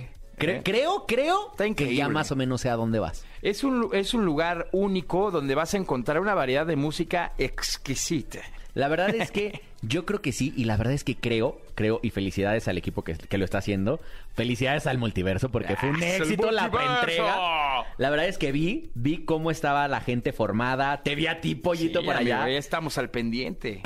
¿Eh? 0.47 0.61
creo, 0.65 1.05
creo 1.07 1.51
Está 1.53 1.65
que 1.65 1.69
increíble. 1.71 1.97
ya 1.97 2.09
más 2.09 2.31
o 2.33 2.37
menos 2.37 2.61
sé 2.61 2.69
a 2.71 2.77
dónde 2.77 2.99
vas. 2.99 3.25
Es 3.43 3.65
un, 3.65 3.81
lu- 3.81 3.95
es 3.95 4.15
un 4.15 4.25
lugar 4.25 4.69
único 4.73 5.31
donde 5.31 5.55
vas 5.55 5.75
a 5.75 5.77
encontrar 5.77 6.21
una 6.21 6.35
variedad 6.35 6.67
de 6.67 6.77
música 6.77 7.33
exquisita. 7.39 8.41
La 8.75 8.89
verdad 8.89 9.15
es 9.15 9.31
que 9.31 9.61
yo 9.83 10.05
creo 10.07 10.21
que 10.23 10.33
sí, 10.33 10.53
y 10.57 10.65
la 10.65 10.77
verdad 10.77 10.93
es 10.95 11.03
que 11.03 11.17
creo, 11.17 11.61
creo, 11.75 11.99
y 12.03 12.11
felicidades 12.11 12.69
al 12.69 12.79
equipo 12.79 13.03
que, 13.03 13.15
que 13.17 13.39
lo 13.39 13.45
está 13.45 13.59
haciendo. 13.59 14.01
Felicidades 14.35 14.87
al 14.87 14.99
multiverso, 14.99 15.51
porque 15.51 15.75
fue 15.77 15.91
un 15.91 15.97
¡Ah, 15.97 16.07
es 16.07 16.15
el 16.17 16.23
éxito 16.23 16.51
la 16.51 16.63
multiverso! 16.69 17.01
preentrega. 17.03 17.85
La 17.97 18.11
verdad 18.11 18.29
es 18.29 18.39
que 18.39 18.53
vi, 18.53 18.91
vi 18.95 19.25
cómo 19.25 19.51
estaba 19.51 19.89
la 19.89 20.01
gente 20.01 20.33
formada. 20.33 21.03
Te 21.03 21.15
vi 21.17 21.27
a 21.27 21.41
ti, 21.41 21.55
pollito, 21.57 22.05
por 22.05 22.17
amigo, 22.17 22.37
allá. 22.37 22.49
ya 22.53 22.59
estamos 22.59 22.99
al 22.99 23.11
pendiente. 23.11 23.81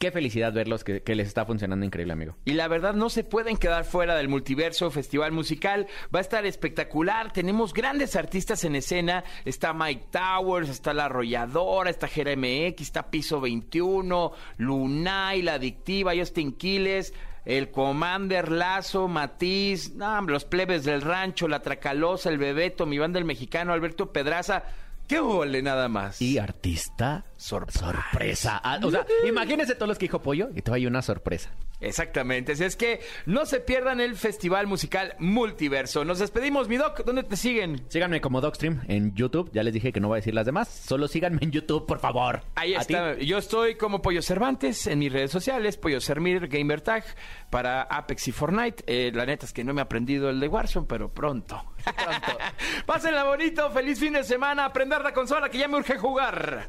Qué 0.00 0.10
felicidad 0.10 0.52
verlos, 0.54 0.82
que, 0.82 1.02
les 1.14 1.28
está 1.28 1.44
funcionando 1.44 1.84
increíble, 1.84 2.14
amigo. 2.14 2.34
Y 2.46 2.54
la 2.54 2.68
verdad 2.68 2.94
no 2.94 3.10
se 3.10 3.22
pueden 3.22 3.58
quedar 3.58 3.84
fuera 3.84 4.16
del 4.16 4.28
multiverso 4.28 4.90
festival 4.90 5.30
musical. 5.30 5.86
Va 6.12 6.20
a 6.20 6.22
estar 6.22 6.46
espectacular. 6.46 7.34
Tenemos 7.34 7.74
grandes 7.74 8.16
artistas 8.16 8.64
en 8.64 8.76
escena. 8.76 9.24
Está 9.44 9.74
Mike 9.74 10.06
Towers, 10.10 10.70
está 10.70 10.94
La 10.94 11.04
Arrolladora, 11.04 11.90
está 11.90 12.08
Jera 12.08 12.34
MX, 12.34 12.80
está 12.80 13.10
Piso 13.10 13.42
21, 13.42 14.32
Lunay, 14.56 15.42
La 15.42 15.54
Adictiva, 15.54 16.12
Justin 16.16 16.52
Quiles. 16.54 17.12
El 17.44 17.70
Commander, 17.70 18.50
Lazo, 18.50 19.08
Matiz, 19.08 19.94
los 20.26 20.44
plebes 20.44 20.84
del 20.84 21.00
rancho, 21.00 21.48
la 21.48 21.62
Tracalosa, 21.62 22.28
el 22.28 22.36
Bebeto, 22.36 22.84
mi 22.84 22.98
banda 22.98 23.18
el 23.18 23.24
mexicano, 23.24 23.72
Alberto 23.72 24.12
Pedraza. 24.12 24.64
¡Qué 25.08 25.18
gole 25.20 25.62
nada 25.62 25.88
más! 25.88 26.20
Y 26.20 26.38
artista 26.38 27.24
Sorpresa. 27.40 28.60
Ah, 28.62 28.78
o 28.82 28.90
sea, 28.90 29.06
imagínense 29.26 29.74
todos 29.74 29.88
los 29.88 29.98
que 29.98 30.04
dijo 30.04 30.20
pollo 30.20 30.50
y 30.54 30.60
te 30.60 30.70
va 30.70 30.76
a 30.76 30.78
ir 30.80 30.88
una 30.88 31.00
sorpresa. 31.00 31.50
Exactamente, 31.80 32.52
así 32.52 32.64
es 32.64 32.76
que 32.76 33.00
no 33.24 33.46
se 33.46 33.60
pierdan 33.60 34.00
el 34.00 34.14
Festival 34.14 34.66
Musical 34.66 35.14
Multiverso. 35.18 36.04
Nos 36.04 36.18
despedimos, 36.18 36.68
mi 36.68 36.76
doc, 36.76 37.02
¿dónde 37.04 37.22
te 37.22 37.36
siguen? 37.36 37.82
Síganme 37.88 38.20
como 38.20 38.42
Dogstream 38.42 38.82
en 38.88 39.14
YouTube. 39.14 39.50
Ya 39.54 39.62
les 39.62 39.72
dije 39.72 39.90
que 39.90 40.00
no 40.00 40.08
voy 40.08 40.16
a 40.16 40.20
decir 40.20 40.34
las 40.34 40.44
demás. 40.44 40.68
Solo 40.68 41.08
síganme 41.08 41.38
en 41.40 41.50
YouTube, 41.50 41.86
por 41.86 41.98
favor. 41.98 42.42
Ahí 42.56 42.74
¿A 42.74 42.80
está. 42.80 43.16
ti? 43.16 43.24
Yo 43.24 43.38
estoy 43.38 43.76
como 43.76 44.02
Pollo 44.02 44.20
Cervantes 44.20 44.86
en 44.86 44.98
mis 44.98 45.10
redes 45.10 45.30
sociales, 45.30 45.78
Pollo 45.78 46.02
Sermir, 46.02 46.48
Gamer 46.48 46.82
Tag, 46.82 47.04
para 47.48 47.82
Apex 47.84 48.28
y 48.28 48.32
Fortnite. 48.32 48.84
Eh, 48.86 49.12
la 49.14 49.24
neta 49.24 49.46
es 49.46 49.54
que 49.54 49.64
no 49.64 49.72
me 49.72 49.80
he 49.80 49.84
aprendido 49.84 50.28
el 50.28 50.38
de 50.40 50.48
Warzone, 50.48 50.86
pero 50.86 51.08
pronto. 51.10 51.64
Pronto. 51.82 52.38
Pásenla 52.86 53.24
bonito, 53.24 53.70
feliz 53.70 53.98
fin 53.98 54.12
de 54.12 54.24
semana, 54.24 54.66
aprender 54.66 55.00
la 55.00 55.14
consola 55.14 55.48
que 55.48 55.56
ya 55.56 55.66
me 55.68 55.78
urge 55.78 55.96
jugar. 55.96 56.68